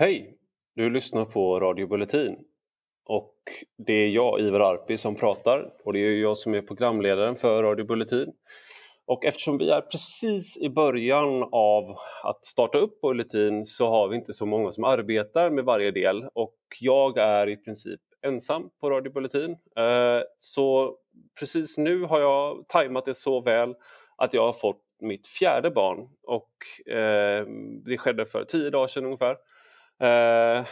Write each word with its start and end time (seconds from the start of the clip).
Hej! 0.00 0.34
Du 0.74 0.90
lyssnar 0.90 1.24
på 1.24 1.60
Radio 1.60 1.86
Bulletin. 1.86 2.36
Och 3.04 3.34
det 3.86 3.92
är 3.92 4.08
jag, 4.08 4.40
Ivar 4.40 4.60
Arpi, 4.60 4.98
som 4.98 5.14
pratar 5.14 5.70
och 5.84 5.92
det 5.92 5.98
är 5.98 6.16
jag 6.16 6.38
som 6.38 6.54
är 6.54 6.62
programledaren 6.62 7.36
för 7.36 7.62
Radio 7.62 7.84
Bulletin. 7.84 8.32
Och 9.06 9.24
eftersom 9.24 9.58
vi 9.58 9.70
är 9.70 9.80
precis 9.80 10.58
i 10.58 10.70
början 10.70 11.48
av 11.52 11.96
att 12.24 12.44
starta 12.44 12.78
upp 12.78 13.00
Bulletin 13.00 13.64
så 13.64 13.90
har 13.90 14.08
vi 14.08 14.16
inte 14.16 14.32
så 14.32 14.46
många 14.46 14.72
som 14.72 14.84
arbetar 14.84 15.50
med 15.50 15.64
varje 15.64 15.90
del 15.90 16.24
och 16.34 16.56
jag 16.80 17.18
är 17.18 17.48
i 17.48 17.56
princip 17.56 18.00
ensam 18.26 18.70
på 18.80 18.90
Radio 18.90 19.12
Bulletin. 19.12 19.50
Eh, 19.76 20.22
så 20.38 20.96
precis 21.38 21.78
nu 21.78 22.02
har 22.02 22.20
jag 22.20 22.68
tajmat 22.68 23.04
det 23.04 23.14
så 23.14 23.40
väl 23.40 23.74
att 24.16 24.34
jag 24.34 24.42
har 24.42 24.52
fått 24.52 24.82
mitt 25.00 25.28
fjärde 25.28 25.70
barn 25.70 25.98
och 26.22 26.92
eh, 26.92 27.46
det 27.84 27.98
skedde 27.98 28.26
för 28.26 28.44
tio 28.44 28.70
dagar 28.70 28.86
sedan 28.86 29.04
ungefär 29.04 29.36
eh, 30.00 30.66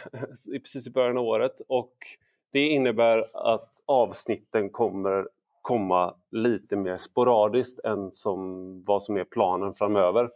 precis 0.61 0.87
i 0.87 0.91
början 0.91 1.17
av 1.17 1.23
året. 1.23 1.61
Och 1.67 1.93
det 2.53 2.67
innebär 2.67 3.25
att 3.33 3.71
avsnitten 3.85 4.69
kommer 4.69 5.27
komma 5.61 6.15
lite 6.31 6.75
mer 6.75 6.97
sporadiskt 6.97 7.79
än 7.79 8.11
som 8.11 8.83
vad 8.83 9.03
som 9.03 9.17
är 9.17 9.23
planen 9.23 9.73
framöver. 9.73 10.29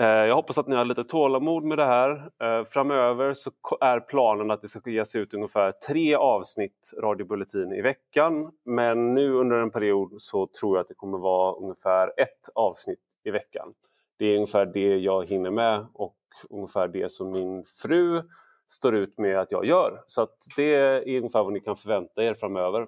Eh, 0.00 0.06
jag 0.06 0.34
hoppas 0.34 0.58
att 0.58 0.68
ni 0.68 0.76
har 0.76 0.84
lite 0.84 1.04
tålamod 1.04 1.64
med 1.64 1.78
det 1.78 1.84
här. 1.84 2.30
Eh, 2.42 2.64
framöver 2.64 3.34
så 3.34 3.50
är 3.80 4.00
planen 4.00 4.50
att 4.50 4.62
det 4.62 4.68
ska 4.68 4.90
ges 4.90 5.14
ut 5.14 5.34
ungefär 5.34 5.72
tre 5.72 6.14
avsnitt 6.14 6.90
radiobulletin 7.02 7.72
i 7.72 7.82
veckan. 7.82 8.52
Men 8.64 9.14
nu 9.14 9.32
under 9.32 9.56
en 9.58 9.70
period 9.70 10.14
så 10.18 10.46
tror 10.46 10.76
jag 10.76 10.82
att 10.82 10.88
det 10.88 10.94
kommer 10.94 11.18
vara 11.18 11.54
ungefär 11.54 12.12
ett 12.16 12.48
avsnitt 12.54 13.00
i 13.24 13.30
veckan. 13.30 13.74
Det 14.18 14.26
är 14.26 14.34
ungefär 14.34 14.66
det 14.66 14.96
jag 14.96 15.28
hinner 15.28 15.50
med 15.50 15.86
och 15.94 16.16
ungefär 16.50 16.88
det 16.88 17.12
som 17.12 17.30
min 17.30 17.64
fru 17.64 18.22
står 18.68 18.96
ut 18.96 19.18
med 19.18 19.40
att 19.40 19.50
jag 19.52 19.64
gör. 19.64 20.02
Så 20.06 20.22
att 20.22 20.36
det 20.56 20.74
är 20.74 21.16
ungefär 21.18 21.42
vad 21.42 21.52
ni 21.52 21.60
kan 21.60 21.76
förvänta 21.76 22.24
er 22.24 22.34
framöver. 22.34 22.86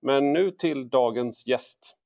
Men 0.00 0.32
nu 0.32 0.50
till 0.50 0.88
dagens 0.88 1.46
gäst. 1.46 1.96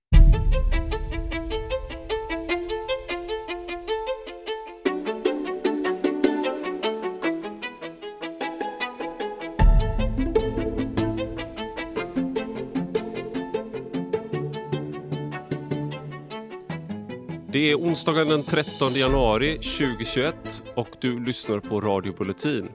Det 17.61 17.71
är 17.71 17.77
onsdagen 17.77 18.29
den 18.29 18.43
13 18.43 18.95
januari 18.95 19.55
2021 19.55 20.35
och 20.75 20.89
du 21.01 21.25
lyssnar 21.25 21.61
på 21.61 21.81
Radio 21.81 22.15
Bulletin. 22.19 22.69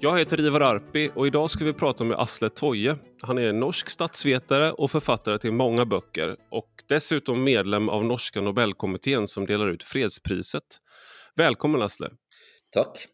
Jag 0.00 0.18
heter 0.18 0.40
Ivar 0.40 0.60
Arpi 0.60 1.10
och 1.14 1.26
idag 1.26 1.50
ska 1.50 1.64
vi 1.64 1.72
prata 1.72 2.04
med 2.04 2.18
Asle 2.18 2.50
Toje. 2.50 2.96
Han 3.22 3.38
är 3.38 3.52
norsk 3.52 3.90
statsvetare 3.90 4.72
och 4.72 4.90
författare 4.90 5.38
till 5.38 5.52
många 5.52 5.84
böcker 5.84 6.36
och 6.50 6.70
dessutom 6.88 7.44
medlem 7.44 7.88
av 7.88 8.04
norska 8.04 8.40
Nobelkommittén 8.40 9.28
som 9.28 9.46
delar 9.46 9.68
ut 9.70 9.82
fredspriset. 9.82 10.64
Välkommen 11.36 11.82
Asle! 11.82 12.08
Tack! 12.72 13.06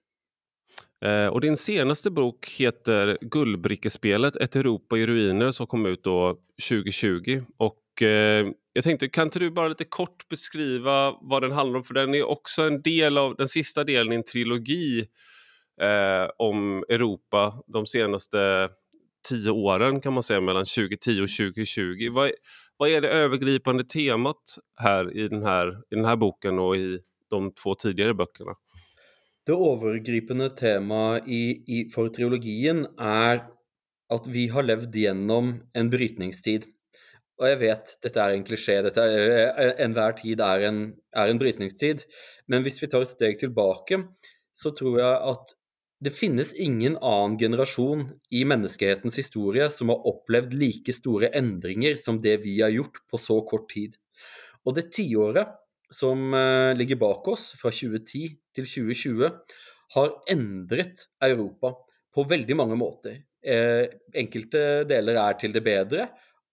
Eh, 1.05 1.27
och 1.27 1.41
din 1.41 1.57
senaste 1.57 2.11
bok 2.11 2.49
heter 2.59 3.19
Guldbrickespelet, 3.21 4.37
ett 4.37 4.57
Europa 4.57 4.99
i 4.99 5.07
ruiner 5.07 5.51
som 5.51 5.67
kom 5.67 5.87
ut 5.87 6.05
då 6.05 6.37
2020. 6.69 7.43
Och 7.59 8.03
eh, 8.03 8.47
jag 8.73 8.85
tänkte, 8.85 9.09
kan 9.09 9.25
inte 9.25 9.39
du 9.39 9.51
bara 9.51 9.69
lite 9.69 9.85
kort 9.85 10.29
beskriva 10.29 11.19
vad 11.21 11.43
den 11.43 11.53
handlar 11.53 11.79
om? 11.79 11.85
För 11.85 11.95
den 11.95 12.15
är 12.15 12.23
också 12.25 12.63
en 12.63 12.83
del 12.83 13.19
av 13.19 13.37
den 13.37 13.49
sista 13.49 13.85
delen 13.85 14.13
i 14.13 14.17
en 14.17 14.25
trilogi 14.25 15.01
eh, 15.81 16.31
om 16.39 16.85
Europa 16.89 17.55
de 17.67 17.87
senaste 17.87 18.69
tio 19.29 19.51
åren 19.51 20.01
kan 20.01 20.13
man 20.13 20.23
säga, 20.23 20.41
mellan 20.41 20.65
2010 20.65 21.11
och 21.23 21.29
2020. 21.29 22.11
Vad, 22.13 22.31
vad 22.77 22.89
är 22.89 23.01
det 23.01 23.09
övergripande 23.09 23.85
temat 23.85 24.59
här 24.77 25.17
i 25.17 25.29
den 25.29 25.43
här, 25.43 25.69
i 25.69 25.95
den 25.95 26.05
här 26.05 26.17
boken 26.17 26.59
och 26.59 26.77
i 26.77 26.99
de 27.31 27.55
två 27.55 27.75
tidigare 27.75 28.15
böckerna? 28.15 28.53
Det 29.47 29.53
övergripande 29.53 30.51
temat 30.51 31.29
i, 31.29 31.65
i, 31.67 31.91
för 31.95 32.09
trilogin 32.09 32.87
är 32.99 33.43
att 34.09 34.27
vi 34.27 34.49
har 34.49 34.63
levt 34.63 34.95
igenom 34.95 35.63
en 35.73 35.91
brytningstid. 35.91 36.65
Och 37.43 37.49
jag 37.49 37.57
vet, 37.57 37.99
detta 38.03 38.25
är 38.25 38.31
en 38.31 38.45
kliché, 38.45 38.83
detta 38.83 39.05
är, 39.05 39.71
eh, 39.81 40.07
eh, 40.07 40.15
tid 40.15 40.41
är 40.41 40.61
en, 40.61 40.93
är 41.17 41.29
en 41.29 41.39
brytningstid. 41.39 42.03
Men 42.47 42.59
om 42.59 42.65
vi 42.65 42.71
tar 42.71 43.03
ett 43.03 43.09
steg 43.09 43.39
tillbaka 43.39 44.03
så 44.53 44.71
tror 44.71 45.01
jag 45.01 45.23
att 45.23 45.45
det 46.01 46.11
finns 46.11 46.55
ingen 46.55 46.97
annan 46.97 47.39
generation 47.39 48.11
i 48.31 48.45
mänsklighetens 48.45 49.19
historia 49.19 49.71
som 49.71 49.89
har 49.89 50.09
upplevt 50.09 50.53
lika 50.53 50.93
stora 50.93 51.29
ändringar 51.29 51.97
som 51.97 52.21
det 52.21 52.37
vi 52.37 52.63
har 52.63 52.69
gjort 52.69 53.09
på 53.11 53.19
så 53.19 53.41
kort 53.41 53.71
tid. 53.71 53.95
Och 54.65 54.75
det 54.75 54.93
tioåret 54.93 55.49
som 55.91 56.35
eh, 56.35 56.75
ligger 56.75 56.97
bak 56.97 57.29
oss, 57.29 57.55
från 57.57 57.73
2010 57.73 58.29
till 58.55 58.67
2020, 58.67 59.29
har 59.95 60.13
ändrat 60.31 60.93
Europa 61.21 61.75
på 62.15 62.23
väldigt 62.23 62.57
många 62.57 62.75
måter. 62.75 63.23
Eh, 63.47 63.87
enkelte 64.15 64.85
delar 64.85 65.15
är 65.15 65.33
till 65.33 65.53
det 65.53 65.61
bättre, 65.61 66.09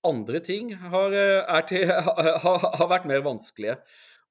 andra 0.08 0.40
ting 0.40 0.76
har, 0.76 1.12
eh, 1.12 1.56
är 1.56 1.62
till, 1.62 1.90
har, 1.92 2.78
har 2.78 2.88
varit 2.88 3.06
mer 3.06 3.20
vanskliga. 3.20 3.78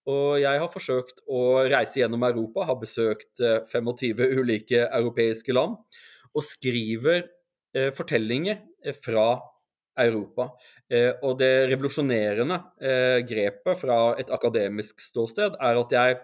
Och 0.04 0.40
jag 0.40 0.60
har 0.60 0.68
försökt 0.68 1.18
att 1.28 1.70
resa 1.70 1.98
genom 2.00 2.22
Europa, 2.22 2.60
har 2.60 2.80
besökt 2.80 3.36
25 3.72 3.86
eh, 3.86 4.38
olika 4.38 4.88
europeiska 4.98 5.52
land 5.52 5.76
och 6.32 6.44
skriver 6.44 7.16
eh, 7.76 7.92
berättelser 7.92 8.58
eh, 8.84 8.94
från 9.02 9.38
Europa. 9.98 10.50
Eh, 10.92 11.10
och 11.22 11.38
det 11.38 11.68
revolutionerande 11.68 12.54
eh, 12.80 13.26
grepet 13.26 13.80
från 13.80 14.18
ett 14.18 14.30
akademiskt 14.30 15.00
ståsted 15.00 15.52
är 15.60 15.76
att 15.76 15.92
jag 15.92 16.16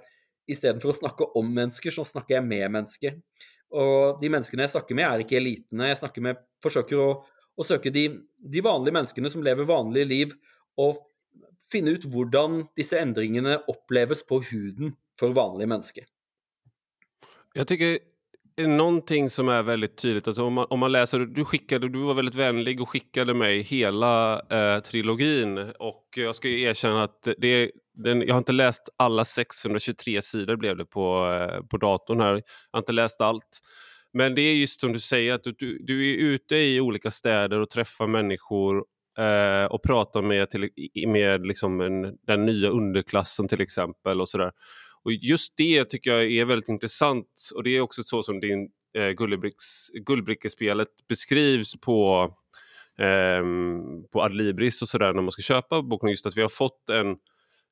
istället 0.47 0.83
för 0.83 0.89
att 0.89 0.97
snacka 0.97 1.25
om 1.25 1.55
människor 1.55 1.91
så 1.91 2.05
snackar 2.05 2.35
jag 2.35 2.45
med 2.45 2.71
människor. 2.71 3.13
Och 3.71 4.21
de 4.21 4.29
människorna 4.31 4.63
jag 4.63 4.71
snackar 4.71 4.95
med 4.95 5.07
är 5.07 5.19
inte 5.19 5.37
eliterna, 5.37 5.89
jag 5.89 5.99
snackar 5.99 6.23
med, 6.23 6.37
försöker 6.63 7.11
att, 7.11 7.25
och 7.57 7.67
söka 7.67 7.91
de, 7.91 8.21
de 8.39 8.61
vanliga 8.61 8.93
människorna 8.93 9.29
som 9.29 9.43
lever 9.43 9.65
vanliga 9.65 10.05
liv 10.05 10.33
och 10.77 11.11
finna 11.73 11.91
ut 11.91 12.05
hur 12.05 12.77
dessa 12.77 12.99
ändringarna 12.99 13.57
upplevs 13.57 14.27
på 14.27 14.41
huden 14.41 14.93
för 15.19 15.29
vanliga 15.29 15.67
människor. 15.67 16.05
Jag 17.53 17.69
tycker 17.69 17.99
är 18.57 18.67
någonting 18.67 19.31
som 19.31 19.49
är 19.49 19.63
väldigt 19.63 19.97
tydligt. 19.97 20.27
Alltså 20.27 20.45
om, 20.45 20.53
man, 20.53 20.67
om 20.71 20.81
man 20.81 20.93
läser, 20.93 21.19
du, 21.19 21.45
skickade, 21.45 21.89
du 21.89 21.99
var 21.99 22.15
väldigt 22.15 22.35
vänlig 22.35 22.81
och 22.81 22.89
skickade 22.89 23.35
mig 23.35 23.63
hela 23.63 24.41
eh, 24.41 24.81
trilogin. 24.81 25.59
Och 25.79 26.05
jag 26.17 26.37
ska 26.37 26.49
erkänna 26.49 27.05
att 27.05 27.29
det, 27.39 27.71
den, 27.95 28.21
jag 28.23 28.35
har 28.35 28.39
inte 28.39 28.53
läst 28.53 28.89
alla 28.97 29.25
623 29.25 30.23
sidor 30.23 30.57
blev 30.57 30.77
det 30.77 30.85
på, 30.85 31.37
eh, 31.41 31.67
på 31.67 31.77
datorn 31.77 32.21
här. 32.21 32.33
Jag 32.33 32.43
har 32.73 32.79
inte 32.79 32.93
läst 32.93 33.21
allt. 33.21 33.61
Men 34.15 34.35
det 34.35 34.43
är 34.43 34.55
just 34.55 34.81
som 34.81 34.93
du 34.93 34.99
säger, 34.99 35.33
att 35.33 35.45
du, 35.45 35.79
du 35.81 36.11
är 36.11 36.17
ute 36.17 36.57
i 36.57 36.81
olika 36.81 37.11
städer 37.11 37.61
och 37.61 37.71
träffar 37.71 38.07
människor 38.07 38.85
eh, 39.19 39.65
och 39.65 39.83
pratar 39.83 40.23
med, 40.23 40.51
till, 40.51 40.71
med 41.07 41.47
liksom 41.47 41.81
en, 41.81 42.17
den 42.27 42.47
nya 42.47 42.69
underklassen 42.69 43.49
till 43.49 43.61
exempel. 43.61 44.21
och 44.21 44.29
sådär. 44.29 44.53
Och 45.05 45.13
just 45.13 45.57
det 45.57 45.85
tycker 45.85 46.11
jag 46.11 46.33
är 46.33 46.45
väldigt 46.45 46.69
intressant 46.69 47.27
och 47.55 47.63
det 47.63 47.77
är 47.77 47.81
också 47.81 48.03
så 48.03 48.23
som 48.23 48.41
din 48.41 48.69
eh, 48.99 49.11
guldbrickespelet 50.07 50.89
beskrivs 51.09 51.81
på, 51.81 52.31
eh, 52.99 53.43
på 54.13 54.23
Adlibris 54.23 54.83
och 54.83 54.89
sådär 54.89 55.13
när 55.13 55.23
man 55.23 55.33
ska 55.33 55.43
köpa 55.43 55.83
boken. 55.83 56.11
Just 56.11 56.27
att 56.27 56.37
vi 56.37 56.43
har 56.43 56.49
fått 56.49 56.91
en 56.91 57.17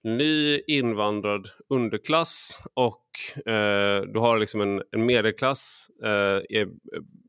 ny 0.04 0.60
invandrad 0.66 1.48
underklass 1.68 2.60
och 2.74 3.06
eh, 3.52 4.02
du 4.02 4.18
har 4.18 4.38
liksom 4.38 4.60
en, 4.60 4.82
en 4.92 5.06
medelklass, 5.06 5.86
eh, 6.04 6.66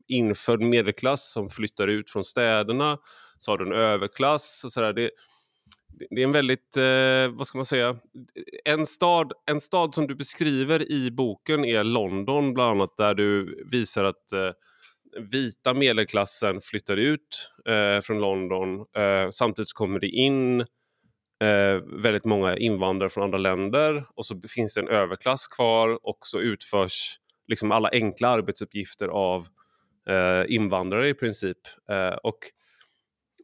infödd 0.08 0.60
medelklass 0.60 1.32
som 1.32 1.50
flyttar 1.50 1.88
ut 1.88 2.10
från 2.10 2.24
städerna. 2.24 2.98
Så 3.38 3.50
har 3.50 3.58
du 3.58 3.66
en 3.66 3.72
överklass. 3.72 4.62
Och 4.64 4.72
så 4.72 4.80
där. 4.80 4.92
Det, 4.92 5.10
det 6.10 6.20
är 6.20 6.24
en 6.24 6.32
väldigt, 6.32 6.76
eh, 6.76 7.36
vad 7.38 7.46
ska 7.46 7.58
man 7.58 7.64
säga, 7.64 7.96
en 8.64 8.86
stad, 8.86 9.32
en 9.46 9.60
stad 9.60 9.94
som 9.94 10.06
du 10.06 10.14
beskriver 10.14 10.92
i 10.92 11.10
boken 11.10 11.64
är 11.64 11.84
London 11.84 12.54
bland 12.54 12.70
annat 12.70 12.96
där 12.96 13.14
du 13.14 13.64
visar 13.70 14.04
att 14.04 14.32
eh, 14.32 14.50
vita 15.30 15.74
medelklassen 15.74 16.60
flyttar 16.60 16.96
ut 16.96 17.52
eh, 17.68 18.00
från 18.00 18.20
London. 18.20 18.80
Eh, 18.96 19.30
samtidigt 19.30 19.72
kommer 19.72 20.00
det 20.00 20.08
in 20.08 20.64
eh, 21.44 21.82
väldigt 22.02 22.24
många 22.24 22.56
invandrare 22.56 23.10
från 23.10 23.24
andra 23.24 23.38
länder 23.38 24.04
och 24.14 24.26
så 24.26 24.40
finns 24.54 24.74
det 24.74 24.80
en 24.80 24.88
överklass 24.88 25.48
kvar 25.48 25.98
och 26.02 26.18
så 26.20 26.40
utförs 26.40 27.18
liksom 27.48 27.72
alla 27.72 27.88
enkla 27.92 28.28
arbetsuppgifter 28.28 29.08
av 29.08 29.46
eh, 30.08 30.54
invandrare 30.54 31.08
i 31.08 31.14
princip. 31.14 31.58
Eh, 31.90 32.16
och 32.22 32.38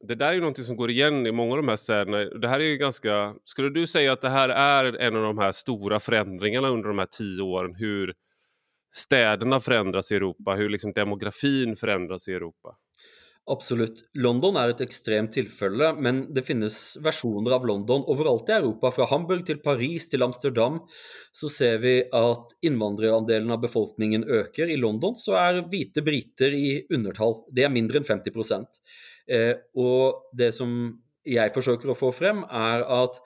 det 0.09 0.15
där 0.15 0.29
är 0.29 0.33
ju 0.33 0.41
någonting 0.41 0.65
som 0.65 0.77
går 0.77 0.91
igen 0.91 1.27
i 1.27 1.33
många 1.33 1.51
av 1.51 1.57
de 1.57 1.69
här 1.69 1.77
städerna. 1.77 2.19
Det 2.19 2.49
här 2.49 2.61
är 2.61 2.65
ju 2.65 2.77
ganska, 2.77 3.35
skulle 3.45 3.71
du 3.71 3.87
säga 3.87 4.13
att 4.13 4.21
det 4.21 4.31
här 4.31 4.49
är 4.49 4.97
en 5.01 5.17
av 5.17 5.23
de 5.23 5.39
här 5.39 5.53
stora 5.53 6.01
förändringarna 6.01 6.69
under 6.69 6.89
de 6.89 6.99
här 6.99 7.09
tio 7.11 7.43
åren? 7.43 7.75
Hur, 7.75 8.15
städerna 8.93 9.61
förändras 9.61 10.13
i 10.13 10.17
Europa, 10.17 10.55
hur 10.55 10.69
liksom 10.69 10.93
demografin 10.93 11.77
förändras 11.77 12.29
i 12.29 12.33
Europa. 12.33 12.77
Absolutt. 13.49 14.03
London 14.21 14.59
er 14.61 14.71
et 14.71 14.83
ekstremt 14.85 15.33
tilfelle, 15.35 15.89
men 15.99 16.23
det 16.35 16.45
finnes 16.47 16.75
versjoner 17.03 17.57
av 17.57 17.65
London 17.67 18.05
overalt 18.13 18.51
i 18.53 18.55
Europa. 18.59 18.93
Fra 18.95 19.09
Hamburg 19.11 19.43
til 19.49 19.59
Paris 19.65 20.07
til 20.13 20.23
Amsterdam 20.23 20.79
så 21.35 21.51
ser 21.51 21.81
vi 21.83 21.95
at 22.05 22.55
innvandrerandelen 22.67 23.51
av 23.51 23.63
befolkningen 23.65 24.29
øker. 24.29 24.71
I 24.71 24.79
London 24.79 25.17
så 25.19 25.39
er 25.41 25.63
hvite 25.73 26.05
briter 26.07 26.55
i 26.55 26.85
undertall. 26.93 27.41
Det 27.51 27.67
er 27.67 27.75
mindre 27.75 28.03
enn 28.03 28.07
50 28.07 28.69
eh, 29.27 29.55
Og 29.75 30.31
det 30.37 30.53
som 30.55 30.75
jeg 31.27 31.55
forsøker 31.55 31.91
å 31.91 31.99
få 31.99 32.13
frem, 32.15 32.45
er 32.45 32.85
at 32.87 33.19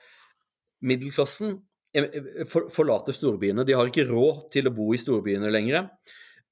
middelklassen 0.85 1.59
eh, 1.97 2.07
eh, 2.07 2.45
forlater 2.49 3.17
storbyene. 3.17 3.67
De 3.67 3.77
har 3.77 3.91
ikke 3.91 4.09
råd 4.09 4.47
til 4.55 4.71
å 4.71 4.75
bo 4.75 4.93
i 4.95 5.01
storbyene 5.01 5.53
lenger. 5.53 5.91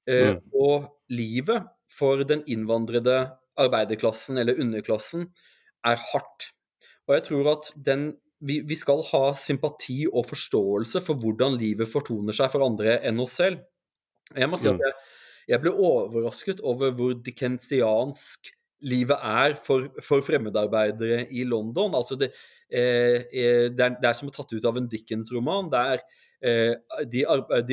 Eh, 0.09 0.35
mm. 0.35 0.43
Og 0.59 0.91
livet 1.13 1.71
for 1.93 2.21
den 2.27 2.43
innvandrede 2.49 3.23
arbeiderklassen 3.59 4.39
eller 4.41 4.59
underklassen 4.61 5.27
er 5.85 5.99
hardt. 6.11 6.49
Og 7.07 7.17
jeg 7.17 7.25
tror 7.27 7.51
at 7.53 7.69
den, 7.89 8.07
vi, 8.43 8.61
vi, 8.67 8.77
skal 8.79 9.03
ha 9.11 9.25
sympati 9.37 10.03
og 10.07 10.27
forståelse 10.29 11.03
for 11.03 11.19
hvordan 11.19 11.57
livet 11.59 11.91
fortoner 11.91 12.35
seg 12.35 12.51
for 12.53 12.65
andre 12.65 12.99
enn 13.03 13.21
oss 13.23 13.37
selv. 13.41 13.61
Jeg 14.33 14.49
må 14.49 14.57
si 14.59 14.69
at 14.71 14.79
mm. 14.79 14.83
jeg, 14.85 14.97
jeg 15.53 15.63
ble 15.63 15.73
overrasket 15.75 16.63
over 16.63 16.93
hvor 16.95 17.15
dickensiansk 17.25 18.53
livet 18.83 19.19
er 19.19 19.55
for, 19.59 19.87
for 20.03 20.23
fremmedarbeidere 20.25 21.25
i 21.31 21.45
London. 21.47 21.95
Altså 21.95 22.17
det, 22.19 22.33
eh, 22.71 23.23
eh 23.31 23.69
det, 23.71 23.79
er, 23.79 23.95
det, 23.99 24.09
er, 24.09 24.17
som 24.17 24.31
tatt 24.31 24.51
ut 24.55 24.67
av 24.67 24.79
en 24.79 24.89
Dickens-roman. 24.91 25.69
Det 25.71 25.83
er 25.93 26.03
Eh, 26.43 26.73
de, 27.07 27.23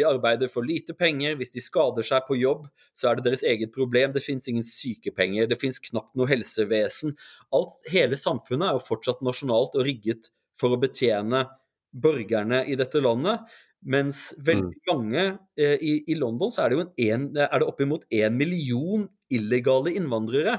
arbeider 0.06 0.48
for 0.48 0.62
lite 0.62 0.94
penger. 0.94 1.34
Hvis 1.38 1.50
de 1.56 1.62
skader 1.62 2.06
seg 2.06 2.26
på 2.28 2.38
jobb, 2.38 2.68
så 2.94 3.10
er 3.10 3.18
det 3.18 3.26
deres 3.26 3.42
eget 3.42 3.72
problem. 3.74 4.12
Det 4.14 4.22
fins 4.22 4.46
ingen 4.50 4.66
sykepenger, 4.66 5.48
det 5.50 5.58
fins 5.58 5.82
knapt 5.90 6.14
noe 6.18 6.30
helsevesen. 6.30 7.16
Alt, 7.56 7.80
hele 7.90 8.18
samfunnet 8.18 8.68
er 8.68 8.78
jo 8.78 8.84
fortsatt 8.86 9.24
nasjonalt 9.26 9.74
og 9.74 9.88
rigget 9.88 10.30
for 10.60 10.76
å 10.76 10.78
betjene 10.80 11.48
borgerne 11.90 12.62
i 12.70 12.78
dette 12.78 13.02
landet. 13.02 13.42
Mens 13.90 14.28
veldig 14.36 14.76
mm. 14.76 14.88
mange 14.92 15.22
eh, 15.58 15.78
i, 15.80 15.94
i, 16.12 16.16
London 16.20 16.52
så 16.52 16.62
er 16.62 16.70
det 16.70 16.76
jo 16.76 16.82
en, 16.84 16.90
en, 17.08 17.28
er 17.46 17.62
det 17.62 17.68
oppimot 17.70 18.04
én 18.12 18.36
million 18.36 19.06
illegale 19.32 19.96
innvandrere. 19.96 20.58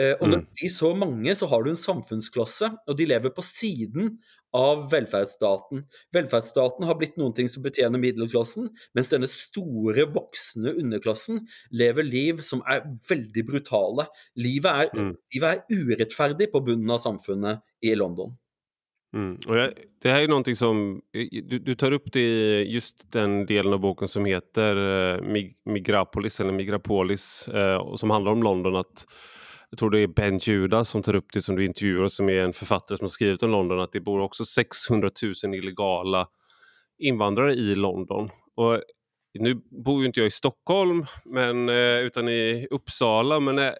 Eh, 0.00 0.14
og 0.16 0.30
når 0.30 0.40
mm. 0.40 0.46
de 0.58 0.70
så 0.72 0.94
mange, 0.96 1.34
så 1.36 1.46
har 1.52 1.62
du 1.62 1.70
en 1.70 1.78
samfunnsklasse, 1.78 2.72
og 2.88 2.96
de 2.98 3.06
lever 3.10 3.34
på 3.36 3.44
siden 3.44 4.16
av 4.52 4.90
velferdsstaten. 4.90 5.84
Velferdsstaten 6.12 6.86
har 6.86 6.98
blitt 7.00 7.16
ting 7.36 7.48
som 7.48 7.62
betjener 7.62 7.98
middelklassen, 7.98 8.68
mens 8.94 9.08
denne 9.08 9.28
store, 9.30 10.06
voksne 10.12 10.74
underklassen 10.76 11.46
lever 11.70 12.06
liv 12.06 12.40
som 12.44 12.62
er 12.68 12.84
veldig 13.08 13.46
brutale. 13.48 14.06
Livet 14.36 14.70
er, 14.86 14.94
mm. 14.94 15.16
livet 15.34 15.50
er 15.52 15.82
urettferdig 15.82 16.52
på 16.52 16.60
bunnen 16.60 16.90
av 16.90 17.02
samfunnet 17.02 17.64
i 17.80 17.94
London. 17.94 18.36
Mm. 19.16 19.38
Och 19.48 19.58
jag, 19.58 19.72
det 20.02 20.10
här 20.10 20.22
är 20.22 20.28
någonting 20.28 20.56
som, 20.56 21.00
du, 21.42 21.58
du, 21.58 21.74
tar 21.74 21.92
upp 21.92 22.12
det 22.12 22.20
i 22.20 22.72
just 22.72 23.12
den 23.12 23.46
delen 23.46 23.72
av 23.72 23.80
boken 23.80 24.08
som 24.08 24.24
heter 24.24 24.76
eh, 24.76 25.22
Mig, 25.22 25.56
Migrapolis 25.64 26.40
eller 26.40 26.52
Migrapolis 26.52 27.48
eh, 27.48 27.76
och 27.76 28.00
som 28.00 28.10
handlar 28.10 28.32
om 28.32 28.42
London. 28.42 28.76
att 28.76 29.06
jag 29.72 29.78
tror 29.78 29.90
det 29.90 30.00
är 30.00 30.06
Ben 30.06 30.38
Judas 30.38 30.88
som 30.88 31.02
tar 31.02 31.14
upp 31.14 31.32
det 31.32 31.42
som 31.42 31.56
du 31.56 31.64
intervjuar 31.64 32.08
som 32.08 32.28
är 32.28 32.40
en 32.40 32.52
författare 32.52 32.98
som 32.98 33.04
har 33.04 33.08
skrivit 33.08 33.42
om 33.42 33.50
London 33.50 33.80
att 33.80 33.92
det 33.92 34.00
bor 34.00 34.20
också 34.20 34.44
600 34.44 35.10
000 35.44 35.54
illegala 35.54 36.28
invandrare 36.98 37.54
i 37.54 37.74
London. 37.74 38.30
Och 38.54 38.80
nu 39.38 39.54
bor 39.84 40.00
ju 40.00 40.06
inte 40.06 40.20
jag 40.20 40.26
i 40.26 40.30
Stockholm 40.30 41.04
men, 41.24 41.68
eh, 41.68 41.98
utan 41.98 42.28
i 42.28 42.68
Uppsala 42.70 43.40
men 43.40 43.58
eh, 43.58 43.66
eh, 43.66 43.72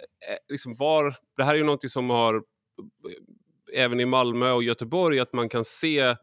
liksom 0.48 0.74
var, 0.74 1.14
det 1.36 1.44
här 1.44 1.52
är 1.52 1.58
ju 1.58 1.64
någonting 1.64 1.90
som 1.90 2.10
har 2.10 2.42
även 3.74 4.00
i 4.00 4.06
Malmö 4.06 4.50
och 4.50 4.62
Göteborg 4.62 5.20
att 5.20 5.32
man 5.32 5.48
kan 5.48 5.64
se 5.64 6.16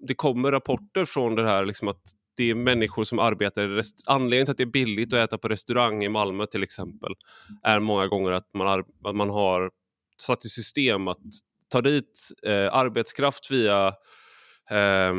det 0.00 0.14
kommer 0.14 0.52
rapporter 0.52 1.04
från 1.04 1.34
det 1.34 1.44
här 1.44 1.64
liksom 1.64 1.88
att 1.88 2.02
det 2.42 2.50
är 2.50 2.54
människor 2.54 3.04
som 3.04 3.18
arbetar 3.18 3.78
i 3.78 3.82
Anledningen 4.06 4.46
till 4.46 4.50
att 4.50 4.56
det 4.56 4.64
är 4.64 4.84
billigt 4.84 5.12
att 5.12 5.18
äta 5.18 5.38
på 5.38 5.48
restaurang 5.48 6.04
i 6.04 6.08
Malmö 6.08 6.46
till 6.46 6.62
exempel 6.62 7.14
är 7.62 7.80
många 7.80 8.06
gånger 8.06 8.32
att 8.32 8.54
man, 8.54 8.84
att 9.04 9.16
man 9.16 9.30
har 9.30 9.70
satt 10.18 10.44
i 10.44 10.48
system 10.48 11.08
att 11.08 11.18
ta 11.68 11.80
dit 11.80 12.30
eh, 12.46 12.74
arbetskraft 12.74 13.50
via 13.50 13.86
eh, 14.70 15.14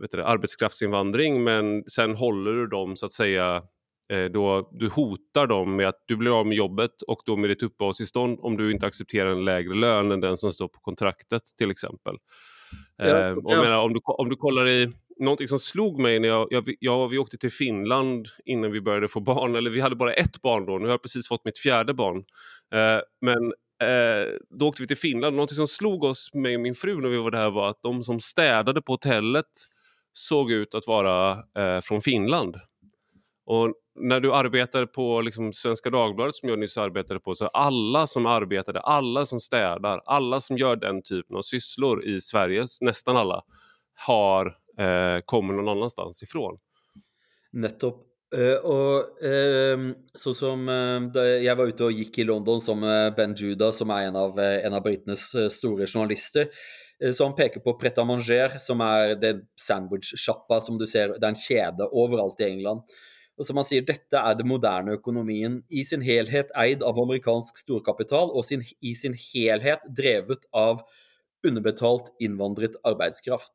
vet 0.00 0.10
du, 0.10 0.22
arbetskraftsinvandring 0.22 1.44
men 1.44 1.84
sen 1.86 2.16
håller 2.16 2.52
du 2.52 2.66
dem 2.66 2.96
så 2.96 3.06
att 3.06 3.12
säga 3.12 3.62
eh, 4.12 4.24
då, 4.24 4.70
du 4.72 4.88
hotar 4.88 5.46
dem 5.46 5.76
med 5.76 5.88
att 5.88 6.04
du 6.06 6.16
blir 6.16 6.40
av 6.40 6.46
med 6.46 6.56
jobbet 6.56 7.02
och 7.02 7.22
då 7.26 7.36
med 7.36 7.50
ditt 7.50 7.62
uppehållstillstånd 7.62 8.38
om 8.42 8.56
du 8.56 8.72
inte 8.72 8.86
accepterar 8.86 9.30
en 9.30 9.44
lägre 9.44 9.74
lön 9.74 10.10
än 10.10 10.20
den 10.20 10.36
som 10.36 10.52
står 10.52 10.68
på 10.68 10.80
kontraktet 10.80 11.42
till 11.58 11.70
exempel. 11.70 12.16
Ja, 12.96 13.06
ja. 13.06 13.30
Och 13.30 13.50
menar, 13.50 13.78
om, 13.78 13.92
du, 13.92 14.00
om 14.04 14.28
du 14.28 14.36
kollar 14.36 14.68
i 14.68 14.92
någonting 15.20 15.48
som 15.48 15.58
slog 15.58 16.00
mig 16.00 16.20
när 16.20 16.28
jag, 16.28 16.48
jag, 16.50 16.74
jag, 16.80 17.08
vi 17.08 17.18
åkte 17.18 17.38
till 17.38 17.52
Finland 17.52 18.28
innan 18.44 18.72
vi 18.72 18.80
började 18.80 19.08
få 19.08 19.20
barn, 19.20 19.56
eller 19.56 19.70
vi 19.70 19.80
hade 19.80 19.96
bara 19.96 20.12
ett 20.12 20.42
barn 20.42 20.66
då, 20.66 20.78
nu 20.78 20.84
har 20.84 20.90
jag 20.90 21.02
precis 21.02 21.28
fått 21.28 21.44
mitt 21.44 21.58
fjärde 21.58 21.94
barn. 21.94 22.24
Eh, 22.74 23.00
men 23.20 23.44
eh, 23.88 24.28
då 24.58 24.68
åkte 24.68 24.82
vi 24.82 24.86
till 24.86 24.96
Finland, 24.96 25.36
någonting 25.36 25.56
som 25.56 25.66
slog 25.66 26.04
oss 26.04 26.30
med 26.34 26.60
min 26.60 26.74
fru 26.74 27.00
när 27.00 27.08
vi 27.08 27.16
var 27.16 27.30
där 27.30 27.50
var 27.50 27.70
att 27.70 27.82
de 27.82 28.02
som 28.02 28.20
städade 28.20 28.82
på 28.82 28.92
hotellet 28.92 29.46
såg 30.12 30.52
ut 30.52 30.74
att 30.74 30.86
vara 30.86 31.30
eh, 31.32 31.80
från 31.82 32.02
Finland. 32.02 32.56
Och 33.46 33.74
när 34.00 34.20
du 34.20 34.34
arbetar 34.34 34.86
på 34.86 35.20
liksom, 35.20 35.52
Svenska 35.52 35.90
Dagbladet 35.90 36.34
som 36.34 36.48
jag 36.48 36.58
nyss 36.58 36.78
arbetade 36.78 37.20
på 37.20 37.34
så 37.34 37.46
alla 37.46 38.06
som 38.06 38.26
arbetade, 38.26 38.80
alla 38.80 39.24
som 39.24 39.40
städar, 39.40 40.00
alla 40.04 40.40
som 40.40 40.56
gör 40.56 40.76
den 40.76 41.02
typen 41.02 41.36
av 41.36 41.42
sysslor 41.42 42.04
i 42.04 42.20
Sverige, 42.20 42.66
nästan 42.80 43.16
alla, 43.16 43.42
har 44.06 44.56
eh, 44.80 45.20
kommer 45.24 45.54
någon 45.54 45.68
annanstans 45.68 46.22
ifrån. 46.22 46.58
Nettopp. 47.52 48.06
Uh, 48.38 48.56
och 48.56 49.24
uh, 49.24 49.92
så 50.14 50.34
som 50.34 50.68
uh, 50.68 51.22
jag 51.24 51.56
var 51.56 51.66
ute 51.66 51.84
och 51.84 51.92
gick 51.92 52.18
i 52.18 52.24
London 52.24 52.60
som 52.60 52.84
eh, 52.84 53.14
Ben 53.14 53.34
Judah, 53.34 53.72
som 53.72 53.90
är 53.90 54.06
en 54.06 54.16
av, 54.16 54.38
en 54.38 54.74
av 54.74 54.82
britenes 54.82 55.52
stora 55.52 55.86
journalister, 55.86 56.48
så 57.14 57.24
han 57.24 57.34
peker 57.34 57.60
på 57.60 57.78
Pret 57.78 57.98
a 57.98 58.04
Manger, 58.04 58.58
som 58.58 58.80
är 58.80 59.14
den 59.14 59.42
sandwichsjappa 59.60 60.60
som 60.60 60.78
du 60.78 60.86
ser, 60.86 61.08
det 61.08 61.26
är 61.26 61.28
en 61.28 61.34
kedja 61.34 61.88
överallt 62.06 62.40
i 62.40 62.44
England. 62.44 62.82
Och 63.36 63.46
som 63.46 63.56
han 63.56 63.64
säger, 63.64 63.82
detta 63.82 64.20
är 64.20 64.34
den 64.34 64.48
moderna 64.48 64.94
ekonomin 64.94 65.62
i 65.68 65.84
sin 65.84 66.00
helhet 66.00 66.50
ägd 66.56 66.82
av 66.82 66.98
amerikansk 66.98 67.58
storkapital, 67.58 68.30
och 68.30 68.44
sin, 68.44 68.62
i 68.80 68.94
sin 68.94 69.14
helhet 69.34 69.80
drivet 69.96 70.38
av 70.52 70.80
underbetalt 71.48 72.16
invandrat 72.18 72.70
arbetskraft. 72.84 73.52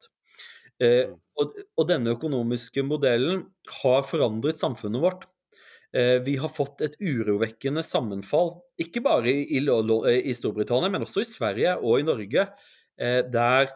Eh, 0.84 1.08
mm. 1.08 1.16
og, 1.40 1.56
og, 1.78 1.86
denne 1.88 2.16
økonomiske 2.16 2.84
modellen 2.84 3.46
har 3.82 4.06
forandret 4.08 4.60
samfunnet 4.60 5.04
vårt. 5.04 5.26
Eh, 5.96 6.20
vi 6.26 6.36
har 6.42 6.52
fått 6.52 6.84
et 6.84 6.98
urovekkende 7.00 7.84
sammenfall, 7.86 8.58
ikke 8.82 9.04
bare 9.06 9.32
i, 9.32 9.46
i, 9.58 9.62
i, 9.62 10.36
Storbritannia, 10.36 10.92
men 10.92 11.06
også 11.06 11.24
i 11.24 11.30
Sverige 11.30 11.78
og 11.80 12.02
i 12.02 12.08
Norge, 12.08 12.50
eh, 13.00 13.22
der 13.32 13.72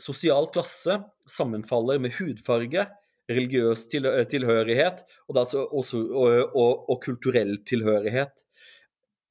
sosial 0.00 0.48
klasse 0.54 1.00
sammenfaller 1.28 2.00
med 2.00 2.14
hudfarge, 2.16 2.86
religiøs 3.28 3.82
tilhørighet 3.92 5.02
og, 5.28 5.36
også, 5.36 6.00
og, 6.00 6.54
og, 6.56 6.86
og 6.88 7.00
kulturell 7.04 7.58
tilhørighet. 7.68 8.46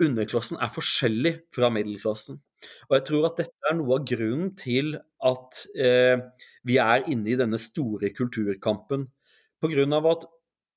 Underklassen 0.05 0.59
er 0.61 0.69
forskjellig 0.69 1.31
fra 1.55 1.71
middelklassen. 1.73 2.37
Og 2.89 2.97
jeg 2.97 3.05
tror 3.09 3.27
at 3.29 3.41
dette 3.43 3.69
er 3.69 3.77
noe 3.77 3.99
av 3.99 4.07
grunnen 4.07 4.53
til 4.57 4.95
at 4.97 5.61
eh, 5.77 6.17
vi 6.67 6.79
er 6.81 7.05
inne 7.11 7.33
i 7.33 7.37
denne 7.39 7.59
store 7.61 8.11
kulturkampen. 8.15 9.07
Pga. 9.61 9.85
at 10.11 10.27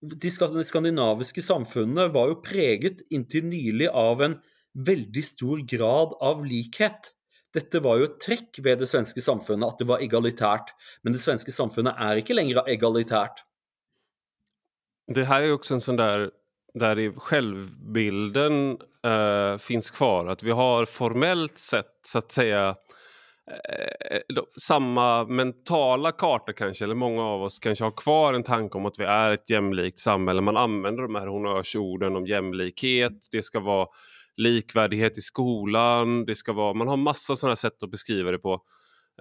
de 0.01 0.31
skandinaviske 0.33 1.43
samfunnene 1.45 2.09
var 2.13 2.31
jo 2.31 2.41
preget 2.45 3.03
inntil 3.13 3.45
nylig 3.51 3.91
av 3.93 4.23
en 4.25 4.39
veldig 4.73 5.25
stor 5.25 5.61
grad 5.69 6.15
av 6.25 6.45
likhet. 6.47 7.13
Dette 7.53 7.83
var 7.83 7.99
jo 7.99 8.07
et 8.07 8.19
trekk 8.23 8.61
ved 8.63 8.81
det 8.81 8.89
svenske 8.89 9.21
samfunnet, 9.25 9.73
at 9.73 9.83
det 9.83 9.89
var 9.91 10.03
egalitært. 10.05 10.71
Men 11.03 11.17
det 11.17 11.23
svenske 11.23 11.53
samfunnet 11.53 11.99
er 11.99 12.21
ikke 12.23 12.37
lenger 12.37 12.63
egalitært. 12.71 13.45
Det 15.15 15.25
här 15.25 15.43
är 15.43 15.53
också 15.53 15.75
en 15.75 15.81
sån 15.81 15.97
där 15.97 16.31
där 16.75 17.19
självbilden 17.19 18.79
eh, 19.05 19.59
finns 19.59 19.91
kvar. 19.91 20.27
Att 20.27 20.43
vi 20.43 20.51
har 20.51 20.87
formellt 20.87 21.59
sett 21.59 22.01
så 22.07 22.19
att 22.19 22.33
säga 22.33 22.77
eh, 23.51 24.17
eh 24.17 24.43
samma 24.61 25.25
mentala 25.25 26.13
karta 26.13 26.53
kanske, 26.53 26.85
eller 26.85 26.95
många 26.95 27.23
av 27.23 27.43
oss 27.43 27.59
kanske 27.59 27.85
har 27.85 27.91
kvar 27.97 28.35
en 28.35 28.43
tanke 28.43 28.79
om 28.79 28.87
att 28.87 28.99
vi 28.99 29.05
är 29.05 29.31
ett 29.31 29.51
jämlikt 29.51 29.99
samhälle. 29.99 30.41
Man 30.41 30.57
använder 30.57 31.03
de 31.03 31.15
här 31.15 31.27
honnörsorden 31.27 32.17
om 32.17 32.27
jämlikhet, 32.27 33.29
det 33.33 33.43
ska 33.43 33.61
vara 33.61 33.89
likvärdighet 34.37 35.19
i 35.19 35.21
skolan, 35.21 36.25
det 36.25 36.35
ska 36.35 36.53
vara, 36.53 36.75
man 36.75 36.89
har 36.89 36.97
massa 36.97 37.37
sådana 37.37 37.57
sätt 37.57 37.83
att 37.83 37.91
beskriva 37.91 38.31
det 38.31 38.39
på 38.39 38.63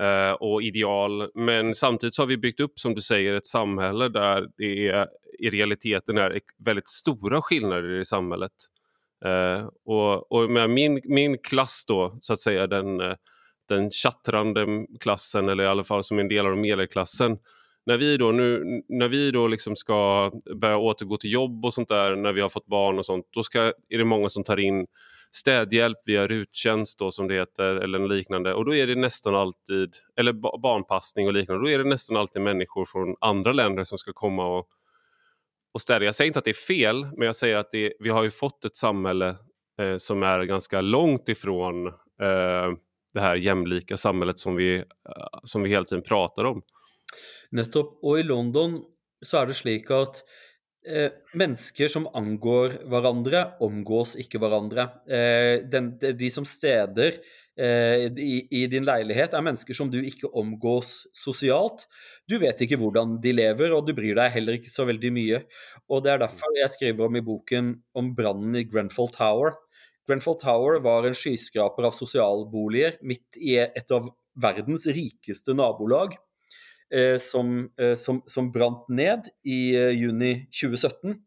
eh, 0.01 0.31
och 0.31 0.61
ideal. 0.61 1.31
Men 1.35 1.75
samtidigt 1.75 2.15
så 2.15 2.21
har 2.21 2.27
vi 2.27 2.37
byggt 2.37 2.59
upp, 2.59 2.79
som 2.79 2.95
du 2.95 3.01
säger, 3.01 3.33
ett 3.33 3.47
samhälle 3.47 4.09
där 4.09 4.47
det 4.57 4.87
är, 4.87 5.07
i 5.39 5.49
realiteten 5.49 6.17
är 6.17 6.39
väldigt 6.65 6.87
stora 6.87 7.41
skillnader 7.41 7.99
i 7.99 8.05
samhället. 8.05 8.51
Eh, 9.25 9.67
och 9.85 10.31
och 10.31 10.51
med 10.51 10.69
min, 10.69 11.01
min 11.03 11.37
klass 11.37 11.83
då, 11.87 12.17
så 12.21 12.33
att 12.33 12.39
säga, 12.39 12.67
den, 12.67 13.01
eh, 13.01 13.15
den 13.69 13.91
chattrande 13.91 14.85
klassen, 14.99 15.49
eller 15.49 15.63
i 15.63 15.67
alla 15.67 15.83
fall 15.83 16.03
som 16.03 16.19
en 16.19 16.27
del 16.27 16.45
av 16.45 16.57
medelklassen, 16.57 17.37
när 17.85 17.97
vi 17.97 18.17
då, 18.17 18.31
nu, 18.31 18.81
när 18.89 19.07
vi 19.07 19.31
då 19.31 19.47
liksom 19.47 19.75
ska 19.75 20.31
börja 20.55 20.77
återgå 20.77 21.17
till 21.17 21.31
jobb 21.31 21.65
och 21.65 21.73
sånt 21.73 21.89
där, 21.89 22.15
när 22.15 22.33
vi 22.33 22.41
har 22.41 22.49
fått 22.49 22.65
barn 22.65 22.99
och 22.99 23.05
sånt, 23.05 23.25
då 23.33 23.43
ska, 23.43 23.59
är 23.89 23.97
det 23.97 24.05
många 24.05 24.29
som 24.29 24.43
tar 24.43 24.59
in 24.59 24.87
städhjälp 25.31 25.97
via 26.05 26.27
ruttjänst 26.27 26.99
då 26.99 27.11
som 27.11 27.27
det 27.27 27.33
heter 27.33 27.75
eller 27.75 28.07
liknande 28.07 28.53
och 28.53 28.65
då 28.65 28.75
är 28.75 28.87
det 28.87 28.95
nästan 28.95 29.35
alltid, 29.35 29.95
eller 30.19 30.33
barnpassning 30.61 31.27
och 31.27 31.33
liknande, 31.33 31.63
då 31.63 31.69
är 31.69 31.77
det 31.77 31.89
nästan 31.89 32.17
alltid 32.17 32.41
människor 32.41 32.85
från 32.85 33.15
andra 33.21 33.51
länder 33.51 33.83
som 33.83 33.97
ska 33.97 34.13
komma 34.13 34.57
och, 34.57 34.67
och 35.73 35.81
städa. 35.81 36.05
Jag 36.05 36.15
säger 36.15 36.27
inte 36.27 36.39
att 36.39 36.45
det 36.45 36.51
är 36.51 36.67
fel, 36.67 37.07
men 37.17 37.25
jag 37.25 37.35
säger 37.35 37.57
att 37.57 37.71
det, 37.71 37.93
vi 37.99 38.09
har 38.09 38.23
ju 38.23 38.31
fått 38.31 38.65
ett 38.65 38.75
samhälle 38.75 39.35
eh, 39.81 39.97
som 39.97 40.23
är 40.23 40.43
ganska 40.43 40.81
långt 40.81 41.29
ifrån 41.29 41.87
eh, 42.21 42.71
det 43.13 43.21
här 43.21 43.35
jämlika 43.35 43.97
samhället 43.97 44.39
som 44.39 44.55
vi, 44.55 44.77
eh, 44.77 44.83
som 45.43 45.63
vi 45.63 45.69
hela 45.69 45.83
tiden 45.83 46.03
pratar 46.03 46.43
om. 46.43 46.61
Nettopp. 47.51 47.99
och 48.01 48.19
i 48.19 48.23
London 48.23 48.81
så 49.21 49.37
är 49.37 49.45
det 49.45 49.53
slik 49.53 49.91
att 49.91 50.23
eh, 50.87 51.11
mennesker 51.37 51.91
som 51.91 52.07
angår 52.15 52.79
hverandre, 52.89 53.43
omgås 53.63 54.15
ikke 54.19 54.41
hverandre. 54.41 54.89
Eh, 55.09 55.65
den, 55.69 55.93
de, 55.99 56.13
de, 56.17 56.29
som 56.33 56.47
steder 56.47 57.19
eh, 57.59 58.07
i, 58.09 58.35
i, 58.47 58.65
din 58.71 58.87
leilighet, 58.87 59.33
er 59.33 59.45
mennesker 59.45 59.77
som 59.77 59.91
du 59.91 59.99
ikke 60.01 60.31
omgås 60.37 61.07
sosialt. 61.15 61.87
Du 62.29 62.37
vet 62.41 62.61
ikke 62.65 62.79
hvordan 62.79 63.17
de 63.23 63.33
lever, 63.35 63.75
og 63.75 63.87
du 63.87 63.95
bryr 63.97 64.17
deg 64.19 64.35
heller 64.37 64.59
ikke 64.59 64.73
så 64.73 64.87
veldig 64.89 65.13
mye. 65.15 65.41
Og 65.89 66.05
Det 66.05 66.13
er 66.13 66.23
derfor 66.23 66.61
jeg 66.61 66.75
skriver 66.77 67.09
om 67.09 67.19
i 67.19 67.25
boken 67.25 67.73
om 67.97 68.13
brannen 68.17 68.59
i 68.59 68.67
Grenfell 68.69 69.11
Tower. 69.15 69.57
Grenfell 70.09 70.39
Tower 70.41 70.79
var 70.81 71.05
en 71.05 71.17
skyskraper 71.17 71.85
av 71.85 71.93
sosialboliger 71.93 72.97
midt 73.05 73.37
i 73.37 73.59
et 73.61 73.93
av 73.93 74.09
verdens 74.39 74.87
rikeste 74.89 75.53
nabolag. 75.57 76.15
Eh, 76.89 77.19
som, 77.21 77.69
eh, 77.77 77.93
som, 77.93 78.23
som 78.25 78.47
brant 78.49 78.87
ned 78.89 79.27
i 79.45 79.75
eh, 79.77 79.91
juni 79.93 80.47
2017. 80.49 81.19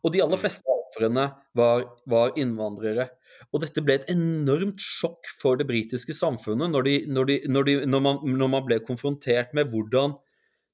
Og 0.00 0.14
de 0.14 0.22
aller 0.24 0.38
mm. 0.38 0.40
fleste 0.40 0.72
ofrene 0.72 1.26
var, 1.52 1.84
var, 2.08 2.32
innvandrere. 2.40 3.10
Og 3.52 3.60
dette 3.60 3.82
ble 3.84 3.98
et 3.98 4.08
enormt 4.14 4.80
sjokk 4.80 5.28
for 5.36 5.60
det 5.60 5.66
britiske 5.68 6.16
samfunnet 6.16 6.72
når, 6.72 6.88
de, 6.88 6.94
når, 7.12 7.28
de, 7.28 7.36
når, 7.52 7.68
de, 7.68 7.74
når, 7.92 8.04
man, 8.06 8.22
når 8.24 8.52
man 8.54 8.64
ble 8.64 8.80
konfrontert 8.86 9.52
med 9.52 9.68
hvordan 9.68 10.16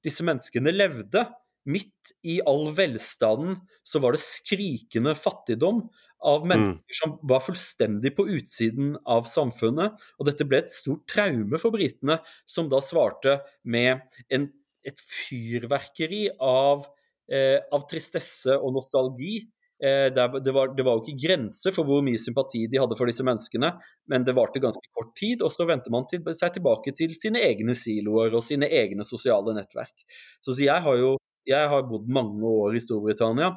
disse 0.07 0.23
menneskene 0.23 0.71
levde. 0.71 1.27
Midt 1.67 2.15
i 2.25 2.39
all 2.47 2.71
velstanden 2.73 3.59
så 3.85 3.99
var 4.01 4.15
det 4.15 4.23
skrikende 4.23 5.17
fattigdom 5.19 5.83
av 6.21 6.45
mennesker 6.47 6.77
mm. 6.77 6.97
som 7.01 7.13
var 7.29 7.43
fullstendig 7.45 8.13
på 8.17 8.27
utsiden 8.29 8.95
av 9.09 9.29
samfunnet. 9.29 10.01
Og 10.19 10.27
dette 10.29 10.45
ble 10.47 10.61
et 10.61 10.73
stort 10.73 11.05
traume 11.09 11.59
for 11.61 11.73
britene, 11.73 12.19
som 12.49 12.69
da 12.71 12.81
svarte 12.83 13.39
med 13.63 14.03
en, 14.33 14.49
et 14.85 15.01
fyrverkeri 15.01 16.27
av, 16.37 16.85
eh, 17.31 17.57
av 17.73 17.87
tristesse 17.89 18.57
og 18.57 18.75
nostalgi. 18.77 19.39
Eh, 19.81 20.11
det, 20.13 20.27
var, 20.53 20.75
det, 20.77 20.85
var, 20.85 20.99
jo 20.99 21.01
ikke 21.01 21.25
grenser 21.25 21.73
for 21.73 21.89
hvor 21.89 22.03
mye 22.05 22.21
sympati 22.21 22.67
de 22.69 22.77
hadde 22.81 22.97
for 22.99 23.09
disse 23.09 23.25
menneskene, 23.25 23.73
men 24.13 24.27
det 24.27 24.37
varte 24.37 24.61
ganske 24.61 24.93
kort 24.93 25.15
tid, 25.17 25.41
og 25.41 25.49
så 25.53 25.65
vendte 25.69 25.93
man 25.93 26.05
til, 26.09 26.21
seg 26.37 26.53
tilbake 26.57 26.93
til 26.97 27.17
sine 27.17 27.41
egne 27.47 27.73
siloer 27.77 28.37
og 28.37 28.45
sine 28.45 28.69
egne 28.69 29.07
sosiale 29.09 29.57
nettverk. 29.57 30.05
Så, 30.37 30.53
så 30.53 30.59
jeg 30.67 30.85
har 30.85 31.01
jo 31.01 31.17
jeg 31.49 31.69
har 31.71 31.87
bodd 31.89 32.09
mange 32.13 32.45
år 32.45 32.75
i 32.77 32.81
Storbritannia, 32.83 33.55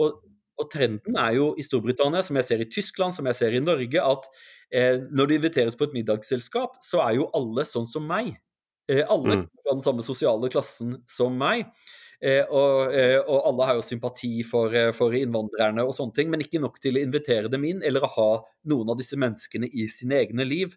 og 0.00 0.22
og 0.58 0.70
trenden 0.72 1.16
er 1.20 1.36
jo 1.38 1.52
i 1.58 1.64
Storbritannia, 1.66 2.22
som 2.26 2.38
jeg 2.40 2.48
ser 2.48 2.64
i 2.64 2.68
Tyskland, 2.70 3.14
som 3.16 3.28
jeg 3.30 3.38
ser 3.38 3.54
i 3.54 3.62
Norge, 3.62 4.02
at 4.02 4.28
eh, 4.74 4.98
når 5.08 5.30
det 5.30 5.38
inviteres 5.40 5.78
på 5.78 5.88
et 5.88 5.96
middagsselskap, 5.96 6.80
så 6.84 7.02
er 7.06 7.18
jo 7.20 7.30
alle 7.38 7.66
sånn 7.68 7.86
som 7.88 8.06
meg. 8.08 8.34
Eh, 8.90 9.04
alle 9.04 9.42
mm. 9.42 9.46
fra 9.62 9.76
den 9.76 9.84
samme 9.84 10.04
sosiale 10.06 10.50
klassen 10.52 10.98
som 11.08 11.38
meg. 11.38 11.68
Eh, 12.18 12.42
og, 12.50 12.94
eh, 12.98 13.20
og, 13.20 13.44
alle 13.46 13.66
har 13.68 13.76
jo 13.78 13.84
sympati 13.86 14.40
for, 14.42 14.74
eh, 14.74 14.90
for, 14.90 15.14
innvandrerne 15.14 15.84
og 15.86 15.94
sånne 15.94 16.16
ting, 16.16 16.30
men 16.32 16.42
ikke 16.42 16.58
nok 16.58 16.80
til 16.82 16.98
å 16.98 17.02
invitere 17.04 17.50
dem 17.50 17.64
inn 17.68 17.84
eller 17.86 18.02
å 18.02 18.10
ha 18.10 18.30
noen 18.66 18.90
av 18.90 18.98
disse 18.98 19.14
menneskene 19.14 19.70
i 19.70 19.86
sine 19.86 20.18
egne 20.24 20.46
liv. 20.48 20.74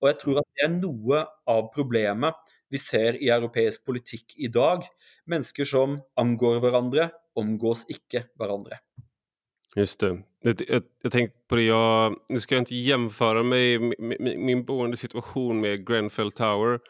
Og 0.00 0.08
jeg 0.08 0.18
tror 0.22 0.40
at 0.40 0.48
det 0.56 0.64
er 0.64 0.72
noe 0.78 1.26
av 1.50 1.68
problemet 1.74 2.38
vi 2.72 2.80
ser 2.80 3.18
i 3.20 3.28
europeisk 3.34 3.84
politikk 3.84 4.32
i 4.38 4.48
dag. 4.48 4.86
Mennesker 5.28 5.68
som 5.68 6.00
angår 6.16 6.62
hverandre, 6.64 7.10
omgås 7.36 7.84
ikke 7.92 8.24
hverandre. 8.38 8.80
Just 9.78 10.00
det. 10.00 10.18
Jag, 10.42 10.54
jag, 10.68 10.82
jag 11.02 11.12
tänkte 11.12 11.38
på 11.48 11.56
det, 11.56 11.62
jag, 11.62 12.16
nu 12.28 12.40
ska 12.40 12.54
jag 12.54 12.62
inte 12.62 12.74
jämföra 12.74 13.42
mig, 13.42 13.78
min, 13.78 14.46
min 14.46 14.64
boendesituation 14.64 15.60
med 15.60 15.86
Grenfell 15.86 16.32
Tower. 16.32 16.80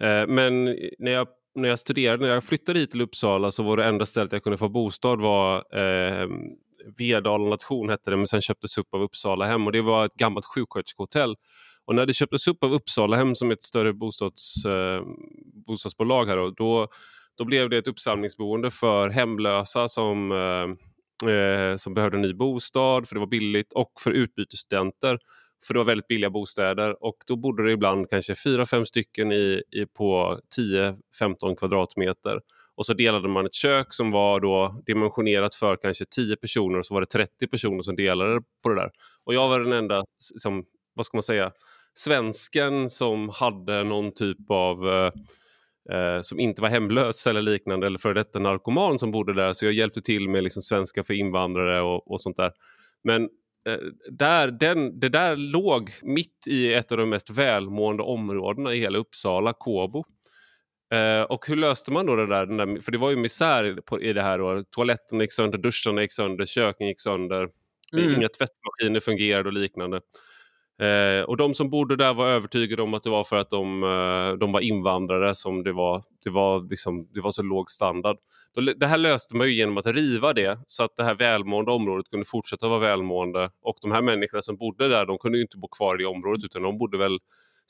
Eh, 0.00 0.26
men 0.26 0.64
när 0.98 1.10
jag, 1.10 1.28
när 1.54 1.68
jag 1.68 1.78
studerade, 1.78 2.26
när 2.26 2.34
jag 2.34 2.44
flyttade 2.44 2.78
hit 2.78 2.90
till 2.90 3.00
Uppsala 3.00 3.50
så 3.50 3.62
var 3.62 3.76
det 3.76 3.84
enda 3.84 4.06
stället 4.06 4.32
jag 4.32 4.42
kunde 4.42 4.58
få 4.58 4.68
bostad 4.68 5.20
var 5.20 5.56
eh, 5.56 6.28
Vedala 6.98 7.48
nation 7.48 7.88
hette 7.88 8.10
det, 8.10 8.16
men 8.16 8.26
sen 8.26 8.40
köptes 8.40 8.78
upp 8.78 8.94
av 8.94 9.02
Uppsala 9.02 9.46
hem 9.46 9.66
och 9.66 9.72
det 9.72 9.82
var 9.82 10.06
ett 10.06 10.14
gammalt 10.14 10.46
sjuksköterskehotell. 10.46 11.36
Och 11.84 11.94
när 11.94 12.06
det 12.06 12.14
köptes 12.14 12.48
upp 12.48 12.64
av 12.64 12.72
Uppsala 12.72 13.16
hem 13.16 13.34
som 13.34 13.50
ett 13.50 13.62
större 13.62 13.92
bostads, 13.92 14.64
eh, 14.64 15.02
bostadsbolag 15.66 16.26
här 16.26 16.36
då, 16.36 16.50
då, 16.50 16.88
då 17.38 17.44
blev 17.44 17.70
det 17.70 17.78
ett 17.78 17.88
uppsamlingsboende 17.88 18.70
för 18.70 19.08
hemlösa 19.08 19.88
som 19.88 20.32
eh, 20.32 20.86
eh, 21.28 21.76
som 21.76 21.94
behövde 21.94 22.16
en 22.16 22.22
ny 22.22 22.34
bostad 22.34 23.08
för 23.08 23.14
det 23.14 23.20
var 23.20 23.26
billigt 23.26 23.72
och 23.72 23.92
för 24.00 24.10
utbytesstudenter 24.10 25.18
för 25.66 25.74
det 25.74 25.80
var 25.80 25.84
väldigt 25.84 26.06
billiga 26.06 26.30
bostäder 26.30 27.04
och 27.04 27.16
då 27.26 27.36
bodde 27.36 27.64
det 27.64 27.72
ibland 27.72 28.10
kanske 28.10 28.34
fyra 28.34 28.66
fem 28.66 28.86
stycken 28.86 29.32
i, 29.32 29.62
i 29.70 29.86
på 29.86 30.40
10-15 30.58 31.56
kvadratmeter. 31.56 32.40
Och 32.74 32.86
så 32.86 32.94
delade 32.94 33.28
man 33.28 33.46
ett 33.46 33.54
kök 33.54 33.92
som 33.92 34.10
var 34.10 34.40
då 34.40 34.82
dimensionerat 34.86 35.54
för 35.54 35.76
kanske 35.76 36.04
10 36.04 36.36
personer 36.36 36.78
och 36.78 36.86
så 36.86 36.94
var 36.94 37.00
det 37.00 37.06
30 37.06 37.46
personer 37.46 37.82
som 37.82 37.96
delade 37.96 38.40
på 38.62 38.68
det 38.68 38.74
där. 38.74 38.90
Och 39.24 39.34
jag 39.34 39.48
var 39.48 39.60
den 39.60 39.72
enda, 39.72 40.04
som, 40.18 40.64
vad 40.94 41.06
ska 41.06 41.16
man 41.16 41.22
säga, 41.22 41.52
svensken 41.94 42.90
som 42.90 43.28
hade 43.28 43.84
någon 43.84 44.14
typ 44.14 44.50
av 44.50 44.88
eh, 44.88 45.12
eh, 45.92 46.20
som 46.20 46.40
inte 46.40 46.62
var 46.62 46.68
hemlös 46.68 47.26
eller 47.26 47.42
liknande 47.42 47.86
eller 47.86 47.98
före 47.98 48.14
detta 48.14 48.38
narkoman 48.38 48.98
som 48.98 49.10
bodde 49.10 49.34
där. 49.34 49.52
Så 49.52 49.66
jag 49.66 49.72
hjälpte 49.72 50.02
till 50.02 50.28
med 50.28 50.44
liksom 50.44 50.62
svenska 50.62 51.04
för 51.04 51.14
invandrare 51.14 51.80
och, 51.80 52.10
och 52.10 52.20
sånt 52.20 52.36
där. 52.36 52.52
Men 53.04 53.22
eh, 53.68 53.78
där, 54.10 54.50
den, 54.50 55.00
det 55.00 55.08
där 55.08 55.36
låg 55.36 55.90
mitt 56.02 56.46
i 56.46 56.74
ett 56.74 56.92
av 56.92 56.98
de 56.98 57.10
mest 57.10 57.30
välmående 57.30 58.02
områdena 58.02 58.74
i 58.74 58.78
hela 58.78 58.98
Uppsala, 58.98 59.52
Kåbo. 59.52 60.04
Eh, 60.94 61.22
och 61.22 61.46
hur 61.46 61.56
löste 61.56 61.92
man 61.92 62.06
då 62.06 62.16
det 62.16 62.26
där? 62.26 62.46
där 62.46 62.80
för 62.80 62.92
det 62.92 62.98
var 62.98 63.10
ju 63.10 63.16
misär 63.16 63.80
på, 63.86 64.02
i 64.02 64.12
det 64.12 64.22
här. 64.22 64.38
Då. 64.38 64.64
Toaletterna 64.70 65.22
gick 65.22 65.32
sönder, 65.32 65.58
duscharna 65.58 66.02
gick 66.02 66.12
sönder, 66.12 66.46
köken 66.46 66.86
gick 66.86 67.00
sönder. 67.00 67.48
Mm. 67.92 68.14
Inga 68.14 68.28
tvättmaskiner 68.28 69.00
fungerade 69.00 69.48
och 69.48 69.52
liknande. 69.52 70.00
Eh, 70.80 71.22
och 71.22 71.36
de 71.36 71.54
som 71.54 71.70
bodde 71.70 71.96
där 71.96 72.14
var 72.14 72.28
övertygade 72.28 72.82
om 72.82 72.94
att 72.94 73.02
det 73.02 73.10
var 73.10 73.24
för 73.24 73.36
att 73.36 73.50
de, 73.50 73.82
eh, 73.82 74.38
de 74.38 74.52
var 74.52 74.60
invandrare 74.60 75.34
som 75.34 75.62
det 75.64 75.72
var, 75.72 76.02
det 76.24 76.30
var, 76.30 76.70
liksom, 76.70 77.08
det 77.14 77.20
var 77.20 77.32
så 77.32 77.42
låg 77.42 77.70
standard. 77.70 78.16
Det 78.76 78.86
här 78.86 78.98
löste 78.98 79.36
man 79.36 79.46
ju 79.46 79.52
genom 79.52 79.78
att 79.78 79.86
riva 79.86 80.32
det 80.32 80.58
så 80.66 80.84
att 80.84 80.96
det 80.96 81.04
här 81.04 81.14
välmående 81.14 81.70
området 81.70 82.10
kunde 82.10 82.26
fortsätta 82.26 82.68
vara 82.68 82.78
välmående. 82.78 83.50
Och 83.62 83.76
de 83.82 83.92
här 83.92 84.02
människorna 84.02 84.42
som 84.42 84.56
bodde 84.56 84.88
där 84.88 85.06
de 85.06 85.18
kunde 85.18 85.40
inte 85.40 85.58
bo 85.58 85.68
kvar 85.68 86.02
i 86.02 86.04
området 86.04 86.44
utan 86.44 86.62
de 86.62 86.78
bodde 86.78 86.98
väl 86.98 87.18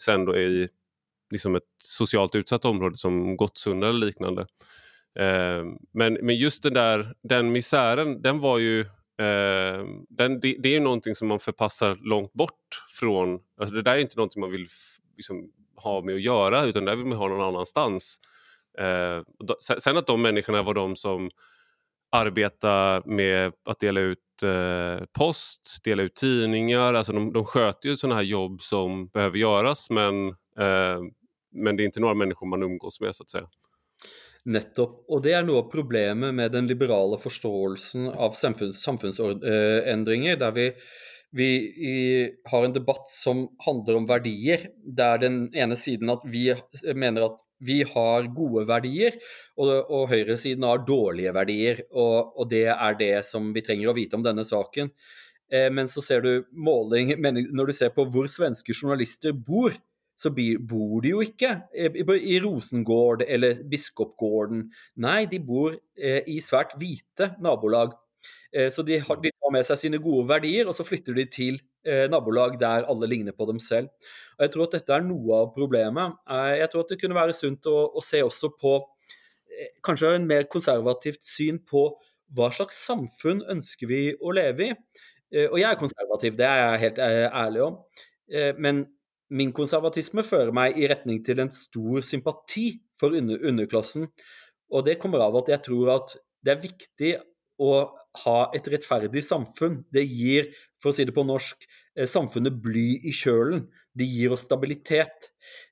sen 0.02 0.24
då 0.24 0.36
i 0.36 0.68
liksom 1.30 1.54
ett 1.54 1.62
socialt 1.84 2.34
utsatt 2.34 2.64
område 2.64 2.96
som 2.96 3.36
Gottsunda 3.36 3.88
eller 3.88 4.06
liknande. 4.06 4.46
Eh, 5.18 5.64
men, 5.94 6.18
men 6.22 6.36
just 6.36 6.62
den 6.62 6.74
där 6.74 7.14
den 7.22 7.52
misären 7.52 8.22
den 8.22 8.38
var 8.38 8.58
ju 8.58 8.84
Eh, 9.20 9.84
den, 10.08 10.40
det, 10.40 10.56
det, 10.58 10.76
är 10.76 10.80
någonting 10.80 11.14
som 11.14 11.28
man 11.28 11.40
förpassar 11.40 11.98
långt 12.02 12.32
bort 12.32 12.84
från. 12.90 13.40
Alltså 13.60 13.74
det 13.74 13.82
där 13.82 13.92
är 13.92 13.98
inte 13.98 14.16
någonting 14.16 14.40
man 14.40 14.50
vill 14.50 14.66
liksom, 15.16 15.50
ha 15.76 16.00
med 16.00 16.14
att 16.14 16.20
göra 16.20 16.64
utan 16.64 16.84
det 16.84 16.96
vill 16.96 17.06
man 17.06 17.18
ha 17.18 17.28
någon 17.28 17.48
annanstans. 17.48 18.20
Eh, 18.78 19.22
då, 19.38 19.56
sen 19.60 19.96
att 19.96 20.06
de 20.06 20.22
människorna 20.22 20.62
var 20.62 20.74
de 20.74 20.96
som 20.96 21.30
arbetade 22.10 23.02
med 23.04 23.52
att 23.64 23.80
dela 23.80 24.00
ut 24.00 24.42
eh, 24.42 25.04
post, 25.12 25.80
dela 25.84 26.02
ut 26.02 26.14
tidningar. 26.14 26.94
Alltså 26.94 27.12
de, 27.12 27.32
de 27.32 27.44
sköter 27.44 27.88
ju 27.88 27.96
sådana 27.96 28.14
här 28.14 28.22
jobb 28.22 28.60
som 28.62 29.06
behöver 29.08 29.38
göras 29.38 29.90
men, 29.90 30.28
eh, 30.58 31.00
men 31.52 31.76
det 31.76 31.82
är 31.82 31.84
inte 31.84 32.00
några 32.00 32.14
människor 32.14 32.46
man 32.46 32.62
umgås 32.62 33.00
med 33.00 33.14
så 33.14 33.22
att 33.22 33.30
säga. 33.30 33.48
Nettopp. 34.44 35.02
Og 35.12 35.22
det 35.24 35.34
er 35.36 35.44
noe 35.44 35.64
av 35.64 35.70
problemet 35.72 36.32
med 36.34 36.54
den 36.54 36.68
liberale 36.70 37.18
forståelsen 37.20 38.08
av 38.14 38.38
samfunns, 38.38 38.80
samfunnsendringer, 38.84 40.36
eh, 40.36 40.40
der 40.40 40.56
vi 40.56 40.72
vi 41.32 41.50
har 42.44 42.64
en 42.64 42.72
debatt 42.72 43.08
som 43.08 43.48
handlar 43.58 43.94
om 43.94 44.06
verdier, 44.06 44.68
där 44.96 45.18
den 45.18 45.54
ena 45.54 45.76
sidan 45.76 46.10
att 46.10 46.22
vi 46.24 46.50
eh, 46.50 46.94
menar 46.94 47.22
att 47.22 47.40
vi 47.60 47.82
har 47.82 48.22
gode 48.22 48.64
verdier, 48.64 49.12
och, 49.56 49.90
och 49.90 50.08
høyresiden 50.08 50.62
har 50.62 50.86
dårlige 50.86 51.32
verdier. 51.32 51.82
Og, 51.92 52.38
og, 52.38 52.48
det 52.50 52.66
er 52.72 52.96
det 52.98 53.26
som 53.28 53.52
vi 53.52 53.62
trenger 53.62 53.90
å 53.90 53.96
vite 53.96 54.16
om 54.16 54.24
denne 54.24 54.44
saken. 54.48 54.90
Eh, 55.52 55.68
men 55.72 55.88
så 55.88 56.02
ser 56.02 56.24
du 56.24 56.46
måling 56.52 57.12
Når 57.20 57.66
du 57.66 57.72
ser 57.76 57.92
på 57.92 58.06
hvor 58.08 58.26
svenske 58.30 58.74
journalister 58.74 59.36
bor, 59.36 59.76
så 60.20 60.30
bor 60.32 61.00
de 61.00 61.14
jo 61.14 61.22
ikke 61.24 61.54
eh, 61.72 61.96
i 61.96 62.36
Rosengård 62.44 63.24
eller 63.26 63.62
Biskopgården. 63.70 64.66
Nei, 65.00 65.24
de 65.30 65.40
bor 65.40 65.72
eh, 65.72 66.20
i 66.28 66.40
svært 66.44 66.74
hvite 66.80 67.32
nabolag. 67.40 67.94
Eh, 68.52 68.68
så 68.72 68.84
de, 68.84 68.98
har, 69.00 69.20
de 69.22 69.32
tar 69.32 69.54
med 69.54 69.64
seg 69.64 69.80
sine 69.80 70.00
gode 70.02 70.26
verdier, 70.28 70.68
og 70.68 70.76
så 70.76 70.84
flytter 70.84 71.16
de 71.16 71.24
til 71.32 71.56
eh, 71.86 72.04
nabolag 72.12 72.58
der 72.60 72.84
alle 72.90 73.08
ligner 73.08 73.36
på 73.36 73.48
dem 73.48 73.62
selv. 73.62 73.88
Og 74.36 74.44
Jeg 74.44 74.54
tror 74.54 74.66
at 74.66 74.76
dette 74.76 74.96
er 74.98 75.08
noe 75.08 75.40
av 75.40 75.50
problemet. 75.56 76.20
Jeg 76.60 76.72
tror 76.72 76.84
at 76.84 76.92
det 76.92 77.00
kunne 77.00 77.16
være 77.16 77.36
sunt 77.40 77.70
å, 77.72 77.78
å 77.96 78.04
se 78.04 78.20
også 78.26 78.52
på 78.60 78.76
kanskje 79.84 80.14
en 80.18 80.28
mer 80.28 80.46
konservativt 80.52 81.24
syn 81.26 81.58
på 81.64 81.88
hva 82.36 82.52
slags 82.54 82.76
samfunn 82.86 83.40
ønsker 83.50 83.88
vi 83.90 84.04
å 84.20 84.32
leve 84.36 84.68
i. 84.68 84.78
Og 85.48 85.58
jeg 85.60 85.66
er 85.68 85.78
konservativ, 85.78 86.36
det 86.38 86.46
er 86.46 86.60
jeg 86.60 86.80
helt 86.84 87.00
ærlig 87.02 87.60
om. 87.66 87.76
Men 88.62 88.84
min 89.30 89.52
konservatisme 89.54 90.24
fører 90.26 90.52
meg 90.54 90.78
i 90.78 90.88
retning 90.90 91.20
til 91.24 91.42
en 91.42 91.50
stor 91.54 92.02
sympati 92.06 92.72
for 92.98 93.14
under 93.16 93.42
underklassen. 93.46 94.08
Og 94.70 94.86
det 94.86 94.98
kommer 95.02 95.22
av 95.24 95.38
at 95.40 95.50
jeg 95.52 95.64
tror 95.66 95.94
at 95.96 96.16
det 96.44 96.54
er 96.54 96.64
viktig 96.64 97.12
å 97.60 97.72
ha 98.24 98.38
et 98.56 98.68
rettferdig 98.72 99.22
samfunn. 99.24 99.82
Det 99.92 100.04
gir, 100.06 100.50
for 100.80 100.90
å 100.90 100.96
si 100.96 101.04
det 101.06 101.14
på 101.14 101.26
norsk, 101.26 101.66
eh, 101.96 102.08
samfunnet 102.08 102.56
bly 102.62 102.88
i 103.04 103.12
kjølen. 103.14 103.66
Det 103.94 104.06
gir 104.08 104.32
oss 104.32 104.46
stabilitet. 104.48 105.30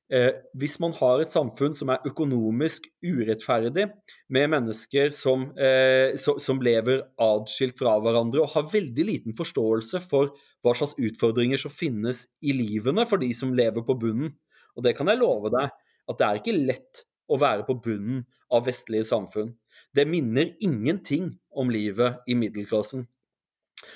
Eh, 0.09 0.31
hvis 0.57 0.79
man 0.81 0.95
har 0.97 1.21
et 1.21 1.33
samfunn 1.33 1.75
som 1.77 1.91
er 1.93 2.07
økonomisk 2.09 2.87
urettferdig, 3.05 3.91
med 4.33 4.50
mennesker 4.55 5.12
som, 5.12 5.50
eh, 5.59 6.17
som 6.17 6.62
lever 6.65 7.03
atskilt 7.21 7.77
fra 7.77 7.99
hverandre 8.00 8.41
og 8.41 8.55
har 8.55 8.71
veldig 8.73 9.05
liten 9.05 9.37
forståelse 9.37 10.00
for 10.00 10.33
hva 10.65 10.75
slags 10.75 10.97
utfordringer 10.97 11.61
som 11.61 11.71
finnes 11.71 12.27
i 12.41 12.57
livene 12.57 13.05
for 13.07 13.19
de 13.19 13.35
som 13.35 13.53
lever 13.53 13.85
på 13.85 13.99
bunnen. 14.00 14.33
Og 14.77 14.83
det 14.83 14.97
kan 14.97 15.07
jeg 15.09 15.21
love 15.21 15.50
deg, 15.50 15.69
at 16.09 16.19
det 16.19 16.27
er 16.27 16.41
ikke 16.41 16.67
lett 16.67 17.05
å 17.29 17.37
være 17.37 17.67
på 17.67 17.77
bunnen 17.85 18.25
av 18.50 18.65
vestlige 18.65 19.05
samfunn. 19.05 19.53
Det 19.93 20.09
minner 20.09 20.55
ingenting 20.65 21.38
om 21.53 21.69
livet 21.69 22.25
i 22.27 22.35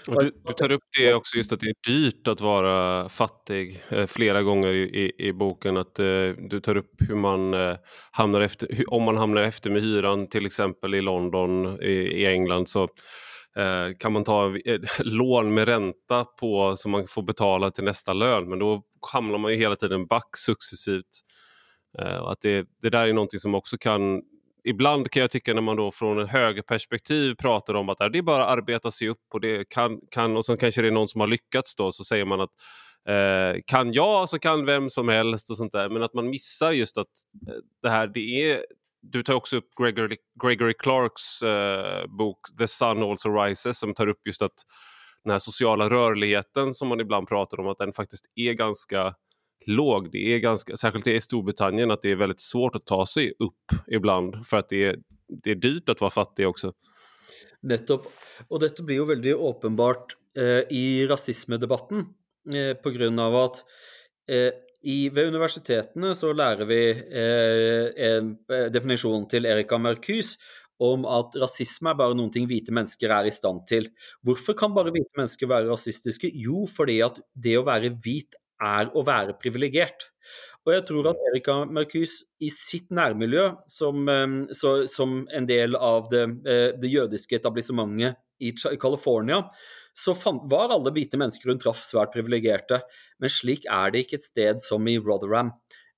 medelklassen. 0.09 0.43
Du, 0.45 0.49
du, 0.49 0.53
tar 0.53 0.73
upp 0.73 0.83
det 0.99 1.15
också, 1.15 1.37
just 1.37 1.53
att 1.53 1.61
det 1.61 1.67
är 1.67 1.75
dyrt 1.87 2.29
att 2.29 2.41
vara 2.41 3.09
fattig 3.09 3.83
eh, 3.89 4.07
flera 4.07 4.43
gånger 4.43 4.69
i, 4.69 5.13
i, 5.19 5.33
boken. 5.33 5.77
Att 5.77 5.99
eh, 5.99 6.29
Du 6.39 6.61
tar 6.61 6.77
upp 6.77 6.95
hur 6.99 7.15
man 7.15 7.55
eh, 7.55 7.77
hamnar 8.11 8.41
efter, 8.41 8.69
hur, 8.71 8.95
om 8.95 9.03
man 9.03 9.17
hamnar 9.17 9.43
efter 9.43 9.71
med 9.71 9.83
hyran 9.83 10.27
till 10.27 10.47
exempel 10.47 10.95
i 10.95 11.01
London, 11.01 11.83
i, 11.83 11.93
i 11.93 12.27
England 12.27 12.69
så 12.69 12.83
eh, 13.57 13.97
kan 13.99 14.13
man 14.13 14.25
ta 14.25 14.57
lån 14.99 15.55
med 15.55 15.69
ränta 15.69 16.25
på 16.25 16.77
som 16.77 16.91
man 16.91 17.07
får 17.07 17.23
betala 17.23 17.71
till 17.71 17.85
nästa 17.85 18.13
lön 18.13 18.49
men 18.49 18.59
då 18.59 18.83
hamnar 19.13 19.39
man 19.39 19.51
ju 19.51 19.57
hela 19.57 19.77
tiden 19.77 20.07
back 20.07 20.37
successivt. 20.37 21.23
Eh, 21.99 22.23
att 22.23 22.41
det, 22.41 22.67
det 22.83 22.91
där 22.91 23.07
är 23.07 23.13
någonting 23.13 23.41
som 23.41 23.55
också 23.55 23.79
kan 23.79 24.23
ibland 24.65 25.11
kan 25.11 25.21
jag 25.21 25.31
tycka 25.31 25.55
när 25.55 25.63
man 25.63 25.77
då 25.77 25.93
från 25.93 26.19
en 26.19 26.29
högerperspektiv 26.29 27.35
pratar 27.35 27.75
om 27.75 27.89
att 27.89 27.99
det 27.99 28.19
är 28.19 28.23
bara 28.23 28.45
att 28.45 28.59
arbeta 28.59 28.91
sig 28.91 29.09
upp 29.09 29.23
och 29.35 29.41
det 29.41 29.69
kan, 29.69 30.01
kan 30.11 30.37
och 30.37 30.45
så 30.45 30.57
kanske 30.57 30.83
det 30.83 30.89
är 30.89 30.93
någon 30.93 31.09
som 31.09 31.21
har 31.21 31.29
lyckats 31.29 31.77
då 31.77 31.93
så 31.93 32.05
säger 32.05 32.25
man 32.25 32.41
att 32.41 32.51
eh, 33.09 33.61
kan 33.67 33.93
jag 33.93 34.29
så 34.29 34.39
kan 34.39 34.67
vem 34.67 34.91
som 34.91 35.09
helst 35.09 35.51
och 35.51 35.57
sånt 35.57 35.73
där. 35.73 35.89
Men 35.89 36.03
att 36.03 36.15
man 36.15 36.31
missar 36.31 36.71
just 36.71 36.99
att 36.99 37.09
eh, 37.49 37.55
det 37.83 37.91
här 37.91 38.07
det 38.07 38.51
är 38.51 38.65
du 39.03 39.23
tar 39.23 39.35
också 39.35 39.57
upp 39.57 39.69
Gregory, 39.83 40.17
Gregory 40.43 40.75
Clarks 40.79 41.43
eh, 41.43 42.07
bok 42.19 42.39
The 42.59 42.69
Sun 42.69 43.03
Also 43.03 43.29
Rises 43.29 43.79
som 43.79 43.95
tar 43.95 44.07
upp 44.07 44.27
just 44.27 44.43
att 44.43 44.55
den 45.25 45.31
här 45.31 45.39
sociala 45.39 45.91
rörligheten 45.91 46.75
som 46.75 46.89
man 46.89 47.01
ibland 47.01 47.29
pratar 47.29 47.61
om 47.61 47.69
att 47.69 47.79
den 47.79 47.93
faktiskt 47.93 48.25
är 48.35 48.53
ganska 48.53 49.15
låg. 49.67 50.13
Det 50.13 50.35
är 50.35 50.39
ganska, 50.39 50.77
särskilt 50.77 51.07
i 51.07 51.21
Storbritannien 51.21 51.91
att 51.91 52.03
det 52.03 52.11
är 52.11 52.17
väldigt 52.17 52.41
svårt 52.41 52.77
att 52.77 52.87
ta 52.87 53.07
sig 53.07 53.33
upp 53.39 53.81
ibland 53.87 54.47
för 54.47 54.57
att 54.57 54.69
det 54.69 54.85
är, 54.85 54.97
det 55.43 55.51
är 55.51 55.55
dyrt 55.55 55.89
att 55.89 56.01
vara 56.01 56.11
fattig 56.11 56.49
också. 56.49 56.73
Nettopp. 57.61 58.07
Och 58.49 58.61
detta 58.61 58.83
blir 58.83 58.97
ju 58.97 59.07
väldigt 59.07 59.37
uppenbart 59.37 60.17
eh, 60.39 60.77
i 60.77 61.07
rasismedebatten 61.07 61.99
eh, 62.55 62.77
på 62.77 62.91
grund 62.91 63.21
av 63.21 63.37
att 63.37 63.57
eh, 64.31 64.53
i, 64.83 65.09
vid 65.09 65.25
universiteten 65.25 66.17
så 66.17 66.33
lär 66.33 66.65
vi 66.65 66.91
eh, 66.91 68.07
en 68.07 68.31
eh, 68.31 68.73
definition 68.73 69.29
till 69.29 69.47
Erika 69.47 69.79
Mercus 69.79 70.37
om 70.79 71.05
att 71.05 71.37
rasism 71.37 71.87
är 71.87 71.95
bara 71.95 72.15
någonting 72.15 72.47
vita 72.47 72.73
människor 72.73 73.11
är 73.11 73.25
i 73.25 73.31
stand 73.31 73.67
till. 73.67 73.89
Varför 74.21 74.53
kan 74.53 74.75
bara 74.75 74.91
vita 74.91 75.11
människor 75.17 75.47
vara 75.47 75.67
rasistiska? 75.67 76.29
Jo, 76.33 76.67
för 76.67 76.87
det 76.87 77.03
att 77.03 77.19
det 77.35 77.57
att 77.57 77.65
vara 77.65 77.81
vit 77.81 78.35
er 78.63 78.91
å 78.95 79.05
være 79.07 79.37
privilegert. 79.41 80.09
Og 80.63 80.77
jeg 80.77 80.85
tror 80.87 81.09
at 81.11 81.23
Erika 81.33 81.57
Mercus 81.67 82.21
i 82.43 82.51
sitt 82.55 82.93
nærmiljø, 82.95 83.49
som, 83.71 84.09
eh, 84.09 84.55
så, 84.55 84.75
som 84.91 85.23
en 85.35 85.47
del 85.49 85.75
av 85.77 86.09
det, 86.13 86.23
eh, 86.47 86.69
det 86.79 86.93
jødiske 86.93 87.41
etablissementet 87.41 88.17
i 88.43 88.53
California, 88.79 89.43
så 89.95 90.15
var 90.49 90.73
alle 90.73 90.93
hvite 90.95 91.19
mennesker 91.21 91.51
hun 91.51 91.61
traff, 91.61 91.83
svært 91.85 92.15
privilegerte. 92.15 92.81
Men 93.21 93.31
slik 93.31 93.67
er 93.69 93.93
det 93.93 94.07
ikke 94.07 94.21
et 94.21 94.31
sted 94.31 94.63
som 94.65 94.87
i 94.89 94.97
Rotherham. 94.99 95.53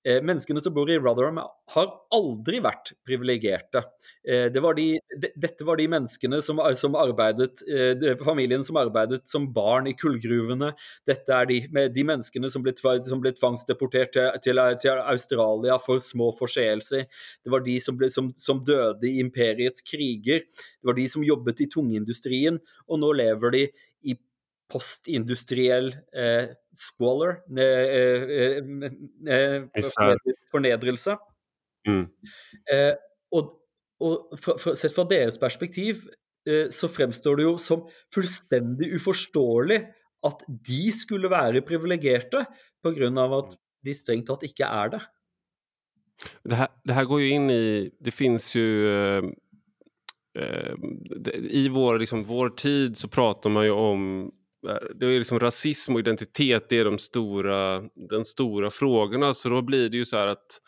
Eh, 0.04 0.20
menneskene 0.20 0.60
som 0.60 0.74
bor 0.76 0.90
i 0.92 0.98
Rotherham 1.00 1.38
har 1.72 1.92
aldri 2.12 2.58
vært 2.64 2.90
privilegerte. 3.08 3.80
Eh, 4.20 4.50
det 4.52 4.60
var 4.60 4.76
de, 4.76 4.98
de, 5.16 5.30
dette 5.40 5.64
var 5.64 5.80
de 5.80 5.86
menneskene 5.88 6.42
som, 6.44 6.60
eh, 6.60 6.76
som 6.76 6.96
arbeidet, 7.00 7.62
familien 8.20 8.66
som 8.66 8.76
arbeidet 8.76 9.22
som 9.30 9.46
barn 9.54 9.88
i 9.88 9.94
kullgruvene. 9.96 10.74
Dette 11.08 11.32
er 11.32 11.48
de, 11.48 11.88
de 11.94 12.04
menneskene 12.04 12.50
som 12.52 12.64
ble, 12.66 12.74
som 12.76 13.22
ble 13.24 13.32
tvangsdeportert 13.38 14.12
til, 14.12 14.28
til, 14.44 14.60
til, 14.82 15.00
Australia 15.14 15.78
for 15.80 16.04
små 16.04 16.28
forseelser. 16.36 17.08
Det 17.40 17.54
var 17.54 17.64
de 17.64 17.78
som, 17.80 17.96
ble, 17.96 18.12
som, 18.12 18.28
som 18.36 18.60
døde 18.60 19.08
i 19.08 19.16
imperiets 19.24 19.84
kriger. 19.88 20.44
Det 20.44 20.92
var 20.92 21.00
de 21.00 21.08
som 21.08 21.24
jobbet 21.24 21.64
i 21.64 21.70
tungindustrien, 21.72 22.60
og 22.90 23.00
nå 23.00 23.16
lever 23.24 23.56
de 23.56 23.66
i 24.04 24.18
postindustriell 24.70 25.90
eh, 26.16 26.52
squalor, 26.74 27.36
eh, 27.58 28.60
eh, 29.28 29.66
fornedrelse. 30.52 31.16
Mm. 31.84 32.06
og, 33.36 33.50
og 34.00 34.38
fra, 34.40 34.54
fra, 34.56 34.72
sett 34.72 34.94
fra 34.94 35.04
deres 35.04 35.36
perspektiv 35.36 36.06
så 36.72 36.88
fremstår 36.88 37.36
det 37.36 37.44
jo 37.44 37.58
som 37.60 37.82
fullstendig 38.12 38.88
uforståelig 38.96 39.76
at 40.24 40.46
de 40.48 40.80
skulle 40.96 41.28
være 41.28 41.60
privilegerte, 41.68 42.46
pga. 42.80 43.10
at 43.36 43.52
de 43.84 43.94
strengt 43.96 44.30
tatt 44.32 44.48
ikke 44.48 44.64
er 44.64 44.94
det. 44.96 45.02
Det 46.42 46.54
här, 46.54 46.68
det 46.84 46.92
här 46.92 47.04
går 47.04 47.20
ju 47.20 47.28
in 47.28 47.50
i, 47.50 47.90
det 48.00 48.10
finns 48.10 48.56
ju 48.56 48.88
eh, 50.34 50.74
i 51.36 51.68
vår, 51.68 51.98
liksom, 51.98 52.22
vår 52.22 52.48
tid 52.48 52.96
så 52.96 53.08
pratar 53.08 53.50
man 53.50 53.64
ju 53.64 53.70
om 53.70 54.32
Eh, 54.68 54.88
det 54.94 55.06
är 55.06 55.18
liksom 55.18 55.40
rasism 55.40 55.94
och 55.94 56.00
identitet, 56.00 56.68
det 56.68 56.78
är 56.78 56.84
de 56.84 56.98
stora, 56.98 57.82
de 58.10 58.24
stora 58.24 58.70
frågorna. 58.70 59.34
Så 59.34 59.48
då 59.48 59.62
blir 59.62 59.88
det 59.88 59.96
ju 59.96 60.04
så 60.04 60.16
här 60.16 60.26
att 60.26 60.60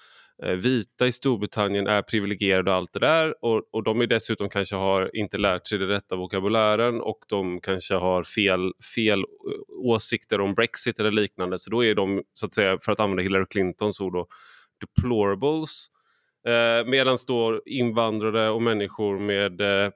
eh, 0.43 0.53
vita 0.53 1.07
i 1.07 1.13
Storbritannien 1.13 1.87
är 1.87 2.03
privilegierade 2.03 2.71
och 2.71 2.77
allt 2.77 2.93
det 2.93 2.99
där. 2.99 3.45
Och, 3.45 3.63
och 3.73 3.83
de 3.85 4.01
är 4.01 4.07
dessutom 4.07 4.49
kanske 4.49 4.77
har 4.77 5.17
inte 5.17 5.39
lärt 5.39 5.67
sig 5.67 5.79
den 5.79 5.89
rätta 5.89 6.17
vokabulären 6.17 7.01
och 7.01 7.19
de 7.29 7.61
kanske 7.61 7.95
har 7.95 8.25
fel, 8.25 8.73
fel 8.95 9.19
eh, 9.19 9.25
åsikter 9.71 10.41
om 10.41 10.55
Brexit 10.55 10.99
eller 10.99 11.11
liknande. 11.11 11.59
Så 11.59 11.71
då 11.71 11.85
är 11.85 11.95
de, 11.95 12.23
så 12.35 12.47
att 12.47 12.55
säga, 12.55 12.79
för 12.83 12.93
att 12.93 13.01
använda 13.01 13.23
Hillary 13.23 13.47
Clintons 13.51 14.01
ord, 14.01 14.13
då, 14.13 14.27
deplorables. 14.81 15.87
Eh, 16.49 16.87
Medan 16.87 17.17
då 17.27 17.63
invandrare 17.67 18.51
och 18.51 18.63
människor 18.63 19.19
med 19.19 19.61
eh, 19.61 19.91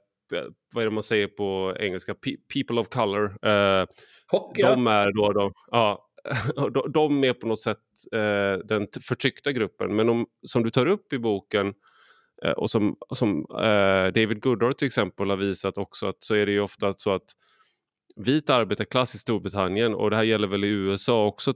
vad 0.72 0.82
är 0.82 0.84
det 0.84 0.90
man 0.90 1.02
säger 1.02 1.26
på 1.26 1.76
engelska, 1.78 2.14
people 2.54 2.80
of 2.80 2.88
color. 2.88 3.46
Eh, 3.48 3.86
Hockey, 4.30 4.62
de 4.62 4.86
är 4.86 5.12
då, 5.12 5.32
de, 5.32 5.52
ja, 5.70 6.10
de 6.92 7.24
är 7.24 7.32
på 7.32 7.46
något 7.46 7.60
sätt 7.60 7.78
eh, 8.12 8.66
den 8.66 8.88
förtryckta 9.08 9.52
gruppen. 9.52 9.96
Men 9.96 10.08
om, 10.08 10.26
som 10.46 10.62
du 10.62 10.70
tar 10.70 10.86
upp 10.86 11.12
i 11.12 11.18
boken 11.18 11.74
eh, 12.44 12.50
och 12.50 12.70
som, 12.70 12.96
som 13.14 13.46
eh, 13.50 14.12
David 14.12 14.42
Goodhart 14.42 14.78
till 14.78 14.86
exempel 14.86 15.30
har 15.30 15.36
visat 15.36 15.78
också 15.78 16.06
att 16.06 16.24
så 16.24 16.34
är 16.34 16.46
det 16.46 16.52
ju 16.52 16.60
ofta 16.60 16.92
så 16.92 17.12
att 17.12 17.34
vit 18.16 18.50
arbetarklass 18.50 19.14
i 19.14 19.18
Storbritannien 19.18 19.94
och 19.94 20.10
det 20.10 20.16
här 20.16 20.22
gäller 20.22 20.48
väl 20.48 20.64
i 20.64 20.68
USA 20.68 21.26
också 21.26 21.54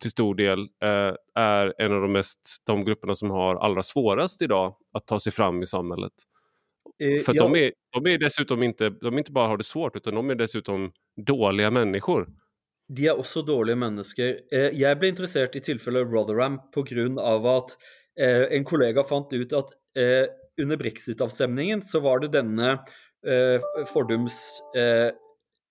till 0.00 0.10
stor 0.10 0.34
del 0.34 0.60
eh, 0.60 1.14
är 1.34 1.74
en 1.78 1.92
av 1.92 2.00
de 2.00 2.12
mest 2.12 2.62
de 2.66 2.84
grupperna 2.84 3.14
som 3.14 3.30
har 3.30 3.56
allra 3.56 3.82
svårast 3.82 4.42
idag 4.42 4.76
att 4.92 5.06
ta 5.06 5.20
sig 5.20 5.32
fram 5.32 5.62
i 5.62 5.66
samhället. 5.66 6.12
Eh, 6.98 7.22
För 7.24 7.34
ja. 7.34 7.42
de, 7.42 7.56
är, 7.56 7.72
de 7.92 8.06
är 8.06 8.18
dessutom 8.18 8.62
inte, 8.62 8.90
de 8.90 9.18
inte 9.18 9.32
bara 9.32 9.48
har 9.48 9.56
det 9.56 9.64
svårt 9.64 9.96
utan 9.96 10.14
de 10.14 10.30
är 10.30 10.34
dessutom 10.34 10.92
dåliga 11.16 11.70
människor. 11.70 12.28
de 12.88 13.08
er 13.08 13.18
også 13.18 13.42
dårlige 13.46 13.80
mennesker. 13.80 14.40
Eh, 14.52 14.70
jeg 14.76 14.98
ble 15.00 15.10
interessert 15.12 15.56
i 15.56 15.62
tilfellet 15.64 16.10
Rotherham 16.10 16.58
pga. 16.74 17.06
at 17.56 17.76
eh, 18.18 18.44
en 18.56 18.64
kollega 18.64 19.04
fant 19.04 19.32
ut 19.32 19.52
at 19.52 19.72
eh, 19.96 20.26
under 20.60 20.76
brexit-avstemningen 20.76 21.82
så 21.82 22.00
var 22.00 22.20
det 22.20 22.34
denne 22.36 22.78
fordums 23.88 24.36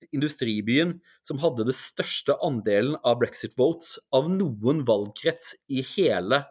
industribyen 0.09 0.95
som 1.21 1.37
hadde 1.37 1.67
det 1.67 1.75
største 1.77 2.33
andelen 2.41 2.95
av 3.05 3.19
brexit 3.21 3.53
votes 3.55 3.99
av 4.11 4.25
noen 4.25 4.81
valgkrets 4.83 5.51
i 5.69 5.83
hele, 5.85 6.41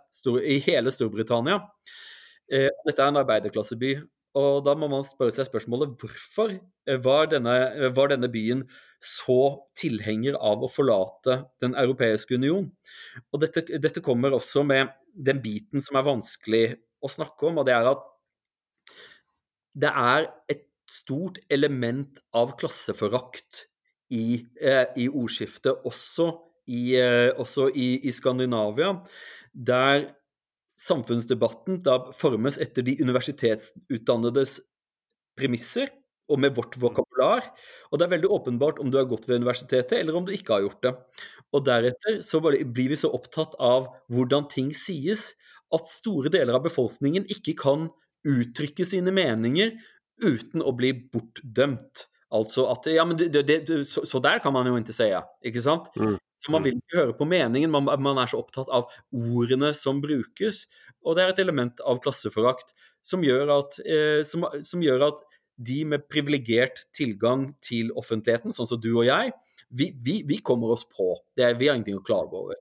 i 0.47 0.61
hele 0.63 0.93
Storbritannia. 0.95 1.59
Dette 2.47 3.03
er 3.03 3.11
en 3.11 3.19
arbeiderklasseby. 3.19 3.97
Og 4.39 4.63
da 4.65 4.73
må 4.79 4.89
man 4.89 5.05
spørre 5.05 5.35
seg 5.35 5.49
spørsmålet 5.49 5.93
hvorfor 6.01 6.55
var 7.05 7.29
denne, 7.29 7.57
var 7.93 8.13
denne 8.13 8.31
byen 8.33 8.63
så 9.03 9.67
tilhenger 9.77 10.39
av 10.41 10.63
å 10.65 10.71
forlate 10.73 11.43
Den 11.61 11.77
europeiske 11.79 12.39
union? 12.41 12.71
Og 13.33 13.43
dette, 13.45 13.67
dette, 13.77 14.05
kommer 14.05 14.33
også 14.33 14.65
med 14.65 14.95
den 15.13 15.43
biten 15.45 15.85
som 15.85 15.99
er 16.01 16.09
vanskelig 16.09 16.65
å 17.03 17.11
snakke 17.13 17.51
om, 17.51 17.61
og 17.61 17.69
det 17.69 17.77
er 17.77 17.91
at 17.93 18.09
det 19.83 19.93
er 19.93 20.29
et 20.53 20.65
stort 20.93 21.39
element 21.53 22.21
av 22.37 22.55
klasseforakt 22.61 23.67
i, 24.13 24.45
eh, 24.61 24.87
i 25.01 25.09
ordskiftet, 25.09 25.85
også, 25.89 26.29
i, 26.69 26.97
eh, 26.97 27.31
også 27.41 27.71
i, 27.73 27.95
i 28.09 28.13
Skandinavia, 28.13 28.95
der 29.53 30.11
samfunnsdebatten 30.83 31.81
da 31.87 31.99
formes 32.17 32.59
etter 32.63 32.85
de 32.87 32.97
universitetsutdannedes 33.03 34.59
premisser 35.39 35.93
og 36.31 36.41
med 36.43 36.55
vårt 36.57 36.77
vokabular. 36.81 37.45
Og 37.91 37.99
det 37.99 38.07
er 38.07 38.15
veldig 38.15 38.31
åpenbart 38.33 38.81
om 38.83 38.91
du 38.91 38.99
har 38.99 39.09
gått 39.11 39.29
ved 39.29 39.43
universitetet, 39.43 39.99
eller 40.01 40.17
om 40.17 40.27
du 40.27 40.33
ikke 40.35 40.57
har 40.57 40.67
gjort 40.67 40.85
det. 40.87 40.93
Og 41.53 41.65
deretter 41.67 42.21
så 42.25 42.41
blir 42.43 42.93
vi 42.93 42.99
så 42.99 43.11
opptatt 43.13 43.57
av 43.61 43.91
hvordan 44.13 44.49
ting 44.53 44.71
sies, 44.77 45.33
at 45.73 45.89
store 45.89 46.33
deler 46.33 46.57
av 46.59 46.65
befolkningen 46.67 47.27
ikke 47.33 47.57
kan 47.61 47.89
uttrykke 48.29 48.85
sine 48.87 49.13
meninger 49.15 49.73
uten 50.23 50.63
å 50.63 50.75
bli 50.77 50.93
bortdømt. 51.13 52.07
Altså 52.33 52.67
at 52.73 52.89
Ja, 52.93 53.05
men 53.09 53.19
det, 53.21 53.33
det, 53.49 53.65
så, 53.89 54.05
så, 54.09 54.21
der 54.25 54.41
kan 54.45 54.55
man 54.55 54.69
jo 54.69 54.77
ikke 54.79 54.95
si, 54.97 55.09
ikke 55.45 55.65
sant? 55.65 55.91
Mm. 55.97 56.17
Så 56.43 56.51
man 56.55 56.65
vil 56.65 56.81
ikke 56.81 56.99
høre 56.99 57.17
på 57.19 57.27
meningen, 57.31 57.71
man, 57.71 57.87
man, 58.03 58.19
er 58.19 58.31
så 58.31 58.41
opptatt 58.43 58.71
av 58.75 58.91
ordene 59.15 59.71
som 59.79 60.01
brukes. 60.03 60.65
Og 61.07 61.15
det 61.17 61.25
er 61.25 61.35
et 61.35 61.43
element 61.45 61.83
av 61.87 62.01
klasseforakt 62.03 62.75
som 63.03 63.23
gjør 63.23 63.55
at, 63.61 63.79
eh, 63.87 64.23
som, 64.27 64.49
som 64.67 64.83
gjør 64.83 65.07
at 65.13 65.23
de 65.63 65.83
med 65.87 66.09
privilegert 66.11 66.85
tilgang 66.97 67.51
til 67.63 67.93
offentligheten, 67.99 68.55
sånn 68.55 68.69
som 68.71 68.81
du 68.83 68.91
og 68.95 69.07
jeg, 69.07 69.31
vi, 69.73 69.93
vi, 70.05 70.19
vi 70.29 70.41
kommer 70.45 70.75
oss 70.75 70.85
på. 70.89 71.15
Er, 71.39 71.55
vi 71.59 71.69
har 71.71 71.79
ingenting 71.79 72.01
å 72.01 72.05
klage 72.05 72.39
over. 72.39 72.59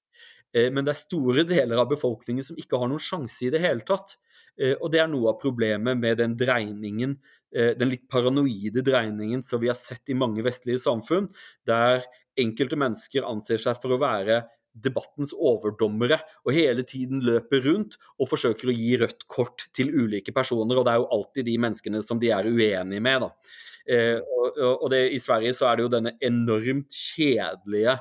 Eh, 0.54 0.70
men 0.74 0.86
det 0.86 0.94
er 0.94 1.02
store 1.02 1.46
deler 1.48 1.82
av 1.82 1.90
befolkningen 1.92 2.46
som 2.46 2.60
ikke 2.60 2.80
har 2.80 2.92
noen 2.92 3.04
sjanse 3.04 3.48
i 3.48 3.52
det 3.54 3.64
hele 3.64 3.86
tatt. 3.88 4.18
Eh, 4.60 4.76
og 4.78 4.92
det 4.94 5.02
er 5.04 5.12
noe 5.12 5.32
av 5.32 5.40
problemet 5.42 6.00
med 6.00 6.20
den 6.22 6.36
dreiningen, 6.40 7.18
eh, 7.56 7.74
den 7.78 7.92
litt 7.94 8.08
paranoide 8.12 8.84
dreiningen 8.86 9.44
som 9.48 9.62
vi 9.64 9.72
har 9.72 9.80
sett 9.80 10.12
i 10.12 10.18
mange 10.18 10.44
vestlige 10.46 10.82
samfunn, 10.84 11.30
der 11.68 12.04
enkelte 12.40 12.80
mennesker 12.80 13.28
anser 13.28 13.62
seg 13.62 13.80
for 13.82 13.96
å 13.96 14.02
være 14.02 14.44
debattens 14.72 15.34
overdommere 15.36 16.22
og 16.46 16.54
hele 16.56 16.86
tiden 16.88 17.20
løper 17.26 17.66
rundt 17.66 17.98
og 18.18 18.30
forsøker 18.32 18.72
å 18.72 18.76
gi 18.76 18.94
rødt 19.02 19.26
kort 19.32 19.68
til 19.76 19.92
ulike 19.92 20.32
personer. 20.36 20.80
Og 20.80 20.88
det 20.88 20.94
er 20.94 21.02
jo 21.02 21.12
alltid 21.18 21.50
de 21.50 21.58
menneskene 21.66 22.04
som 22.08 22.22
de 22.22 22.32
er 22.32 22.48
uenige 22.48 23.04
med. 23.04 23.26
da. 23.26 23.60
Eh, 23.92 24.18
og, 24.22 24.62
og 24.78 24.88
det, 24.94 25.04
I 25.12 25.20
Sverige 25.20 25.54
så 25.58 25.68
er 25.68 25.78
det 25.78 25.88
jo 25.88 25.94
denne 25.98 26.16
enormt 26.24 26.96
kjedelige 26.96 27.98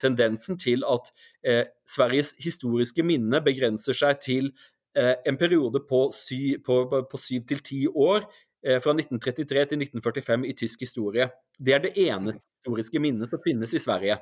tendensen 0.00 0.58
til 0.58 0.84
at 0.86 1.10
eh, 1.46 1.64
Sveriges 1.88 2.34
historiske 2.42 3.04
minne 3.06 3.42
begrenser 3.44 3.96
seg 3.96 4.20
til 4.22 4.52
eh, 4.96 5.16
en 5.26 5.38
periode 5.38 5.82
på, 5.88 6.08
sy, 6.14 6.56
på, 6.64 6.82
på 7.10 7.20
syv 7.20 7.46
til 7.50 7.64
ti 7.66 7.80
år 7.90 8.26
fra 8.60 8.92
1933 8.92 9.62
til 9.70 9.82
1945 9.86 10.42
i 10.46 10.52
tysk 10.52 10.82
historie. 10.84 11.30
Det 11.56 11.72
er 11.72 11.84
det 11.86 11.94
ene 12.02 12.34
historiske 12.34 13.00
minnet 13.00 13.30
som 13.32 13.40
finnes 13.44 13.72
i 13.74 13.80
Sverige. 13.80 14.18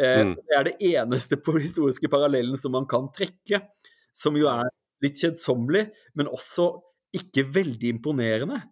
Eh, 0.00 0.20
mm. 0.20 0.34
Det 0.34 0.58
er 0.58 0.68
det 0.68 0.76
eneste 0.80 1.36
på 1.36 1.56
historiske 1.58 2.08
parallellen 2.10 2.58
som 2.58 2.74
man 2.74 2.86
kan 2.90 3.10
trekke, 3.14 3.62
som 4.14 4.36
jo 4.38 4.48
er 4.50 4.70
litt 5.04 5.18
kjedsommelig, 5.20 5.88
men 6.14 6.30
også 6.30 6.70
ikke 7.14 7.46
veldig 7.54 7.96
imponerende. 7.96 8.62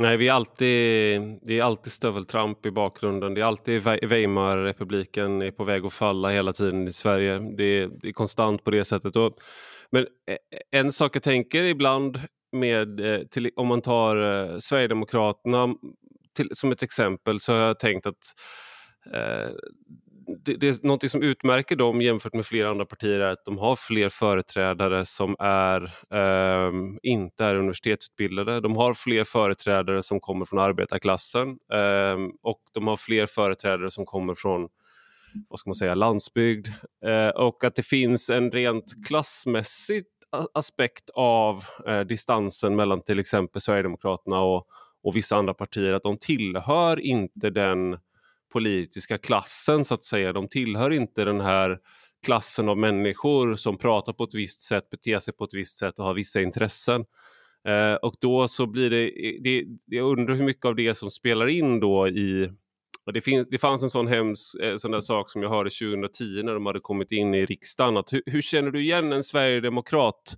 Nej, 0.00 0.16
vi 0.16 0.28
är 0.28 0.32
alltid, 0.32 1.20
det 1.42 1.58
är 1.58 1.62
alltid 1.62 1.92
stöveltramp 1.92 2.66
i 2.66 2.70
bakgrunden. 2.70 3.34
Det 3.34 3.40
är 3.40 3.44
alltid 3.44 3.82
Weimarrepubliken 3.82 5.42
är 5.42 5.50
på 5.50 5.64
väg 5.64 5.86
att 5.86 5.92
falla 5.92 6.30
hela 6.30 6.52
tiden 6.52 6.88
i 6.88 6.92
Sverige. 6.92 7.38
Det 7.38 7.64
är, 7.64 7.90
det 8.02 8.08
är 8.08 8.12
konstant 8.12 8.64
på 8.64 8.70
det 8.70 8.84
sättet. 8.84 9.16
Och, 9.16 9.38
men 9.90 10.06
eh, 10.26 10.36
en 10.80 10.92
sak 10.92 11.16
jag 11.16 11.22
tänker 11.22 11.64
ibland 11.64 12.20
med, 12.52 13.00
eh, 13.00 13.26
till, 13.26 13.50
om 13.56 13.66
man 13.66 13.82
tar 13.82 14.16
eh, 14.16 14.58
Sverigedemokraterna 14.58 15.74
till, 16.36 16.48
som 16.52 16.72
ett 16.72 16.82
exempel 16.82 17.40
så 17.40 17.52
har 17.52 17.60
jag 17.60 17.78
tänkt 17.78 18.06
att 18.06 18.34
eh, 19.14 19.50
det, 20.44 20.56
det 20.56 20.68
är 20.68 20.86
något 20.86 21.10
som 21.10 21.22
utmärker 21.22 21.76
dem 21.76 22.00
jämfört 22.00 22.34
med 22.34 22.46
flera 22.46 22.70
andra 22.70 22.84
partier 22.84 23.20
är 23.20 23.32
att 23.32 23.44
de 23.44 23.58
har 23.58 23.76
fler 23.76 24.08
företrädare 24.08 25.06
som 25.06 25.36
är, 25.38 25.82
eh, 26.14 26.72
inte 27.02 27.44
är 27.44 27.54
universitetsutbildade. 27.54 28.60
De 28.60 28.76
har 28.76 28.94
fler 28.94 29.24
företrädare 29.24 30.02
som 30.02 30.20
kommer 30.20 30.44
från 30.44 30.58
arbetarklassen 30.58 31.48
eh, 31.72 32.16
och 32.42 32.60
de 32.74 32.86
har 32.86 32.96
fler 32.96 33.26
företrädare 33.26 33.90
som 33.90 34.06
kommer 34.06 34.34
från 34.34 34.68
vad 35.48 35.58
ska 35.58 35.70
man 35.70 35.74
säga, 35.74 35.94
landsbygd 35.94 36.68
eh, 37.04 37.28
och 37.28 37.64
att 37.64 37.74
det 37.74 37.82
finns 37.82 38.30
en 38.30 38.50
rent 38.50 39.06
klassmässigt 39.06 40.19
aspekt 40.54 41.10
av 41.14 41.64
eh, 41.86 42.00
distansen 42.00 42.76
mellan 42.76 43.00
till 43.00 43.18
exempel 43.18 43.60
Sverigedemokraterna 43.60 44.40
och, 44.40 44.66
och 45.02 45.16
vissa 45.16 45.36
andra 45.36 45.54
partier 45.54 45.92
att 45.92 46.02
de 46.02 46.18
tillhör 46.18 47.00
inte 47.00 47.50
den 47.50 47.98
politiska 48.52 49.18
klassen 49.18 49.84
så 49.84 49.94
att 49.94 50.04
säga. 50.04 50.32
De 50.32 50.48
tillhör 50.48 50.90
inte 50.90 51.24
den 51.24 51.40
här 51.40 51.78
klassen 52.24 52.68
av 52.68 52.78
människor 52.78 53.54
som 53.54 53.76
pratar 53.76 54.12
på 54.12 54.24
ett 54.24 54.34
visst 54.34 54.62
sätt, 54.62 54.90
beter 54.90 55.18
sig 55.18 55.34
på 55.34 55.44
ett 55.44 55.54
visst 55.54 55.78
sätt 55.78 55.98
och 55.98 56.04
har 56.04 56.14
vissa 56.14 56.40
intressen. 56.40 57.04
Eh, 57.68 57.94
och 57.94 58.14
då 58.20 58.48
så 58.48 58.66
blir 58.66 58.90
det, 58.90 59.10
det, 59.40 59.64
jag 59.86 60.18
undrar 60.18 60.34
hur 60.34 60.44
mycket 60.44 60.64
av 60.64 60.74
det 60.74 60.94
som 60.94 61.10
spelar 61.10 61.46
in 61.46 61.80
då 61.80 62.08
i 62.08 62.50
det, 63.12 63.20
finns, 63.20 63.48
det 63.50 63.58
fanns 63.58 63.82
en 63.82 63.90
sån 63.90 64.06
hemsk 64.06 64.60
eh, 64.60 64.76
sån 64.76 64.90
där 64.90 65.00
sak 65.00 65.30
som 65.30 65.42
jag 65.42 65.50
hörde 65.50 65.70
2010 65.70 66.42
när 66.42 66.54
de 66.54 66.66
hade 66.66 66.80
kommit 66.80 67.12
in 67.12 67.34
i 67.34 67.46
riksdagen. 67.46 67.96
Att 67.96 68.12
hur, 68.12 68.22
hur 68.26 68.42
känner 68.42 68.70
du 68.70 68.82
igen 68.82 69.12
en 69.12 69.24
sverigedemokrat 69.24 70.36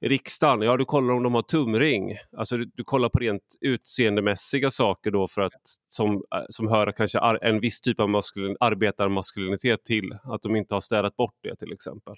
riksdagen, 0.00 0.62
ja 0.62 0.76
du 0.76 0.84
kollar 0.84 1.14
om 1.14 1.22
de 1.22 1.34
har 1.34 1.42
tumring. 1.42 2.16
Alltså 2.36 2.56
du, 2.56 2.70
du, 2.74 2.84
kollar 2.84 3.08
på 3.08 3.18
rent 3.18 3.42
utseendemässiga 3.60 4.70
saker 4.70 5.10
då 5.10 5.28
för 5.28 5.42
att 5.42 5.52
som, 5.88 6.14
eh, 6.14 6.44
som 6.48 6.68
hör 6.68 6.92
kanske 6.92 7.18
ar, 7.18 7.38
en 7.42 7.60
viss 7.60 7.80
typ 7.80 8.00
av 8.00 8.08
maskulin, 8.08 8.56
arbetarmaskulinitet 8.60 9.84
till. 9.84 10.18
Att 10.24 10.42
de 10.42 10.56
inte 10.56 10.74
har 10.74 10.80
städat 10.80 11.16
bort 11.16 11.34
det 11.42 11.56
till 11.56 11.72
exempel. 11.72 12.14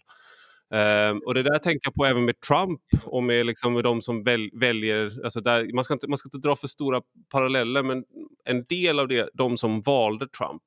Um, 0.71 1.23
och 1.27 1.35
det 1.35 1.43
där 1.43 1.59
tänker 1.59 1.81
jag 1.83 1.95
på 1.95 2.05
även 2.05 2.25
med 2.25 2.41
Trump 2.41 2.81
och 3.05 3.23
med, 3.23 3.47
liksom, 3.47 3.75
med 3.75 3.85
de 3.85 4.03
som 4.03 4.25
väl, 4.25 4.51
väljer, 4.53 5.25
alltså 5.25 5.41
där, 5.41 5.75
man, 5.75 5.85
ska 5.85 5.95
inte, 5.95 6.09
man 6.09 6.19
ska 6.19 6.27
inte 6.27 6.49
dra 6.49 6.57
för 6.57 6.67
stora 6.67 7.03
paralleller 7.33 7.83
men 7.83 8.05
en 8.45 8.65
del 8.65 8.99
av 8.99 9.09
det, 9.09 9.31
de 9.35 9.57
som 9.57 9.81
valde 9.81 10.27
Trump 10.29 10.63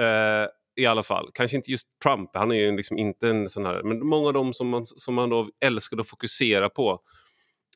uh, 0.00 0.46
i 0.76 0.86
alla 0.86 1.02
fall. 1.02 1.30
Kanske 1.34 1.56
inte 1.56 1.70
just 1.70 1.88
Trump, 2.04 2.30
han 2.34 2.52
är 2.52 2.56
ju 2.56 2.76
liksom 2.76 2.98
inte 2.98 3.28
en 3.28 3.48
sån 3.48 3.66
här, 3.66 3.82
men 3.82 4.06
många 4.06 4.26
av 4.26 4.32
dem 4.32 4.52
som 4.52 4.68
man, 4.68 4.84
som 4.84 5.14
man 5.14 5.30
då 5.30 5.48
älskar 5.60 6.00
att 6.00 6.08
fokusera 6.08 6.68
på. 6.68 7.00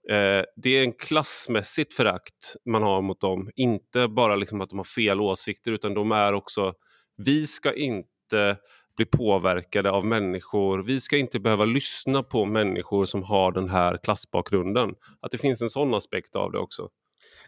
Eh, 0.09 0.45
det 0.57 0.71
är 0.71 0.83
en 0.83 0.93
klassmässigt 0.93 1.95
förakt 1.95 2.57
man 2.65 2.83
har 2.83 3.03
mot 3.03 3.21
dem. 3.21 3.51
Inte 3.57 4.09
bara 4.09 4.37
liksom 4.37 4.61
att 4.61 4.71
de 4.71 4.79
har 4.79 4.85
fel 4.85 5.21
åsikter 5.21 5.73
utan 5.73 5.95
de 5.95 6.13
är 6.13 6.33
också, 6.33 6.75
vi 7.17 7.47
ska 7.47 7.73
inte 7.75 8.57
bli 9.01 9.07
påverkade 9.07 9.91
av 9.91 10.07
människor. 10.07 10.83
Vi 10.83 11.01
ska 11.01 11.17
inte 11.17 11.41
behöva 11.41 11.65
lyssna 11.65 12.23
på 12.23 12.45
människor 12.45 13.07
som 13.07 13.23
har 13.23 13.53
den 13.53 13.69
här 13.69 13.99
klassbakgrunden. 14.03 14.95
Att 15.21 15.31
det 15.31 15.39
finns 15.39 15.63
en 15.63 15.71
sån 15.71 15.95
aspekt 15.95 16.37
av 16.37 16.53
det 16.53 16.59
också. 16.59 16.89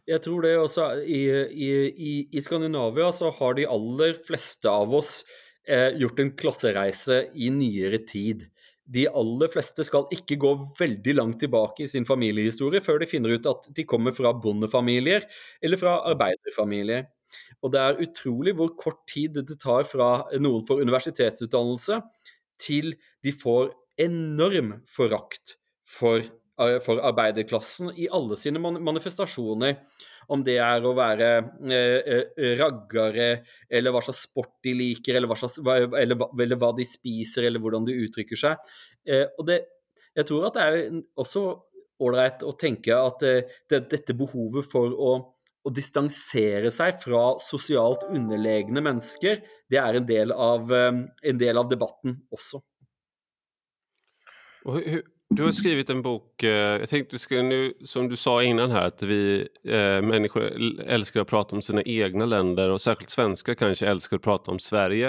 Jag 0.04 0.22
tror 0.22 0.42
det 0.42 0.58
också. 0.58 1.02
i, 1.02 1.30
i, 1.50 2.28
i, 2.32 2.42
Skandinavien 2.42 3.12
så 3.12 3.30
har 3.30 3.54
de 3.54 3.66
aller 3.66 4.24
flesta 4.26 4.70
av 4.70 4.94
oss 4.94 5.24
eh, 5.68 5.88
gjort 5.88 6.18
en 6.18 6.36
klassereise 6.36 7.26
i 7.34 7.50
nyere 7.50 7.98
tid. 7.98 8.42
De 8.84 9.08
aller 9.08 9.48
fleste 9.48 9.84
skal 9.84 10.08
ikke 10.10 10.40
gå 10.40 10.56
veldig 10.78 11.14
langt 11.14 11.40
tilbake 11.40 11.84
i 11.84 11.88
sin 11.88 12.08
familiehistorie 12.08 12.80
før 12.80 12.98
de 12.98 13.06
finner 13.06 13.36
ut 13.36 13.46
at 13.46 13.68
de 13.76 13.84
kommer 13.84 14.16
fra 14.16 14.32
bondefamilier 14.32 15.28
eller 15.62 15.76
fra 15.76 16.00
arbeiderfamilier. 16.14 17.11
Og 17.62 17.72
det 17.74 17.80
er 17.80 18.04
utrolig 18.04 18.54
hvor 18.58 18.74
kort 18.78 19.02
tid 19.10 19.40
det 19.40 19.58
tar 19.62 19.86
fra 19.88 20.12
noen 20.42 20.64
får 20.66 20.84
universitetsutdannelse 20.84 22.00
til 22.62 22.94
de 23.24 23.34
får 23.34 23.72
enorm 24.02 24.78
forakt 24.88 25.56
for 25.86 26.22
eh, 26.22 26.78
for 26.84 27.02
arbeiderklassen 27.02 27.92
i 27.96 28.08
alle 28.12 28.38
sine 28.40 28.62
manifestasjoner. 28.62 29.76
Om 30.32 30.44
det 30.46 30.54
er 30.62 30.84
å 30.86 30.94
være 30.94 31.30
eh, 31.66 32.12
eh 32.38 32.52
raggere, 32.60 33.42
eller 33.68 33.92
hva 33.92 34.02
slags 34.06 34.22
sport 34.28 34.54
de 34.64 34.74
liker, 34.78 35.18
eller 35.18 35.28
hva, 35.28 35.36
slags, 35.36 35.58
eller, 35.58 36.22
eller 36.40 36.60
hva 36.60 36.70
de 36.76 36.86
spiser, 36.86 37.48
eller 37.48 37.60
hvordan 37.60 37.88
de 37.88 37.98
uttrykker 38.06 38.38
seg. 38.38 38.72
Eh, 39.04 39.26
og 39.36 39.48
det, 39.50 39.58
jeg 40.14 40.28
tror 40.28 40.46
at 40.48 40.56
det 40.56 40.64
er 40.68 41.02
også 41.18 41.44
ålreit 42.02 42.42
å 42.46 42.54
tenke 42.58 42.96
at 42.96 43.24
eh, 43.26 43.52
det, 43.70 43.84
dette 43.92 44.16
behovet 44.18 44.66
for 44.70 44.94
å 44.94 45.12
å 45.62 45.70
distansere 45.70 46.72
seg 46.74 46.98
fra 47.02 47.22
sosialt 47.42 48.06
underlegne 48.10 48.82
mennesker, 48.82 49.40
det 49.70 49.78
er 49.78 49.98
en 49.98 50.06
del 50.06 50.32
av, 50.32 50.72
eh, 50.72 50.92
en 51.30 51.38
del 51.38 51.58
av 51.58 51.70
debatten 51.70 52.20
også. 52.32 52.62
Du 55.34 55.42
har 55.42 55.50
skrivit 55.50 55.90
en 55.90 56.02
bok, 56.02 56.42
eh, 56.42 56.50
jag 56.50 56.88
tänkte 56.88 57.18
ska 57.18 57.42
nu, 57.42 57.72
som 57.84 58.08
du 58.08 58.16
sa 58.16 58.42
innan 58.42 58.70
här, 58.70 58.86
att 58.86 59.02
vi 59.02 59.48
eh, 59.64 60.02
människor 60.02 60.42
älskar 60.86 61.20
att 61.20 61.28
prata 61.28 61.56
om 61.56 61.62
sina 61.62 61.82
egna 61.82 62.24
länder 62.24 62.70
och 62.70 62.80
särskilt 62.80 63.10
svenskar 63.10 63.54
kanske 63.54 63.86
älskar 63.86 64.16
att 64.16 64.22
prata 64.22 64.50
om 64.50 64.58
Sverige. 64.58 65.06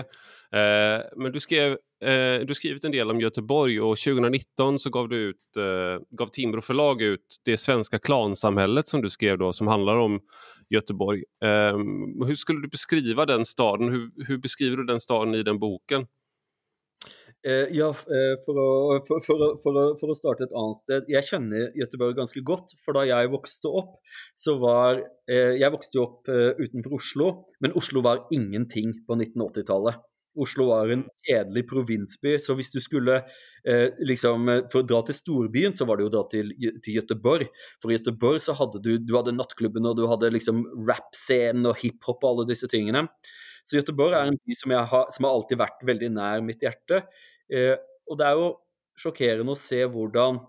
Eh, 0.52 1.02
men 1.16 1.32
du 1.32 1.40
skrev 1.40 1.78
eh, 2.04 2.40
du 2.40 2.50
har 2.50 2.54
skrivit 2.54 2.84
en 2.84 2.92
del 2.92 3.12
om 3.12 3.22
Göteborg 3.22 3.82
och 3.82 3.98
2019 3.98 4.80
så 4.80 4.90
gav 4.90 5.10
du 5.10 5.18
ut, 5.18 5.58
eh, 5.58 6.04
gav 6.10 6.28
Timbro 6.28 6.62
förlag 6.62 7.02
ut 7.02 7.42
Det 7.46 7.58
svenska 7.58 8.00
klansamhället 8.00 8.88
som 8.88 9.02
du 9.02 9.10
skrev 9.10 9.38
då 9.38 9.54
som 9.54 9.68
handlar 9.68 9.96
om 9.96 10.20
Göteborg. 10.70 11.24
Eh, 11.44 11.78
hur 12.28 12.36
skulle 12.36 12.62
du 12.62 12.68
beskriva 12.68 13.26
den 13.26 13.46
staden? 13.46 13.90
Hur, 13.90 14.12
hur 14.28 14.38
beskriver 14.38 14.78
du 14.78 14.86
den 14.86 15.00
staden 15.00 15.36
i 15.36 15.44
den 15.44 15.60
boken? 15.60 16.06
Eh, 17.48 17.68
ja, 17.72 17.90
eh, 17.90 18.36
för 18.46 18.46
for 18.46 18.60
å, 18.60 18.96
eh, 18.96 19.02
for, 19.08 19.20
for, 19.20 19.42
for, 19.64 19.76
å, 19.76 19.84
for, 20.00 20.12
å, 20.14 20.16
starte 20.16 20.46
et 20.48 20.54
annet 20.56 20.80
sted. 20.80 21.10
Jeg 21.12 21.28
kjenner 21.28 21.74
Göteborg 21.76 22.16
ganska 22.16 22.40
godt. 22.40 22.72
For 22.80 22.96
da 22.96 23.04
jeg 23.10 23.32
vokste 23.34 23.68
opp, 23.68 23.98
så 24.32 24.56
var 24.62 25.02
eh, 25.28 25.60
Jeg 25.60 25.74
vokste 25.74 26.00
jo 26.00 26.06
opp 26.06 26.32
eh, 26.32 26.56
utanför 26.56 26.96
Oslo, 26.96 27.28
men 27.60 27.76
Oslo 27.76 28.04
var 28.06 28.24
ingenting 28.32 28.96
på 29.08 29.20
1980-tallet. 29.20 30.00
Oslo 30.34 30.68
var 30.72 30.90
en 30.94 31.04
kjedelig 31.28 31.66
provinsby, 31.70 32.36
så 32.42 32.56
hvis 32.58 32.72
du 32.74 32.80
skulle 32.82 33.20
eh, 33.70 33.94
liksom, 34.02 34.50
For 34.72 34.82
å 34.82 34.88
dra 34.88 35.02
til 35.06 35.18
storbyen, 35.18 35.76
så 35.78 35.86
var 35.90 36.00
det 36.00 36.08
jo 36.08 36.14
da 36.16 36.24
til, 36.32 36.52
til 36.84 36.98
Göteborg. 36.98 37.52
For 37.82 37.92
i 37.92 38.00
Göteborg 38.00 38.42
så 38.44 38.56
hadde 38.58 38.82
du, 38.84 38.96
du 38.98 39.14
hadde 39.18 39.36
nattklubben, 39.38 39.86
og 39.90 39.98
du 40.00 40.08
hadde 40.10 40.32
liksom 40.34 40.64
rap-scenen 40.90 41.70
og 41.70 41.78
hiphop 41.84 42.24
og 42.24 42.32
alle 42.32 42.48
disse 42.54 42.70
tingene. 42.72 43.06
Så 43.64 43.78
Göteborg 43.80 44.18
er 44.18 44.32
en 44.32 44.40
by 44.42 44.58
som, 44.60 44.74
har, 44.76 45.12
som 45.14 45.28
har 45.28 45.38
alltid 45.38 45.62
vært 45.62 45.86
veldig 45.88 46.10
nær 46.18 46.44
mitt 46.46 46.66
hjerte. 46.66 47.04
Eh, 47.54 47.76
og 48.10 48.20
det 48.20 48.28
er 48.28 48.40
jo 48.40 48.50
sjokkerende 49.00 49.56
å 49.56 49.60
se 49.60 49.80
hvordan 49.90 50.42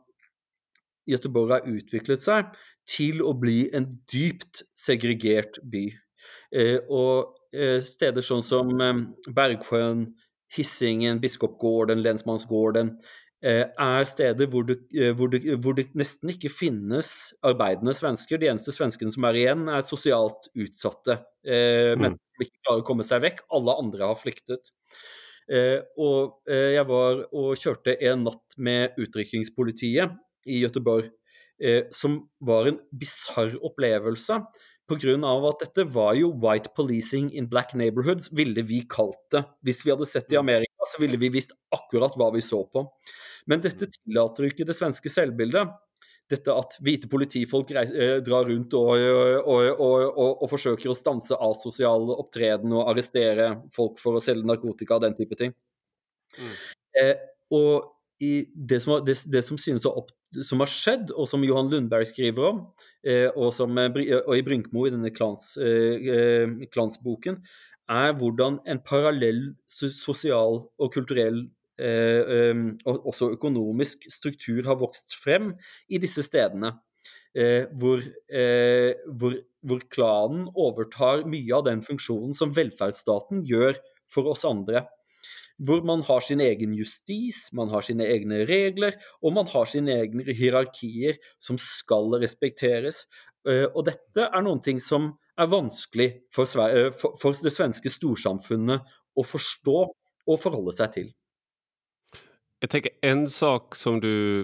Göteborg 1.08 1.52
har 1.58 1.68
utviklet 1.68 2.24
seg 2.24 2.54
til 2.88 3.22
å 3.24 3.32
bli 3.36 3.68
en 3.76 3.86
dypt 4.10 4.64
segregert 4.78 5.60
by. 5.70 5.86
Eh, 6.54 6.78
og 6.88 7.36
eh, 7.54 7.80
steder 7.84 8.24
sånn 8.24 8.44
som 8.44 8.72
Bergsjøen, 9.34 10.08
Hissingen, 10.54 11.20
Biskopgården, 11.22 12.02
Lensmannsgården 12.04 12.96
er 13.44 14.06
steder 14.08 14.46
hvor 14.48 14.62
det, 14.64 14.76
hvor, 15.18 15.28
det, 15.28 15.42
hvor 15.60 15.74
det, 15.76 15.90
nesten 15.98 16.30
ikke 16.32 16.48
finnes 16.48 17.08
arbeidende 17.44 17.92
svensker. 17.92 18.38
De 18.40 18.48
eneste 18.48 18.72
svenskene 18.72 19.12
som 19.12 19.26
er 19.28 19.36
igjen, 19.36 19.66
er 19.68 19.84
sosialt 19.84 20.46
utsatte. 20.54 21.18
Mm. 21.44 22.00
Men 22.00 22.16
som 22.16 22.46
ikke 22.46 22.62
klarer 22.62 22.80
å 22.80 22.86
komme 22.88 23.04
seg 23.04 23.20
vekk. 23.26 23.42
Alle 23.58 23.74
andre 23.82 24.08
har 24.08 24.16
flyktet. 24.16 24.70
Eh, 25.52 25.80
og 26.00 26.48
eh, 26.48 26.72
jeg 26.78 26.86
var 26.88 27.20
og 27.36 27.60
kjørte 27.60 27.96
en 28.08 28.24
natt 28.24 28.56
med 28.56 28.96
utrykningspolitiet 29.00 30.14
i 30.48 30.60
Göteborg, 30.62 31.10
eh, 31.60 31.90
som 31.92 32.22
var 32.40 32.70
en 32.70 32.80
bisarr 32.92 33.56
opplevelse. 33.60 34.40
Pga. 34.84 35.14
at 35.48 35.60
dette 35.64 35.84
var 35.94 36.14
jo 36.14 36.30
'white 36.32 36.74
policing 36.76 37.32
in 37.32 37.48
black 37.48 37.72
neighborhoods', 37.72 38.28
ville 38.32 38.62
vi 38.62 38.82
kalt 38.88 39.20
det. 39.30 39.44
Hvis 39.64 39.84
vi 39.84 39.90
hadde 39.90 40.06
sett 40.06 40.28
det 40.28 40.36
i 40.36 40.38
Amerika, 40.38 40.84
så 40.86 41.00
ville 41.00 41.16
vi 41.16 41.30
visst 41.30 41.52
akkurat 41.72 42.12
hva 42.16 42.32
vi 42.34 42.40
så 42.40 42.64
på. 42.68 42.84
Men 43.46 43.60
dette 43.60 43.86
tillater 43.86 44.50
ikke 44.50 44.66
det 44.66 44.76
svenske 44.76 45.08
selvbildet 45.08 45.72
dette 46.30 46.52
at 46.56 46.76
hvite 46.84 47.08
politifolk 47.12 47.70
reiser, 47.76 47.96
eh, 48.00 48.20
drar 48.24 48.46
rundt 48.48 48.74
og, 48.78 48.92
og, 48.96 49.66
og, 49.76 50.20
og, 50.42 50.46
forsøker 50.48 50.88
å 50.88 50.96
stanse 50.96 51.36
asosial 51.36 52.08
opptreden 52.16 52.72
og 52.72 52.88
arrestere 52.92 53.50
folk 53.74 54.00
for 54.00 54.16
å 54.16 54.22
selge 54.24 54.48
narkotika 54.48 54.96
og 54.96 55.04
den 55.04 55.16
type 55.18 55.36
ting. 55.40 55.52
Mm. 56.38 56.54
Eh, 57.02 57.14
og 57.54 57.93
det 58.20 58.80
som, 58.82 59.04
det, 59.04 59.16
det 59.32 59.42
som, 59.44 59.58
synes 59.58 59.86
opp, 59.88 60.12
som 60.30 60.62
har 60.62 60.70
skjedd, 60.70 61.10
og 61.12 61.28
som 61.28 61.44
Johan 61.44 61.70
Lundberg 61.72 62.06
skriver 62.08 62.50
om, 62.52 62.62
eh, 63.06 63.28
og, 63.34 63.52
som, 63.56 63.74
eh, 63.78 63.90
eh, 64.04 64.20
og 64.22 64.36
i 64.38 64.44
Brinkmo 64.46 64.86
i 64.86 64.92
denne 64.94 65.10
klans, 65.14 65.56
eh, 65.58 66.08
eh 66.14 66.68
klansboken, 66.72 67.42
er 67.90 68.14
hvordan 68.16 68.60
en 68.66 68.80
parallell 68.80 69.54
sosial 69.66 70.62
og 70.78 70.92
kulturell 70.94 71.44
eh, 71.76 72.54
og 72.86 73.10
også 73.10 73.34
økonomisk 73.34 74.06
struktur 74.12 74.64
har 74.64 74.78
vokst 74.80 75.16
frem 75.20 75.52
i 75.90 75.98
disse 75.98 76.22
stedene. 76.24 76.72
Eh, 77.34 77.66
hvor, 77.74 77.98
eh, 78.30 78.94
hvor, 79.10 79.34
hvor, 79.60 79.80
klanen 79.90 80.46
overtar 80.54 81.24
mye 81.26 81.50
av 81.56 81.64
den 81.66 81.80
funksjonen 81.82 82.30
som 82.38 82.52
velferdsstaten 82.54 83.42
gjør 83.48 83.74
for 84.06 84.30
oss 84.30 84.44
andre. 84.46 84.84
Hvor 85.62 85.84
man 85.86 86.02
har 86.02 86.20
sin 86.20 86.40
egen 86.42 86.72
justis, 86.74 87.52
man 87.54 87.68
har 87.70 87.84
sine 87.86 88.06
egne 88.10 88.42
regler, 88.48 88.96
og 89.22 89.36
man 89.36 89.46
har 89.46 89.68
sine 89.70 90.00
egne 90.02 90.34
hierarkier 90.34 91.20
som 91.38 91.58
skal 91.62 92.16
respekteres. 92.22 93.04
Eh, 93.48 93.66
og 93.70 93.84
dette 93.86 94.26
er 94.26 94.42
noen 94.42 94.62
ting 94.64 94.80
som 94.82 95.12
er 95.38 95.50
vanskelig 95.50 96.08
for, 96.34 96.48
Sverige, 96.48 96.88
eh, 96.88 97.04
for, 97.20 97.36
det 97.42 97.52
svenske 97.54 97.92
storsamfunnet 97.92 98.96
å 99.14 99.26
forstå 99.26 99.78
og 100.26 100.40
forholde 100.40 100.74
seg 100.74 100.92
til. 100.96 101.12
Jag 102.60 102.70
tänker 102.70 102.90
en 103.02 103.28
sak 103.28 103.74
som 103.74 104.00
du 104.00 104.40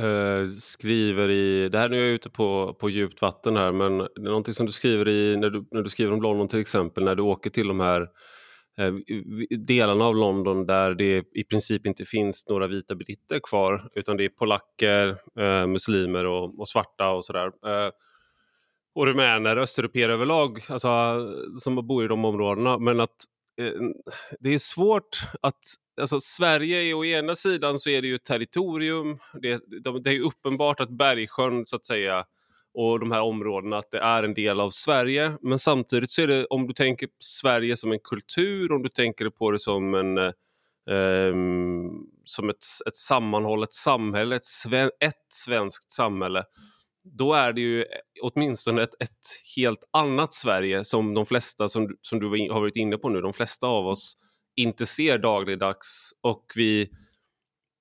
eh, 0.00 0.46
skriver 0.58 1.30
i, 1.30 1.68
det 1.68 1.78
här 1.78 1.88
nu 1.88 1.96
är 1.96 2.04
jag 2.04 2.14
ute 2.14 2.30
på, 2.30 2.76
på 2.80 2.90
djupt 2.90 3.22
vatten 3.22 3.56
här, 3.56 3.72
men 3.72 3.98
det 3.98 4.08
är 4.16 4.20
någonting 4.20 4.54
som 4.54 4.66
du 4.66 4.72
skriver 4.72 5.08
i 5.08 5.36
när 5.36 5.50
du, 5.50 5.64
när 5.70 5.82
du 5.82 5.90
skriver 5.90 6.12
om 6.12 6.22
London 6.22 6.48
till 6.48 6.58
exempel, 6.58 7.04
när 7.04 7.14
du 7.14 7.22
åker 7.22 7.50
till 7.50 7.68
de 7.68 7.80
här 7.80 8.08
Eh, 8.78 8.92
delarna 9.58 10.04
av 10.04 10.16
London 10.16 10.66
där 10.66 10.94
det 10.94 11.24
i 11.34 11.44
princip 11.44 11.86
inte 11.86 12.04
finns 12.04 12.48
några 12.48 12.66
vita 12.66 12.94
britter 12.94 13.38
kvar 13.38 13.88
utan 13.94 14.16
det 14.16 14.24
är 14.24 14.28
polacker, 14.28 15.08
eh, 15.38 15.66
muslimer 15.66 16.26
och, 16.26 16.60
och, 16.60 16.68
svarta 16.68 17.10
och 17.10 17.24
sådär. 17.24 17.46
Eh, 17.46 17.90
och 18.94 19.06
rumäner, 19.06 19.56
östeuropeer 19.56 20.08
överlag, 20.08 20.60
alltså, 20.68 20.88
som 21.60 21.86
bor 21.86 22.04
i 22.04 22.08
de 22.08 22.24
områdena. 22.24 22.78
Men 22.78 23.00
att 23.00 23.24
eh, 23.60 23.72
det 24.40 24.54
är 24.54 24.58
svårt 24.58 25.22
att 25.42 25.58
alltså 26.00 26.20
Sverige 26.20 26.82
är 26.82 26.94
å 26.94 27.04
ena 27.04 27.36
sidan 27.36 27.78
så 27.78 27.90
är 27.90 28.02
det 28.02 28.08
ju 28.08 28.14
ett 28.14 28.24
territorium. 28.24 29.18
Det, 29.42 29.62
det 30.04 30.10
är 30.10 30.20
uppenbart 30.20 30.80
att 30.80 30.90
Bergsjön 30.90 31.66
så 31.66 31.76
att 31.76 31.86
säga 31.86 32.24
och 32.74 33.00
de 33.00 33.12
här 33.12 33.20
områdena 33.20 33.78
att 33.78 33.90
det 33.90 33.98
är 33.98 34.22
en 34.22 34.34
del 34.34 34.60
av 34.60 34.70
Sverige. 34.70 35.32
Men 35.42 35.58
samtidigt 35.58 36.10
så 36.10 36.22
är 36.22 36.26
det 36.26 36.46
om 36.46 36.66
du 36.66 36.74
tänker 36.74 37.06
på 37.06 37.12
Sverige 37.18 37.76
som 37.76 37.92
en 37.92 37.98
kultur, 37.98 38.72
om 38.72 38.82
du 38.82 38.88
tänker 38.88 39.30
på 39.30 39.50
det 39.50 39.58
som 39.58 39.94
en 39.94 40.18
eh, 40.18 40.32
ehm, 40.90 41.90
som 42.24 42.50
ett, 42.50 42.64
ett 42.86 42.96
sammanhållet 42.96 43.74
samhälle, 43.74 44.36
ett, 44.36 44.44
sven, 44.44 44.90
ett 45.00 45.26
svenskt 45.32 45.92
samhälle 45.92 46.44
då 47.04 47.34
är 47.34 47.52
det 47.52 47.60
ju 47.60 47.82
eh, 47.82 47.86
åtminstone 48.22 48.82
ett, 48.82 48.94
ett 49.00 49.26
helt 49.56 49.84
annat 49.92 50.34
Sverige 50.34 50.84
som 50.84 51.14
de 51.14 51.26
flesta 51.26 51.68
som, 51.68 51.96
som 52.00 52.20
du 52.20 52.26
har 52.26 52.60
varit 52.60 52.76
inne 52.76 52.96
på 52.96 53.08
nu, 53.08 53.20
de 53.20 53.32
flesta 53.32 53.66
av 53.66 53.86
oss 53.86 54.16
inte 54.56 54.86
ser 54.86 55.18
dagligdags 55.18 56.12
och 56.20 56.44
vi, 56.56 56.90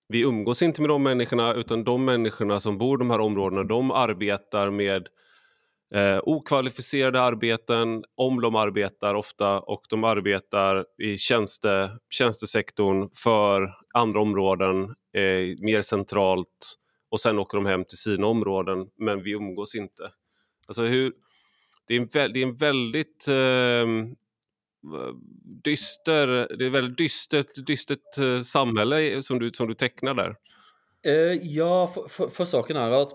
vi 0.09 0.21
umgås 0.21 0.61
inte 0.61 0.81
med 0.81 0.89
de 0.89 1.03
människorna 1.03 1.53
utan 1.53 1.83
de 1.83 2.05
människorna 2.05 2.59
som 2.59 2.77
bor 2.77 2.97
i 2.97 2.99
de 2.99 3.09
här 3.09 3.19
områdena 3.19 3.63
de 3.63 3.91
arbetar 3.91 4.69
med 4.69 5.07
eh, 5.95 6.19
okvalificerade 6.23 7.21
arbeten 7.21 8.03
om 8.15 8.41
de 8.41 8.55
arbetar 8.55 9.15
ofta 9.15 9.59
och 9.59 9.81
de 9.89 10.03
arbetar 10.03 10.85
i 11.03 11.17
tjänste, 11.17 11.91
tjänstesektorn 12.09 13.09
för 13.15 13.69
andra 13.93 14.21
områden 14.21 14.83
eh, 15.13 15.57
mer 15.61 15.81
centralt 15.81 16.75
och 17.11 17.19
sen 17.19 17.39
åker 17.39 17.57
de 17.57 17.65
hem 17.65 17.85
till 17.85 17.97
sina 17.97 18.27
områden 18.27 18.87
men 18.97 19.23
vi 19.23 19.31
umgås 19.31 19.75
inte. 19.75 20.11
Alltså 20.67 20.83
hur, 20.83 21.13
det, 21.87 21.95
är 21.95 21.99
en, 21.99 22.33
det 22.33 22.39
är 22.39 22.47
en 22.47 22.55
väldigt 22.55 23.27
eh, 23.27 24.15
Eh, 24.83 25.13
dyster, 25.63 26.27
det 26.57 26.65
är 26.65 26.69
väldigt 26.69 26.97
dystert, 26.97 27.67
dystert 27.67 28.17
eh, 28.17 28.41
samhälle 28.41 29.23
som 29.23 29.39
du, 29.39 29.51
som 29.53 29.67
du 29.67 29.73
tecknar 29.73 30.13
där. 30.13 30.35
Uh, 31.07 31.37
ja, 31.43 31.91
for, 31.93 32.07
for, 32.07 32.27
for, 32.29 32.45
saken 32.45 32.77
är 32.77 33.01
att 33.01 33.11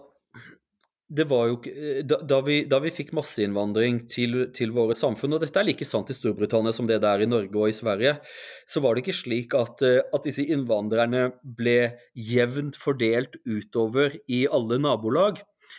det 1.08 1.24
var 1.24 1.46
ju, 1.46 1.56
då 2.02 2.16
da, 2.16 2.22
da, 2.22 2.40
vi, 2.40 2.64
da 2.64 2.78
vi 2.80 2.90
fick 2.90 3.12
massinvandring 3.12 4.06
till, 4.08 4.52
till 4.54 4.70
våra 4.70 4.94
samfund, 4.94 5.34
och 5.34 5.40
detta 5.40 5.60
är 5.60 5.64
lika 5.64 5.84
sant 5.84 6.10
i 6.10 6.14
Storbritannien 6.14 6.72
som 6.72 6.86
det 6.86 6.98
där 6.98 7.20
i 7.20 7.26
Norge 7.26 7.50
och 7.50 7.68
i 7.68 7.72
Sverige, 7.72 8.16
så 8.66 8.80
var 8.80 8.94
det 8.94 8.98
inte 8.98 9.12
slik 9.12 9.54
att, 9.54 9.82
att 10.12 10.24
dessa 10.24 10.42
invandrarna 10.42 11.30
blev 11.42 11.90
jämnt 12.14 12.76
fordelt 12.76 13.30
utöver 13.44 14.12
i 14.26 14.48
alla 14.48 14.78
nabolag. 14.78 15.38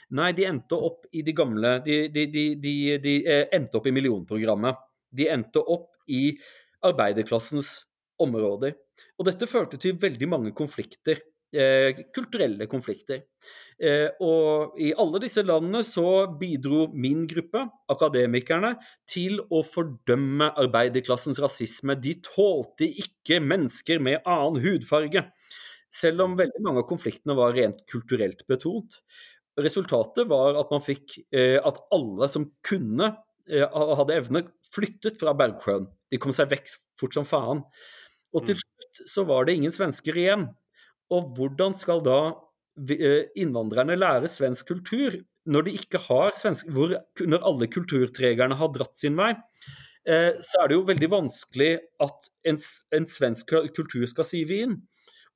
Nej, 0.10 0.34
de 0.34 0.46
endte 0.46 0.76
upp 0.76 1.00
i 1.12 1.22
de 1.22 1.32
gamla, 1.32 1.80
De, 1.80 2.08
de, 2.08 2.26
de, 2.56 2.98
de 2.98 3.46
endte 3.52 3.78
upp 3.78 3.88
i 3.88 3.92
miljonprogrammet. 3.92 4.76
De 5.12 5.30
endte 5.32 5.62
opp 5.62 5.92
i 6.08 6.38
arbeiderklassens 6.86 7.78
områder. 8.22 8.76
Og 9.20 9.28
dette 9.28 9.48
førte 9.50 9.80
til 9.82 9.98
veldig 10.00 10.30
mange 10.32 10.54
konflikter. 10.56 11.20
Eh, 11.56 12.02
kulturelle 12.12 12.66
konflikter. 12.68 13.22
Eh, 13.80 14.10
og 14.24 14.76
i 14.82 14.90
alle 15.00 15.22
disse 15.24 15.44
landene 15.46 15.84
så 15.88 16.26
bidro 16.40 16.90
min 16.92 17.24
gruppe, 17.32 17.62
akademikerne, 17.92 18.74
til 19.08 19.40
å 19.54 19.62
fordømme 19.64 20.50
arbeiderklassens 20.66 21.40
rasisme. 21.44 21.96
De 22.02 22.18
tålte 22.26 22.90
ikke 22.90 23.40
mennesker 23.44 24.04
med 24.04 24.26
annen 24.26 24.60
hudfarge. 24.66 25.24
Selv 25.96 26.26
om 26.26 26.36
veldig 26.36 26.64
mange 26.66 26.84
av 26.84 26.90
konfliktene 26.90 27.38
var 27.38 27.56
rent 27.56 27.86
kulturelt 27.88 28.44
betont. 28.52 29.00
Resultatet 29.56 30.28
var 30.28 30.58
at 30.60 30.72
man 30.74 30.84
fikk 30.84 31.22
eh, 31.32 31.56
at 31.64 31.80
alle 31.96 32.28
som 32.32 32.50
kunne, 32.68 33.14
hadde 33.46 34.16
evne, 34.16 34.42
flyttet 34.74 35.20
fra 35.22 35.36
Bergsjøen. 35.38 35.88
De 36.12 36.20
kom 36.22 36.34
seg 36.36 36.50
vekk 36.52 36.72
fort 37.00 37.18
som 37.18 37.28
faen. 37.28 37.64
Og 38.36 38.46
til 38.46 38.58
mm. 38.58 38.64
slutt 38.64 39.02
så 39.12 39.26
var 39.28 39.46
det 39.46 39.58
ingen 39.58 39.74
svensker 39.74 40.18
igjen. 40.18 40.50
Og 41.14 41.32
hvordan 41.38 41.76
skal 41.78 42.04
da 42.06 42.20
innvandrerne 43.40 43.96
lære 43.96 44.28
svensk 44.28 44.68
kultur 44.74 45.22
når 45.48 45.68
de 45.68 45.76
ikke 45.78 46.02
har 46.08 46.34
svensk 46.36 46.68
hvor, 46.74 46.92
Når 47.22 47.44
alle 47.46 47.68
kulturtregerne 47.72 48.58
har 48.58 48.72
dratt 48.74 48.98
sin 48.98 49.16
vei, 49.16 49.32
så 50.04 50.62
er 50.62 50.68
det 50.68 50.76
jo 50.76 50.88
veldig 50.90 51.10
vanskelig 51.14 51.70
at 52.04 52.28
en, 52.50 52.60
en 52.98 53.08
svensk 53.10 53.54
kultur 53.78 54.04
skal 54.10 54.28
sive 54.28 54.58
inn. 54.66 54.76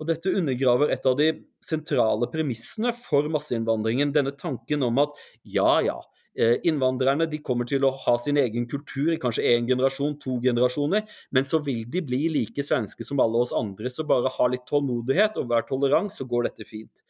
Og 0.02 0.10
dette 0.10 0.34
undergraver 0.34 0.92
et 0.92 1.06
av 1.08 1.16
de 1.20 1.30
sentrale 1.64 2.28
premissene 2.34 2.92
for 2.98 3.30
masseinnvandringen. 3.32 4.12
Denne 4.16 4.34
tanken 4.36 4.84
om 4.88 5.00
at 5.06 5.16
ja, 5.44 5.78
ja, 5.86 5.98
Eh, 6.00 6.19
Eh, 6.40 6.56
innvandrerne 6.70 7.26
de 7.28 7.42
kommer 7.44 7.68
til 7.68 7.84
å 7.84 7.92
ha 8.06 8.14
sin 8.22 8.38
egen 8.40 8.64
kultur 8.72 9.12
i 9.12 9.20
kanskje 9.20 9.44
én 9.50 9.66
generasjon, 9.68 10.14
to 10.24 10.38
generasjoner, 10.40 11.04
men 11.36 11.48
så 11.48 11.60
vil 11.66 11.82
de 11.92 12.00
bli 12.06 12.22
like 12.32 12.64
svenske 12.64 13.04
som 13.04 13.20
alle 13.20 13.42
oss 13.44 13.52
andre. 13.56 13.92
Så 13.92 14.06
bare 14.08 14.32
ha 14.32 14.48
litt 14.48 14.64
tålmodighet 14.70 15.36
og 15.42 15.50
vær 15.52 15.68
tolerant, 15.68 16.14
så 16.16 16.24
går 16.30 16.48
dette 16.48 16.68
fint. 16.70 17.04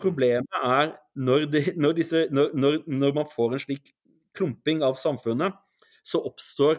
Problemet 0.00 0.62
er 0.62 0.94
når, 1.18 1.48
de, 1.50 1.64
når, 1.82 1.96
disse, 1.98 2.22
når, 2.30 2.78
når 2.86 3.18
man 3.18 3.26
får 3.28 3.56
en 3.56 3.64
slik 3.66 3.90
klumping 4.38 4.84
av 4.86 4.94
samfunnet, 5.00 5.58
så 6.06 6.22
oppstår 6.30 6.78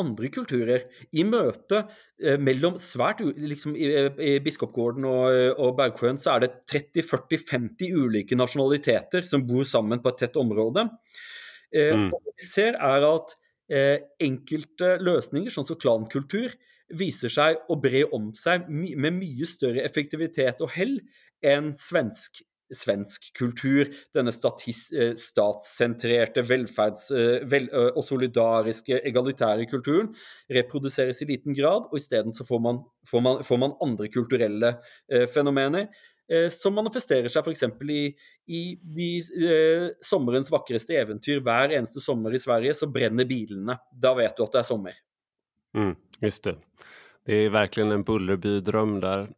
andre 0.00 0.30
kulturer. 0.32 0.86
I 1.12 1.24
møte 1.28 1.82
eh, 2.20 2.38
mellom 2.40 2.78
svært 2.82 3.22
liksom, 3.22 3.76
i, 3.78 3.90
i 4.30 4.36
Biskopgården 4.44 5.06
og, 5.08 5.58
og 5.58 5.74
Bergsjøen 5.78 6.20
så 6.22 6.36
er 6.36 6.46
det 6.46 6.52
30-40-50 6.70 7.98
ulike 7.98 8.38
nasjonaliteter 8.38 9.26
som 9.26 9.46
bor 9.48 9.66
sammen 9.68 10.02
på 10.04 10.12
et 10.12 10.22
tett 10.24 10.40
område. 10.40 10.88
Eh, 11.74 11.94
mm. 11.94 12.08
og 12.12 12.24
det 12.24 12.36
vi 12.38 12.48
ser, 12.48 12.78
er 12.78 13.06
at 13.10 13.36
eh, 13.72 13.96
enkelte 14.24 14.96
løsninger, 15.04 15.52
sånn 15.52 15.68
som 15.68 15.80
klankultur, 15.80 16.54
viser 16.98 17.32
seg 17.32 17.58
å 17.68 17.76
bre 17.80 18.06
om 18.16 18.30
seg 18.36 18.68
my 18.72 18.94
med 18.96 19.18
mye 19.18 19.48
større 19.48 19.84
effektivitet 19.84 20.62
og 20.64 20.72
hell 20.72 20.96
enn 21.44 21.74
svensk 21.76 22.40
svensk 22.74 23.30
kultur. 23.38 23.88
Denne 24.14 24.32
eh, 24.32 25.14
statssentrerte, 25.16 26.44
velferds- 26.46 27.10
eh, 27.14 27.46
vel, 27.48 27.68
og 27.94 28.04
solidariske, 28.04 29.00
egalitære 29.08 29.66
kulturen 29.70 30.12
reproduseres 30.50 31.22
i 31.22 31.30
liten 31.32 31.56
grad, 31.56 31.88
og 31.90 31.98
isteden 31.98 32.32
så 32.32 32.46
får 32.48 32.62
man, 32.64 32.82
får, 33.08 33.24
man, 33.24 33.42
får 33.44 33.58
man, 33.64 33.76
andre 33.84 34.08
kulturelle 34.12 34.76
eh, 35.10 35.26
fenomener. 35.26 35.88
Som 36.52 36.74
manifesterer 36.76 37.32
seg 37.32 37.46
f.eks. 37.46 37.62
i, 37.88 38.02
i 38.52 38.58
de, 38.76 39.06
eh, 39.48 39.86
sommerens 40.04 40.50
vakreste 40.52 40.92
eventyr. 41.00 41.40
Hver 41.40 41.72
eneste 41.72 42.02
sommer 42.04 42.36
i 42.36 42.40
Sverige 42.42 42.74
så 42.76 42.84
brenner 42.92 43.24
bilene. 43.24 43.78
Da 43.88 44.12
vet 44.18 44.36
du 44.36 44.42
at 44.44 44.52
det 44.52 44.60
er 44.60 44.66
sommer. 44.68 44.98
Mm, 45.72 45.94
just 46.20 46.44
det. 46.44 46.58
Det 47.24 47.34
är 47.34 47.50
verkligen 47.50 47.92
en 47.92 48.02
Bullerbydröm 48.02 49.00
där. 49.00 49.18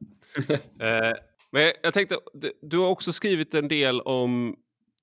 eh, 0.80 1.14
men 1.52 1.72
jag 1.82 1.94
tänkte, 1.94 2.16
du 2.62 2.78
har 2.78 2.88
också 2.88 3.12
skrivit 3.12 3.54
en 3.54 3.68
del 3.68 4.00
om 4.00 4.56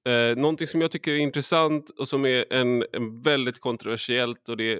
eh, 0.08 0.38
någonting 0.38 0.68
som 0.68 0.82
jag 0.82 0.92
tycker 0.92 1.12
är 1.12 1.18
intressant 1.18 1.90
och 1.90 2.08
som 2.08 2.26
är 2.26 2.54
en, 2.54 2.86
en 2.94 3.22
väldigt 3.22 3.60
kontroversiellt 3.60 4.50
och 4.50 4.58
det, 4.58 4.74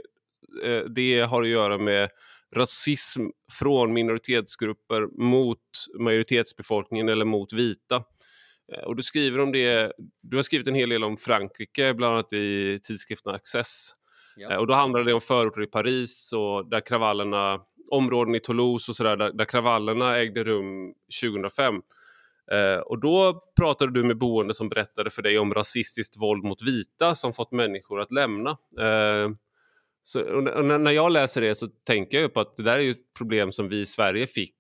eh, 0.64 0.82
det 0.96 1.20
har 1.20 1.42
att 1.42 1.50
göra 1.50 1.78
med 1.78 2.10
rasism 2.56 3.22
från 3.60 3.94
minoritetsgrupper 3.94 5.22
mot 5.22 5.60
majoritetsbefolkningen 6.00 7.10
eller 7.10 7.26
mot 7.26 7.54
vita. 7.54 8.04
Eh, 8.74 8.84
och 8.84 8.96
du 8.96 9.04
skriver 9.04 9.40
om 9.40 9.52
det, 9.52 9.94
du 10.22 10.36
har 10.36 10.44
skrivit 10.44 10.68
en 10.68 10.76
hel 10.76 10.90
del 10.90 11.04
om 11.04 11.18
Frankrike, 11.18 11.94
bland 11.94 12.14
annat 12.14 12.34
i 12.34 12.80
tidskriften 12.84 13.36
Access. 13.36 13.92
Ja. 14.36 14.52
Eh, 14.52 14.58
och 14.58 14.68
då 14.68 14.74
handlar 14.74 15.04
det 15.04 15.14
om 15.14 15.22
förorter 15.22 15.64
i 15.64 15.68
Paris 15.68 16.34
och 16.34 16.70
där 16.70 16.82
kravallerna 16.82 17.60
områden 17.92 18.36
i 18.36 18.40
Toulouse 18.40 18.92
och 18.92 18.96
sådär 18.96 19.16
där, 19.16 19.32
där 19.34 19.46
kravallerna 19.46 20.18
ägde 20.18 20.44
rum 20.44 20.94
2005. 21.22 21.82
Eh, 22.52 22.80
och 22.80 23.00
då 23.00 23.44
pratade 23.60 23.92
du 23.92 24.04
med 24.04 24.18
boende 24.18 24.54
som 24.54 24.70
berättade 24.70 25.10
för 25.10 25.22
dig 25.22 25.40
om 25.40 25.54
rasistiskt 25.54 26.18
våld 26.18 26.44
mot 26.44 26.62
vita 26.62 27.16
som 27.16 27.34
fått 27.34 27.52
människor 27.52 28.02
att 28.02 28.12
lämna. 28.12 28.50
Eh, 28.80 29.30
så, 30.04 30.20
när 30.62 30.92
jag 30.92 31.12
läser 31.12 31.42
det 31.42 31.56
så 31.56 31.68
tänker 31.68 32.22
jag 32.22 32.34
på 32.34 32.40
att 32.40 32.58
det 32.58 32.64
där 32.64 32.78
är 32.78 32.80
ju 32.80 32.92
ett 32.92 33.14
problem 33.18 33.52
som 33.52 33.70
vi 33.70 33.80
i 33.80 33.86
Sverige 33.86 34.28
fick, 34.28 34.56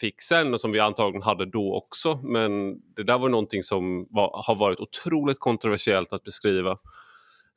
fick 0.00 0.22
sen 0.22 0.54
och 0.54 0.60
som 0.60 0.72
vi 0.72 0.80
antagligen 0.80 1.22
hade 1.22 1.46
då 1.46 1.74
också. 1.74 2.20
Men 2.22 2.80
det 2.96 3.02
där 3.02 3.18
var 3.18 3.28
någonting 3.28 3.62
som 3.62 4.06
var, 4.10 4.42
har 4.46 4.54
varit 4.54 4.80
otroligt 4.80 5.38
kontroversiellt 5.38 6.12
att 6.12 6.24
beskriva. 6.24 6.70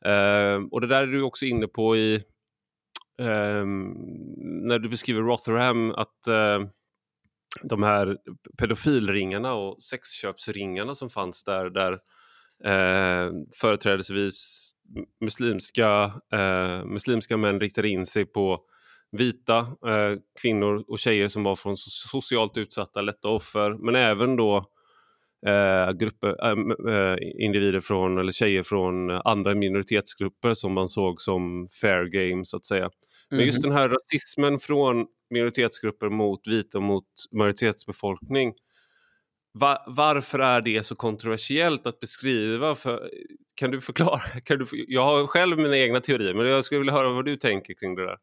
Eh, 0.06 0.64
och 0.72 0.82
det 0.82 0.88
där 0.88 1.02
är 1.02 1.08
du 1.08 1.22
också 1.22 1.46
inne 1.46 1.68
på 1.68 1.98
i 1.98 2.24
Um, 3.20 3.94
när 4.68 4.80
du 4.80 4.90
beskriver 4.90 5.22
Rotherham 5.22 5.92
att 5.92 6.28
uh, 6.28 6.68
de 7.64 7.84
här 7.84 8.18
pedofilringarna 8.58 9.54
och 9.54 9.82
sexköpsringarna 9.82 10.96
som 10.96 11.10
fanns 11.10 11.44
där, 11.44 11.70
där 11.70 11.92
uh, 12.66 13.34
företrädesvis 13.56 14.72
muslimska, 15.22 16.06
uh, 16.34 16.86
muslimska 16.86 17.38
män 17.38 17.60
riktade 17.60 17.90
in 17.90 18.06
sig 18.06 18.26
på 18.26 18.60
vita 19.12 19.68
kvinnor 20.42 20.84
och 20.88 21.00
tjejer 21.00 21.28
som 21.28 21.44
var 21.44 21.56
från 21.56 21.78
socialt 21.78 22.58
utsatta, 22.58 23.02
lätta 23.02 23.28
offer, 23.28 23.86
men 23.86 23.96
även 23.96 24.36
då 24.36 24.66
eh, 25.48 25.92
grupper, 25.92 26.36
eh, 26.90 27.18
individer 27.46 27.82
från, 27.82 28.18
eller 28.18 28.32
tjejer 28.32 28.64
från 28.64 29.10
andra 29.10 29.56
minoritetsgrupper 29.56 30.54
som 30.54 30.74
man 30.74 30.88
såg 30.88 31.22
som 31.22 31.68
fair 31.82 32.06
game 32.06 32.46
så 32.46 32.58
att 32.58 32.66
säga. 32.66 32.90
Men 33.32 33.46
just 33.46 33.64
mm. 33.64 33.70
den 33.70 33.78
här 33.80 33.90
rasismen 33.90 34.60
från 34.60 35.06
minoritetsgrupper 35.30 36.10
mot 36.10 36.48
vita 36.48 36.78
och 36.78 36.84
mot 36.84 37.06
majoritetsbefolkning. 37.32 38.54
Va 39.54 39.84
varför 39.88 40.40
är 40.40 40.62
det 40.62 40.86
så 40.86 40.96
kontroversiellt 40.96 41.88
att 41.88 42.00
beskriva? 42.00 42.76
För, 42.76 43.10
kan 43.56 43.72
du 43.72 43.82
förklara? 43.82 44.20
Kan 44.44 44.60
du, 44.60 44.66
jag 44.88 45.06
har 45.06 45.28
själv 45.28 45.58
mina 45.58 45.78
egna 45.78 46.00
teorier, 46.00 46.34
men 46.34 46.46
jag 46.46 46.66
skulle 46.66 46.80
vilja 46.80 46.94
höra 46.94 47.14
vad 47.14 47.26
du 47.26 47.36
tänker 47.36 47.74
kring 47.74 47.96
det 47.96 48.06
där. 48.06 48.18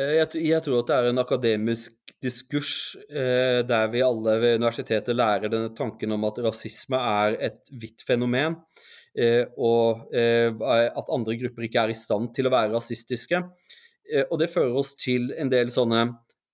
Eh, 0.00 0.14
jeg, 0.16 0.28
jeg, 0.48 0.64
tror 0.64 0.78
at 0.80 0.88
det 0.88 0.96
er 0.96 1.10
en 1.10 1.20
akademisk 1.20 2.14
diskurs 2.22 2.96
eh, 3.10 3.60
der 3.66 3.90
vi 3.92 4.04
alle 4.04 4.38
ved 4.40 4.60
universitetet 4.60 5.16
lærer 5.16 5.52
denne 5.52 5.72
tanken 5.76 6.14
om 6.16 6.24
at 6.28 6.40
rasisme 6.46 6.96
er 6.96 7.36
et 7.50 7.72
vidt 7.82 8.04
fenomen, 8.08 8.56
eh, 9.18 9.44
og 9.58 10.14
eh, 10.16 10.48
at 10.48 11.12
andre 11.12 11.36
grupper 11.42 11.68
ikke 11.68 11.84
er 11.84 11.92
i 11.92 11.98
stand 11.98 12.32
til 12.36 12.48
å 12.48 12.54
være 12.54 12.72
rasistiske. 12.72 13.42
Och 14.12 14.32
og 14.32 14.38
det 14.38 14.50
fører 14.52 14.74
oss 14.76 14.94
til 14.94 15.30
en 15.38 15.48
del 15.48 15.70
sånne 15.72 16.02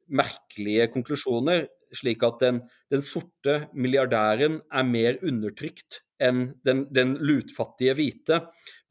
merkelige 0.08 0.88
konklusjoner, 0.92 1.66
slik 1.92 2.22
at 2.22 2.40
den, 2.42 2.60
den 2.92 3.02
sorte 3.04 3.68
milliardæren 3.74 4.60
er 4.70 4.86
mer 4.86 5.18
undertrykt 5.24 6.02
enn 6.22 6.52
den, 6.66 6.84
den 6.94 7.14
lutfattige 7.22 7.94
hvite, 7.98 8.40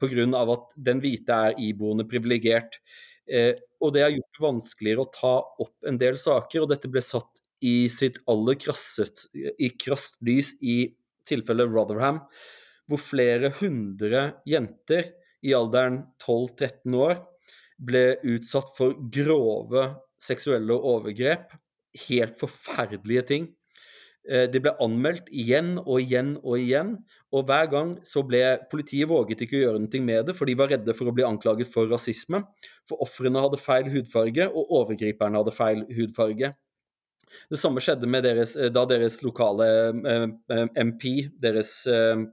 pga. 0.00 0.26
at 0.42 0.74
den 0.76 1.00
hvite 1.04 1.40
er 1.48 1.58
iboende 1.60 2.06
privilegert. 2.08 2.80
Eh, 3.28 3.54
og 3.80 3.92
det 3.94 4.02
har 4.02 4.14
gjort 4.14 4.38
det 4.38 4.44
vanskeligere 4.44 5.04
å 5.04 5.12
ta 5.12 5.34
opp 5.64 5.88
en 5.88 5.98
del 6.00 6.16
saker, 6.18 6.64
og 6.64 6.72
dette 6.72 6.90
ble 6.90 7.02
satt 7.04 7.42
i 7.60 7.88
sitt 7.92 8.20
aller 8.30 8.56
krasset, 8.58 9.26
i 9.34 9.70
krast 9.76 10.16
lys 10.24 10.54
i 10.62 10.94
tilfellet 11.28 11.68
Rotherham, 11.68 12.22
hvor 12.88 13.02
flere 13.02 13.50
hundre 13.60 14.40
jenter 14.48 15.12
i 15.44 15.52
alderen 15.54 16.06
12-13 16.24 16.96
år 16.96 17.18
ble 17.78 18.18
utsatt 18.26 18.74
for 18.76 18.96
grove 19.14 19.86
seksuelle 20.22 20.74
overgrep. 20.74 21.54
Helt 22.08 22.36
forferdelige 22.40 23.24
ting. 23.30 23.48
Eh, 24.28 24.44
de 24.52 24.60
ble 24.60 24.74
anmeldt 24.84 25.30
igjen 25.32 25.76
og 25.80 26.02
igjen 26.02 26.34
og 26.42 26.58
igjen. 26.60 26.92
Og 27.32 27.46
hver 27.48 27.68
gang 27.72 27.94
så 28.06 28.22
ble 28.26 28.42
politiet 28.72 29.08
våget 29.08 29.44
ikke 29.44 29.58
å 29.58 29.62
gjøre 29.62 29.82
noe 29.84 30.02
med 30.04 30.28
det, 30.28 30.36
for 30.36 30.48
de 30.48 30.56
var 30.58 30.72
redde 30.72 30.94
for 30.96 31.08
å 31.08 31.14
bli 31.16 31.26
anklaget 31.26 31.70
for 31.72 31.88
rasisme. 31.90 32.42
For 32.88 33.00
ofrene 33.04 33.40
hadde 33.44 33.60
feil 33.60 33.88
hudfarge, 33.92 34.48
og 34.48 34.74
overgriperne 34.82 35.40
hadde 35.40 35.54
feil 35.56 35.84
hudfarge. 35.96 36.52
Detsamma 37.52 37.82
skedde 37.84 37.98
skjedde 37.98 38.10
med 38.10 38.24
deres, 38.24 38.56
eh, 38.56 38.70
da 38.70 38.84
deres 38.86 39.22
lokale 39.22 39.66
eh, 40.06 40.26
eh, 40.50 40.66
MP, 40.84 41.28
deres 41.40 41.86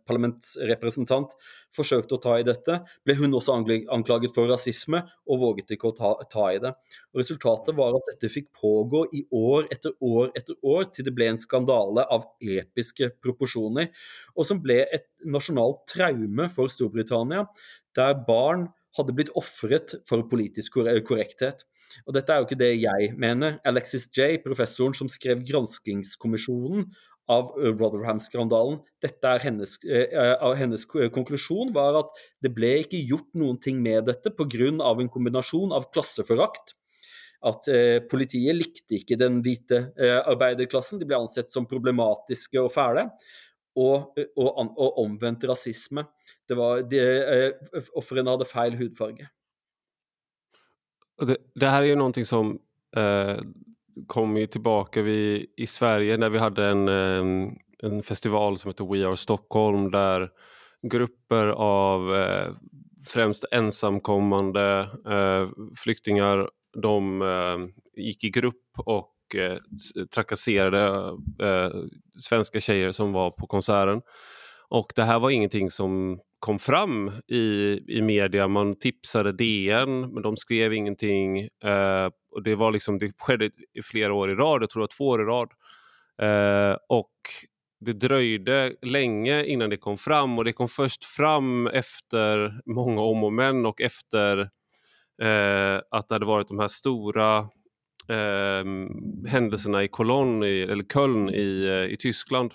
parlamentsrepresentant, 0.08 1.36
forsøkte 1.76 2.16
å 2.16 2.22
ta 2.22 2.38
i 2.40 2.46
dette. 2.46 2.80
Ble 3.04 3.16
hun 3.16 3.34
også 3.36 3.56
anklaget 3.56 4.34
for 4.34 4.48
rasisme 4.48 5.02
og 5.28 5.40
våget 5.42 5.76
ikke 5.76 5.90
å 5.90 5.96
ta, 5.96 6.14
ta, 6.32 6.52
i 6.54 6.60
det. 6.60 6.72
Og 7.14 7.20
Resultatet 7.20 7.76
var 7.76 7.96
at 7.96 8.08
dette 8.14 8.32
fikk 8.32 8.52
pågå 8.56 9.06
i 9.14 9.26
år 9.32 9.68
etter 9.72 9.92
år 10.02 10.32
etter 10.36 10.56
år, 10.64 10.86
til 10.94 11.06
det 11.06 11.16
ble 11.16 11.30
en 11.34 11.42
skandale 11.42 12.06
av 12.12 12.30
episke 12.40 13.12
proporsjoner, 13.22 13.92
og 14.36 14.48
som 14.48 14.62
ble 14.64 14.84
et 14.86 15.10
nasjonalt 15.26 15.84
traume 15.92 16.48
for 16.54 16.72
Storbritannia, 16.72 17.46
der 17.96 18.16
barn 18.28 18.70
hadde 18.98 19.16
blitt 19.16 19.34
ofret 19.38 19.98
for 20.08 20.26
politisk 20.30 20.80
eh, 20.84 21.02
korrekthet. 21.06 21.66
Og 22.06 22.16
dette 22.18 22.32
er 22.32 22.42
jo 22.42 22.48
ikke 22.48 22.60
det 22.60 22.72
jeg 22.78 23.12
mener. 23.20 23.60
Alexis 23.68 24.08
J., 24.10 24.40
professoren 24.44 24.96
som 24.98 25.12
skrev 25.12 25.44
granskingskommisjonen 25.48 26.88
av 27.32 27.52
eh, 27.58 27.74
Rotherham-skandalen, 27.74 28.80
dette 29.04 29.36
er 29.36 29.44
hennes, 29.48 29.76
uh, 29.90 30.48
hennes, 30.58 30.88
konklusjon 31.14 31.74
var 31.74 31.98
at 32.04 32.24
det 32.46 32.54
ble 32.54 32.72
ikke 32.84 33.02
gjort 33.02 33.32
noen 33.38 33.58
ting 33.62 33.82
med 33.84 34.06
dette 34.10 34.34
pga. 34.34 34.72
en 34.72 35.14
kombinasjon 35.14 35.74
av 35.74 35.90
klasseforakt 35.94 36.76
at 37.46 37.68
eh, 37.70 38.00
politiet 38.10 38.58
likte 38.58 39.00
ikke 39.00 39.18
den 39.20 39.40
hvite 39.46 39.82
eh, 40.00 40.18
arbeiderklassen. 40.18 41.00
De 41.02 41.08
ble 41.08 41.20
ansett 41.20 41.52
som 41.54 41.68
problematiske 41.70 42.62
og 42.62 42.72
fæle 42.74 43.10
og, 43.76 44.16
og, 44.38 44.60
og 44.78 45.00
omvendt 45.04 45.44
rasisme. 45.50 46.06
Det 46.48 46.58
var, 46.58 46.84
de, 46.90 47.02
eh, 47.02 47.82
Ofrene 47.96 48.32
hadde 48.32 48.48
feil 48.50 48.78
hudfarge. 48.80 49.30
Det, 51.22 51.38
det, 51.56 51.68
här 51.68 51.82
är 51.82 51.86
ju 51.86 51.96
någonting 51.96 52.26
som 52.26 52.60
eh, 52.98 53.38
kom 54.08 54.38
ju 54.38 54.48
tillbaka 54.48 55.02
vi, 55.02 55.48
i 55.58 55.68
Sverige 55.68 56.18
när 56.18 56.30
vi 56.30 56.38
hade 56.38 56.66
en, 56.66 56.88
eh, 56.88 57.54
en 57.84 58.04
festival 58.04 58.58
som 58.58 58.70
heter 58.70 58.86
We 58.86 59.08
Are 59.08 59.18
Stockholm 59.18 59.92
där 59.92 60.32
grupper 60.92 61.48
av 61.48 62.16
eh, 62.16 62.54
främst 63.06 63.46
ensamkommande 63.52 64.90
eh, 65.08 65.50
flyktingar 65.76 66.50
de 66.82 67.22
eh, 67.22 67.58
gick 68.04 68.24
i 68.24 68.30
grupp 68.30 68.80
och 68.86 69.15
eh, 69.36 69.58
trakasserade 70.16 71.12
eh, 71.44 71.72
svenska 72.20 72.60
tjejer 72.60 72.92
som 72.92 73.14
var 73.14 73.32
på 73.32 73.48
konserten. 73.48 74.02
Och 74.70 74.92
det 74.96 75.04
här 75.04 75.20
var 75.20 75.30
ingenting 75.30 75.72
som 75.72 76.20
kom 76.40 76.60
fram 76.60 77.12
i, 77.28 77.80
i 77.88 78.02
media. 78.02 78.48
Man 78.48 78.80
tipsade 78.80 79.32
DN, 79.32 80.14
men 80.14 80.24
de 80.24 80.38
skrev 80.38 80.74
ingenting. 80.74 81.40
Eh, 81.40 82.10
och 82.32 82.44
det, 82.44 82.56
var 82.56 82.72
liksom, 82.72 83.00
det 83.00 83.12
skedde 83.18 83.46
i 83.74 83.82
flera 83.84 84.14
år 84.14 84.32
i 84.32 84.36
rad, 84.36 84.62
jag 84.62 84.70
tror 84.70 84.80
det 84.80 84.84
var 84.84 84.98
två 84.98 85.08
år 85.08 85.22
i 85.22 85.26
rad. 85.26 85.50
Eh, 86.22 86.78
och 86.90 87.12
det 87.80 87.94
dröjde 87.94 88.76
länge 88.82 89.46
innan 89.46 89.70
det 89.70 89.78
kom 89.78 89.98
fram 89.98 90.38
och 90.38 90.46
det 90.46 90.54
kom 90.54 90.68
först 90.68 91.06
fram 91.06 91.68
efter 91.68 92.60
många 92.66 93.02
om 93.02 93.24
och 93.24 93.34
men 93.34 93.66
och 93.66 93.82
efter 93.82 94.40
eh, 95.22 95.82
att 95.92 96.08
det 96.08 96.16
hade 96.16 96.26
varit 96.26 96.48
de 96.48 96.60
här 96.60 96.68
stora 96.68 97.50
händelserna 99.28 99.84
i 99.84 99.88
Cologne, 99.88 100.48
i, 100.48 100.62
eller 100.62 100.84
Köln 100.84 101.30
i, 101.30 101.66
eh, 101.66 101.94
i 101.94 101.98
Tyskland. 102.00 102.52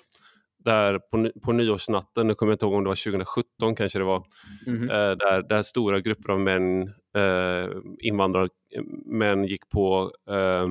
Där 0.64 0.98
på, 0.98 1.30
på 1.44 1.52
nyårsnatten, 1.52 2.26
nu 2.26 2.34
kommer 2.34 2.52
jag 2.52 2.54
inte 2.54 2.64
ihåg 2.64 2.74
om 2.74 2.84
det 2.84 2.88
var 2.88 3.10
2017 3.12 3.74
kanske 3.76 3.98
det 3.98 4.04
var, 4.04 4.24
mm 4.66 4.82
eh, 4.90 5.16
där, 5.16 5.48
där 5.48 5.62
stora 5.62 6.00
grupper 6.00 6.32
av 6.32 6.40
män, 6.40 6.82
eh, 7.16 7.68
invandrarmän 7.98 9.44
gick 9.44 9.68
på 9.68 10.12
eh, 10.30 10.68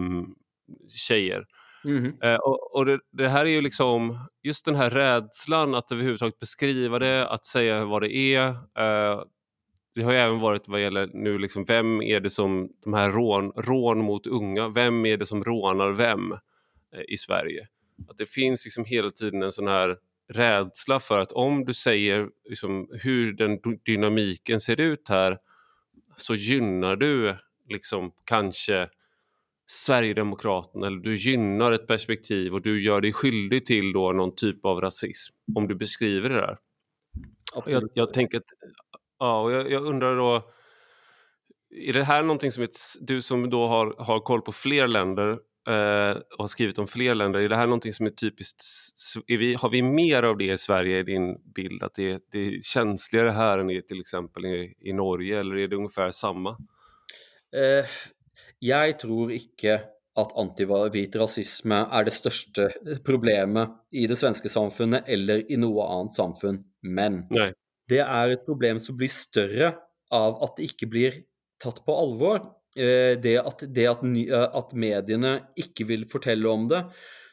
tjejer. 1.08 1.46
Mm 1.86 2.14
eh, 2.24 2.36
och, 2.36 2.76
och 2.76 2.86
det, 2.86 3.00
det, 3.12 3.30
här 3.30 3.46
är 3.46 3.50
ju 3.50 3.62
liksom 3.62 4.28
just 4.44 4.66
den 4.66 4.76
här 4.76 4.90
rädslan 4.90 5.76
att 5.76 5.92
överhuvudtaget 5.92 6.40
beskriva 6.40 7.00
det, 7.00 7.28
att 7.28 7.46
säga 7.46 7.86
vad 7.86 8.02
det 8.02 8.16
är. 8.16 8.56
Det 10.00 10.06
har 10.06 10.12
ju 10.12 10.18
även 10.18 10.40
varit 10.40 10.68
vad 10.68 10.82
gäller 10.82 11.10
nu 11.14 11.38
liksom, 11.38 11.64
vem 11.64 12.02
är 12.02 12.20
det 12.20 12.30
som, 12.30 12.70
de 12.84 12.94
här 12.94 13.12
rån, 13.12 13.52
rån 13.52 14.00
mot 14.00 14.28
unga, 14.28 14.70
vem 14.70 15.06
är 15.06 15.18
det 15.18 15.26
som 15.26 15.44
rånar 15.44 15.92
vem 15.92 16.32
eh, 16.32 17.02
i 17.08 17.18
Sverige? 17.18 17.68
Att 18.10 18.18
det 18.18 18.26
finns 18.26 18.66
liksom 18.66 18.86
hela 18.86 19.12
tiden 19.12 19.44
en 19.44 19.52
sån 19.52 19.68
här 19.68 19.98
rädsla 20.30 21.00
för 21.00 21.20
att 21.20 21.32
om 21.32 21.66
du 21.66 21.74
säger 21.74 22.30
liksom, 22.50 22.90
hur 23.04 23.34
den 23.34 23.60
dynamiken 23.86 24.60
ser 24.60 24.80
ut 24.80 25.10
här 25.10 25.38
så 26.16 26.36
gynnar 26.36 26.96
du 26.96 27.36
liksom 27.70 28.12
kanske 28.26 28.90
Sverigedemokraterna 29.66 30.88
eller 30.88 31.00
du 31.00 31.18
gynnar 31.18 31.72
ett 31.72 31.88
perspektiv 31.88 32.54
och 32.54 32.62
du 32.62 32.84
gör 32.84 33.02
dig 33.02 33.14
skyldig 33.14 33.66
till 33.66 33.94
då 33.94 34.12
någon 34.12 34.36
typ 34.36 34.66
av 34.66 34.82
rasism 34.82 35.36
om 35.56 35.68
du 35.68 35.76
beskriver 35.76 36.30
det 36.30 36.36
där. 36.36 36.58
Jag, 37.66 37.84
jag, 37.94 38.14
tänker 38.14 38.38
att 38.38 38.44
Ja, 39.20 39.42
och 39.42 39.52
jag, 39.52 39.72
jag, 39.72 39.86
undrar 39.86 40.16
då, 40.16 40.52
är 41.88 41.94
det 41.94 42.04
här 42.04 42.24
någonting 42.24 42.52
som 42.52 42.64
ett, 42.64 42.78
du 43.02 43.22
som 43.22 43.50
då 43.50 43.68
har, 43.68 43.96
har 43.98 44.20
koll 44.20 44.42
på 44.42 44.52
fler 44.52 44.88
länder 44.88 45.30
eh, 45.68 46.18
och 46.18 46.44
har 46.44 46.48
skrivit 46.48 46.78
om 46.78 46.88
fler 46.88 47.16
länder, 47.16 47.40
är 47.40 47.50
det 47.50 47.56
här 47.56 47.66
någonting 47.66 47.94
som 47.94 48.06
är 48.06 48.10
typiskt, 48.10 48.64
är 49.28 49.38
vi, 49.38 49.54
har 49.54 49.70
vi 49.70 49.82
mer 49.82 50.24
av 50.24 50.38
det 50.38 50.52
i 50.52 50.58
Sverige 50.58 51.00
i 51.00 51.04
din 51.04 51.54
bild? 51.56 51.84
Att 51.84 51.94
det, 51.94 52.24
det 52.32 52.40
är 52.40 52.62
känsligare 52.62 53.30
här 53.30 53.60
än 53.60 53.70
i, 53.70 53.82
till 53.82 54.00
exempel 54.00 54.46
i, 54.46 54.74
i 54.80 54.94
Norge, 54.94 55.40
eller 55.40 55.56
är 55.56 55.68
det 55.68 55.76
ungefär 55.76 56.12
samma? 56.12 56.50
Eh, 57.56 57.86
jag 58.60 59.00
tror 59.00 59.32
inte 59.32 59.82
att 60.16 60.38
antivit 60.38 61.16
rasism 61.16 61.72
är 61.72 62.04
det 62.04 62.12
största 62.12 62.70
problemet 63.06 63.70
i 63.92 64.08
det 64.08 64.16
svenska 64.16 64.50
samfunnet 64.50 65.04
eller 65.08 65.52
i 65.52 65.58
något 65.58 65.90
annat 65.92 66.14
samfund. 66.14 66.66
Men 66.82 67.28
Nej 67.30 67.54
det 67.90 68.02
er 68.06 68.34
et 68.34 68.46
problem 68.46 68.80
som 68.82 68.98
blir 68.98 69.12
større 69.12 69.74
av 70.14 70.40
at 70.46 70.58
det 70.58 70.70
ikke 70.72 70.90
blir 70.92 71.22
tatt 71.62 71.82
på 71.86 71.96
alvor. 71.96 72.42
Eh, 72.78 73.16
det 73.22 73.36
at, 73.42 73.64
det 73.66 73.88
at, 73.90 74.04
eh, 74.06 74.48
at 74.62 74.76
mediene 74.78 75.36
ikke 75.60 75.88
vil 75.90 76.06
fortelle 76.10 76.50
om 76.50 76.68
det, 76.70 76.84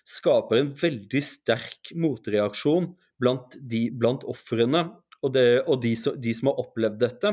skaper 0.06 0.60
en 0.60 0.74
veldig 0.78 1.22
sterk 1.24 1.92
motreaksjon 1.98 2.92
blant, 3.20 3.56
de, 3.58 3.88
blant 3.92 4.24
ofrene 4.28 4.86
og, 5.22 5.32
det, 5.34 5.48
og 5.66 5.80
de, 5.82 5.96
de, 6.22 6.36
som 6.36 6.52
har 6.52 6.62
opplevd 6.62 7.00
dette. 7.02 7.32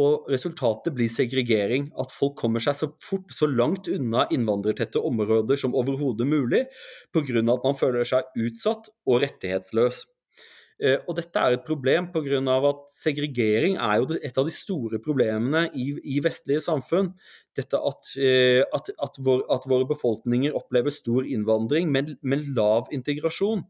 Og 0.00 0.28
resultatet 0.30 0.94
blir 0.94 1.10
segregering. 1.10 1.88
At 1.98 2.12
folk 2.14 2.36
kommer 2.38 2.62
seg 2.62 2.78
så 2.78 2.88
fort, 3.04 3.32
så 3.34 3.48
langt 3.50 3.90
unna 3.90 4.26
innvandrertette 4.32 5.02
områder 5.02 5.58
som 5.60 5.74
overhodet 5.76 6.28
mulig, 6.30 6.64
pga. 7.14 7.42
at 7.42 7.66
man 7.66 7.78
føler 7.78 8.06
seg 8.08 8.30
utsatt 8.38 8.90
og 9.06 9.22
rettighetsløs. 9.26 10.04
Eh, 10.80 10.96
og 11.04 11.16
dette 11.18 11.36
er 11.36 11.58
et 11.58 11.66
problem 11.66 12.08
pga. 12.12 12.40
at 12.70 12.80
segregering 12.94 13.76
er 13.76 14.00
jo 14.00 14.16
et 14.16 14.38
av 14.38 14.46
de 14.48 14.54
store 14.54 14.98
problemene 14.98 15.68
i, 15.74 15.92
i 16.16 16.20
vestlige 16.24 16.60
samfunn. 16.64 17.12
Dette 17.56 17.76
at, 17.76 18.12
eh, 18.16 18.62
at, 18.72 18.90
at, 18.96 19.20
vår, 19.20 19.44
at, 19.52 19.68
våre 19.68 19.86
befolkninger 19.86 20.56
opplever 20.56 20.90
stor 20.90 21.26
innvandring, 21.26 21.90
men, 21.92 22.16
men 22.22 22.48
lav 22.56 22.88
integrasjon. 22.92 23.64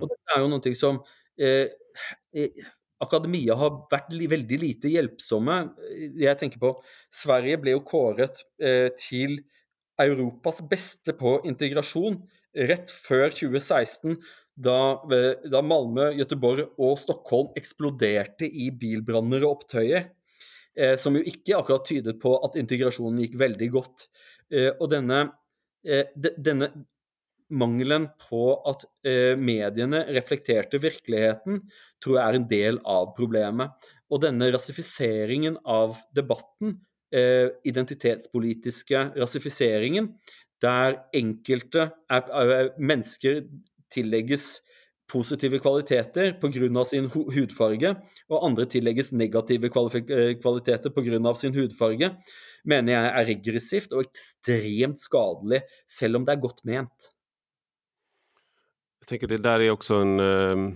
Og 0.00 0.08
dette 0.08 0.34
er 0.34 0.42
jo 0.42 0.50
noe 0.50 0.74
som 0.76 1.00
eh, 1.38 1.70
eh, 2.34 2.62
akademia 3.02 3.56
har 3.58 3.78
vært 3.90 4.12
veldig 4.34 4.58
lite 4.60 4.90
hjelpsomme. 4.92 5.62
Jeg 6.18 6.38
tenker 6.40 6.62
på 6.62 6.74
Sverige 7.12 7.62
ble 7.62 7.76
jo 7.76 7.86
kåret 7.86 8.44
eh, 8.62 8.90
til 8.98 9.40
Europas 10.02 10.62
beste 10.66 11.14
på 11.14 11.38
integrasjon 11.46 12.18
rett 12.68 12.90
før 12.92 13.30
2016 13.32 14.18
da, 14.56 15.02
eh, 15.12 15.50
da 15.50 15.62
Malmö, 15.62 16.12
Göteborg 16.16 16.68
og 16.78 16.98
Stockholm 17.00 17.52
eksploderte 17.56 18.46
i 18.46 18.70
bilbranner 18.70 19.44
og 19.46 19.58
opptøyer. 19.58 20.10
Eh, 20.76 20.96
som 20.96 21.16
jo 21.16 21.22
ikke 21.22 21.56
akkurat 21.58 21.84
tydet 21.84 22.20
på 22.20 22.32
at 22.44 22.56
integrasjonen 22.56 23.20
gikk 23.24 23.36
veldig 23.40 23.68
godt. 23.72 24.08
Eh, 24.50 24.70
og 24.78 24.90
denne, 24.90 25.32
eh, 25.84 26.04
de, 26.16 26.34
denne, 26.38 26.72
mangelen 27.52 28.06
på 28.28 28.46
at 28.68 28.86
eh, 29.04 29.34
mediene 29.36 30.06
reflekterte 30.16 30.80
virkeligheten, 30.80 31.60
tror 32.02 32.18
jeg 32.18 32.24
er 32.24 32.38
en 32.38 32.48
del 32.48 32.78
av 32.88 33.10
problemet. 33.16 33.90
Og 34.12 34.22
denne 34.24 34.50
rasifiseringen 34.54 35.58
av 35.68 35.98
debatten, 36.16 36.78
eh, 37.12 37.52
identitetspolitiske 37.68 39.04
rasifiseringen, 39.20 40.14
der 40.62 41.00
enkelte 41.18 41.90
er, 42.10 42.28
er, 42.30 42.72
mennesker 42.78 43.42
tillegges 43.92 44.60
positive 45.12 45.60
kvaliteter 45.60 46.32
pga. 46.40 46.84
sin 46.84 47.08
hudfarge, 47.12 47.94
og 48.28 48.46
andre 48.46 48.66
tillegges 48.66 49.12
negative 49.12 49.68
eh, 49.68 49.72
på 49.72 49.88
kvaliteter 50.42 50.90
pga. 50.90 51.34
sin 51.34 51.54
hudfarge, 51.54 52.10
mener 52.64 52.92
jeg 52.92 53.10
er 53.10 53.26
regressivt 53.26 53.92
og 53.92 54.06
ekstremt 54.06 55.00
skadelig, 55.00 55.62
selv 55.86 56.16
om 56.16 56.24
det 56.24 56.32
er 56.32 56.40
godt 56.40 56.64
ment. 56.64 57.12
Jag 59.02 59.08
tänker 59.08 59.26
det 59.26 59.38
där 59.38 59.60
är 59.60 59.70
också 59.70 59.94
en... 59.94 60.20
Eh, 60.20 60.74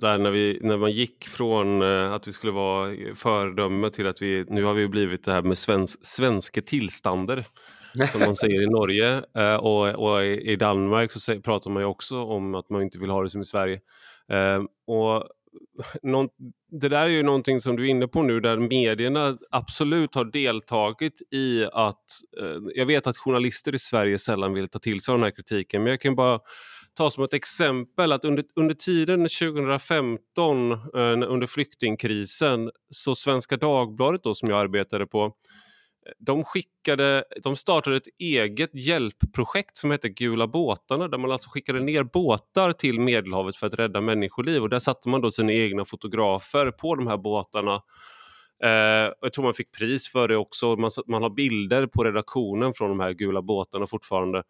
där 0.00 0.18
när, 0.18 0.30
vi, 0.30 0.58
när 0.62 0.76
man 0.76 0.92
gick 0.92 1.28
från 1.28 1.82
eh, 1.82 2.12
att 2.12 2.28
vi 2.28 2.32
skulle 2.32 2.52
vara 2.52 2.94
föredöme 3.14 3.90
till 3.90 4.06
att 4.06 4.22
vi 4.22 4.44
nu 4.48 4.64
har 4.64 4.74
vi 4.74 4.88
blivit 4.88 5.24
det 5.24 5.32
här 5.32 5.42
med 5.42 5.58
svensk, 5.58 5.98
svenska 6.06 6.62
tillstander 6.62 7.44
som 8.12 8.20
man 8.20 8.36
säger 8.36 8.62
i 8.62 8.66
Norge. 8.70 9.22
Eh, 9.36 9.54
och, 9.54 9.88
och 9.88 10.24
i 10.24 10.56
Danmark 10.56 11.12
så 11.12 11.40
pratar 11.40 11.70
man 11.70 11.82
ju 11.82 11.86
också 11.86 12.22
om 12.22 12.54
att 12.54 12.70
man 12.70 12.82
inte 12.82 12.98
vill 12.98 13.10
ha 13.10 13.22
det 13.22 13.30
som 13.30 13.40
i 13.40 13.44
Sverige. 13.44 13.80
Eh, 14.32 14.62
och 14.86 15.24
någon, 16.02 16.28
det 16.70 16.88
där 16.88 17.02
är 17.02 17.08
ju 17.08 17.22
någonting 17.22 17.60
som 17.60 17.76
du 17.76 17.84
är 17.84 17.88
inne 17.88 18.08
på 18.08 18.22
nu 18.22 18.40
där 18.40 18.56
medierna 18.56 19.38
absolut 19.50 20.14
har 20.14 20.24
deltagit 20.24 21.22
i 21.30 21.64
att... 21.72 22.04
Eh, 22.40 22.56
jag 22.74 22.86
vet 22.86 23.06
att 23.06 23.16
journalister 23.16 23.74
i 23.74 23.78
Sverige 23.78 24.18
sällan 24.18 24.54
vill 24.54 24.68
ta 24.68 24.78
till 24.78 25.00
sig 25.00 25.14
den 25.14 25.22
här 25.22 25.30
kritiken 25.30 25.82
men 25.82 25.90
jag 25.90 26.00
kan 26.00 26.14
bara 26.14 26.40
ta 26.94 27.10
som 27.10 27.24
ett 27.24 27.34
exempel 27.34 28.12
att 28.12 28.24
under, 28.24 28.44
under 28.56 28.74
tiden 28.74 29.20
2015 29.20 30.72
eh, 30.72 30.78
under 31.28 31.46
flyktingkrisen 31.46 32.70
så 32.90 33.14
Svenska 33.14 33.56
Dagbladet 33.56 34.22
då 34.22 34.34
som 34.34 34.48
jag 34.48 34.60
arbetade 34.60 35.06
på 35.06 35.32
de, 36.18 36.44
skickade, 36.44 37.24
de 37.42 37.56
startade 37.56 37.96
ett 37.96 38.08
eget 38.18 38.74
hjälpprojekt 38.74 39.76
som 39.76 39.90
hette 39.90 40.08
Gula 40.08 40.46
båtarna 40.46 41.08
där 41.08 41.18
man 41.18 41.32
alltså 41.32 41.50
skickade 41.50 41.80
ner 41.80 42.02
båtar 42.02 42.72
till 42.72 43.00
Medelhavet 43.00 43.56
för 43.56 43.66
att 43.66 43.74
rädda 43.74 44.00
människoliv 44.00 44.62
och 44.62 44.68
där 44.68 44.78
satte 44.78 45.08
man 45.08 45.20
då 45.20 45.30
sina 45.30 45.52
egna 45.52 45.84
fotografer 45.84 46.70
på 46.70 46.94
de 46.94 47.06
här 47.06 47.16
båtarna. 47.16 47.82
Eh, 48.64 49.12
jag 49.20 49.32
tror 49.32 49.44
man 49.44 49.54
fick 49.54 49.72
pris 49.72 50.08
för 50.08 50.28
det 50.28 50.36
också. 50.36 50.76
Man, 50.76 50.90
man 51.06 51.22
har 51.22 51.30
bilder 51.30 51.86
på 51.86 52.04
redaktionen 52.04 52.74
från 52.74 52.88
de 52.88 53.00
här 53.00 53.12
gula 53.12 53.42
båtarna 53.42 53.86
fortfarande. 53.86 54.38
Mm. 54.38 54.44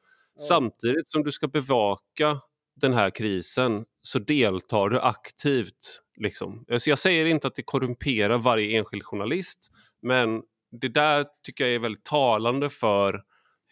Samtidigt 0.48 1.09
som 1.09 1.22
du 1.22 1.32
ska 1.32 1.48
bevaka 1.48 2.40
den 2.80 2.92
här 2.92 3.11
krisen 3.11 3.84
så 4.02 4.18
deltar 4.18 4.88
du 4.88 5.00
aktivt. 5.00 6.00
Liksom. 6.16 6.64
Så 6.78 6.90
jag 6.90 6.98
säger 6.98 7.26
inte 7.26 7.46
att 7.46 7.54
det 7.54 7.62
korrumperar 7.62 8.38
varje 8.38 8.78
enskild 8.78 9.04
journalist 9.04 9.72
men 10.02 10.42
det 10.81 10.89
där 10.89 11.27
tycker 11.47 11.64
jag 11.64 11.75
är 11.75 11.79
väldigt 11.79 12.05
talande 12.05 12.71
för 12.71 13.23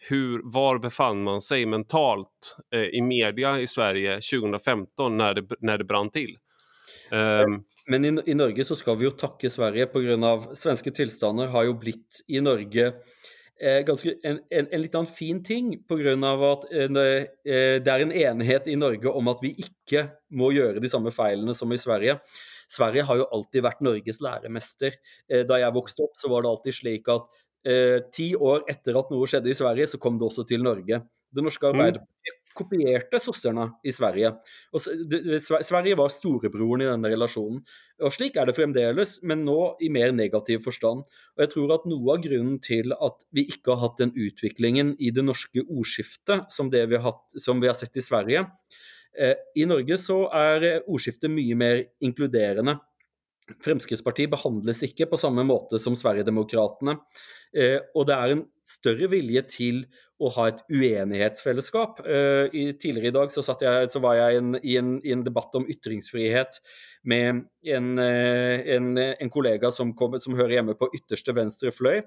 hur, 0.09 0.41
var 0.43 0.79
befann 0.79 1.23
man 1.23 1.41
sig 1.41 1.65
mentalt 1.65 2.57
eh, 2.73 2.81
i 2.81 3.01
media 3.01 3.59
i 3.59 3.67
Sverige 3.67 4.13
2015 4.13 5.17
när 5.17 5.33
det, 5.33 5.47
när 5.59 5.77
det 5.77 5.83
brann 5.83 6.09
till. 6.09 6.37
Um, 7.11 7.63
men 7.87 8.05
i, 8.05 8.21
i, 8.25 8.33
Norge 8.33 8.65
så 8.65 8.75
ska 8.75 8.95
vi 8.95 9.05
ju 9.05 9.11
tacka 9.11 9.49
Sverige 9.49 9.85
på 9.85 9.99
grund 9.99 10.25
av 10.25 10.55
svenska 10.55 10.91
tillstånd 10.91 11.39
har 11.39 11.63
ju 11.63 11.73
blivit 11.73 12.23
i 12.27 12.41
Norge 12.41 12.93
eh, 13.61 13.85
ganska, 13.85 14.09
en, 14.23 14.39
en, 14.49 14.67
en 14.71 14.81
liten 14.81 15.05
fin 15.05 15.43
ting 15.43 15.83
på 15.83 15.95
grund 15.95 16.25
av 16.25 16.43
att 16.43 16.73
eh, 16.73 16.81
eh, 16.81 16.87
det 17.45 17.87
är 17.87 17.99
en 17.99 18.11
enhet 18.11 18.67
i 18.67 18.75
Norge 18.75 19.07
om 19.07 19.27
att 19.27 19.39
vi 19.41 19.49
inte 19.49 20.09
må 20.29 20.51
göra 20.51 20.79
de 20.79 20.89
samma 20.89 21.11
felen 21.11 21.55
som 21.55 21.71
i 21.71 21.77
Sverige. 21.77 22.19
Sverige 22.67 23.05
har 23.07 23.21
jo 23.21 23.27
alltid 23.33 23.65
vært 23.65 23.83
Norges 23.85 24.21
læremester. 24.23 24.97
Eh, 25.29 25.45
da 25.47 25.59
jeg 25.61 25.75
vokste 25.75 26.07
opp, 26.07 26.17
så 26.19 26.31
var 26.31 26.43
det 26.43 26.51
alltid 26.51 26.79
slik 26.79 27.11
at 27.13 27.29
eh, 27.67 27.99
ti 28.13 28.33
år 28.35 28.67
etter 28.71 28.99
at 28.99 29.13
noe 29.13 29.29
skjedde 29.29 29.53
i 29.53 29.57
Sverige, 29.57 29.87
så 29.93 30.01
kom 30.01 30.19
det 30.19 30.27
også 30.27 30.47
til 30.49 30.65
Norge. 30.65 31.01
Det 31.31 31.43
norske 31.43 31.63
mm. 31.63 31.73
Arbeiderpartiet 31.73 32.43
kopierte 32.57 33.19
sosserne 33.21 33.67
i 33.85 33.91
Sverige. 33.93 34.31
Og 34.73 34.81
Sverige 34.81 35.97
var 35.99 36.09
storebroren 36.09 36.81
i 36.81 36.89
denne 36.89 37.11
relasjonen. 37.11 37.59
Og 38.01 38.13
Slik 38.15 38.39
er 38.41 38.49
det 38.49 38.55
fremdeles, 38.57 39.19
men 39.21 39.43
nå 39.45 39.75
i 39.85 39.91
mer 39.93 40.15
negativ 40.15 40.63
forstand. 40.65 41.05
Og 41.37 41.45
jeg 41.45 41.53
tror 41.53 41.75
at 41.77 41.85
Noe 41.85 42.15
av 42.15 42.25
grunnen 42.25 42.57
til 42.63 42.95
at 42.97 43.21
vi 43.29 43.45
ikke 43.53 43.75
har 43.75 43.83
hatt 43.85 44.01
den 44.01 44.15
utviklingen 44.17 44.95
i 44.97 45.13
det 45.13 45.25
norske 45.27 45.63
ordskiftet 45.67 46.49
som 46.53 46.73
vi 46.73 46.81
har, 46.81 47.05
hatt, 47.05 47.37
som 47.37 47.61
vi 47.61 47.69
har 47.69 47.77
sett 47.77 48.01
i 48.01 48.05
Sverige, 48.05 48.47
Eh, 48.47 48.95
Eh, 49.17 49.37
I 49.57 49.65
Norge 49.69 49.97
så 50.01 50.21
er 50.35 50.67
eh, 50.67 50.83
ordskiftet 50.85 51.33
mye 51.33 51.57
mer 51.57 51.81
inkluderende. 52.03 52.77
Fremskrittspartiet 53.63 54.31
behandles 54.31 54.83
ikke 54.83 55.07
på 55.07 55.19
samme 55.19 55.45
måte 55.47 55.79
som 55.79 55.95
Sverigedemokraterna. 55.95 56.97
Eh, 57.55 57.79
og 57.95 58.09
det 58.09 58.17
er 58.17 58.33
en 58.33 58.43
større 58.67 59.07
vilje 59.09 59.43
til 59.53 59.85
å 60.19 60.29
ha 60.33 60.47
et 60.49 60.63
uenighetsfellesskap. 60.73 62.01
tidligere 62.01 63.11
i 63.11 63.13
dag 63.13 63.31
så, 63.31 63.43
jeg, 63.61 63.89
så 63.93 63.99
var 64.01 64.15
jeg 64.17 64.39
en, 64.39 64.55
i, 64.63 64.73
en, 64.79 64.95
i, 65.05 65.11
en, 65.13 65.23
debatt 65.23 65.53
om 65.55 65.67
ytringsfrihet 65.69 66.57
med 67.05 67.43
en, 67.69 67.91
en, 68.01 68.87
en 68.97 69.29
kollega 69.29 69.69
som, 69.71 69.93
kom, 69.93 70.17
som, 70.19 70.33
hører 70.35 70.57
hjemme 70.57 70.75
på 70.75 70.89
ytterste 70.97 71.37
venstre 71.37 71.71
fløy. 71.71 72.01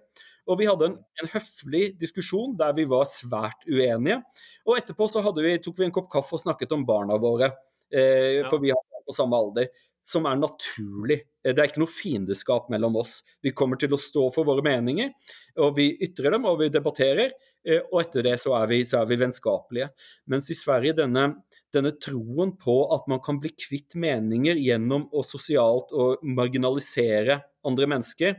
Og 0.48 0.58
vi 0.60 0.68
hadde 0.68 0.88
en, 0.90 0.96
en, 1.20 1.30
høflig 1.34 1.84
diskusjon 2.00 2.56
der 2.58 2.72
vi 2.76 2.86
var 2.90 3.08
svært 3.10 3.66
uenige. 3.68 4.20
Og 4.66 4.78
etterpå 4.78 5.10
så 5.10 5.22
vi, 5.36 5.58
tok 5.62 5.78
vi 5.78 5.88
en 5.88 5.94
kopp 5.94 6.10
kaffe 6.12 6.38
og 6.38 6.44
snakket 6.44 6.72
om 6.76 6.86
barna 6.88 7.18
våre, 7.20 7.52
eh, 7.92 8.40
for 8.48 8.62
vi 8.62 8.72
har 8.72 8.80
barn 8.80 9.06
på 9.06 9.16
samme 9.16 9.38
alder. 9.38 9.70
Som 10.00 10.24
er 10.24 10.38
naturlig. 10.40 11.20
Eh, 11.44 11.52
det 11.52 11.60
er 11.60 11.68
ikke 11.68 11.82
noe 11.82 11.92
fiendeskap 11.92 12.70
mellom 12.72 12.96
oss. 13.02 13.20
Vi 13.44 13.52
kommer 13.52 13.80
til 13.80 13.92
å 13.92 14.00
stå 14.00 14.30
for 14.34 14.48
våre 14.48 14.64
meninger, 14.64 15.12
og 15.60 15.76
vi 15.76 15.92
ytrer 16.00 16.36
dem 16.36 16.48
og 16.48 16.62
vi 16.62 16.70
debatterer. 16.72 17.36
Eh, 17.60 17.82
og 17.90 18.00
etter 18.00 18.24
det 18.24 18.38
så 18.40 18.54
er 18.56 18.68
vi, 18.70 18.80
så 18.88 19.02
er 19.02 19.10
vi 19.10 19.20
vennskapelige. 19.20 19.90
Mens 20.32 20.48
i 20.52 20.56
Sverige 20.56 20.96
denne, 21.02 21.26
denne 21.72 21.92
troen 22.00 22.54
på 22.60 22.76
at 22.96 23.08
man 23.12 23.20
kan 23.24 23.40
bli 23.42 23.52
kvitt 23.52 23.98
meninger 24.00 24.56
gjennom 24.60 25.08
å 25.12 25.24
sosialt 25.26 25.92
å 25.92 26.14
marginalisere 26.24 27.40
andre 27.68 27.88
mennesker, 27.90 28.38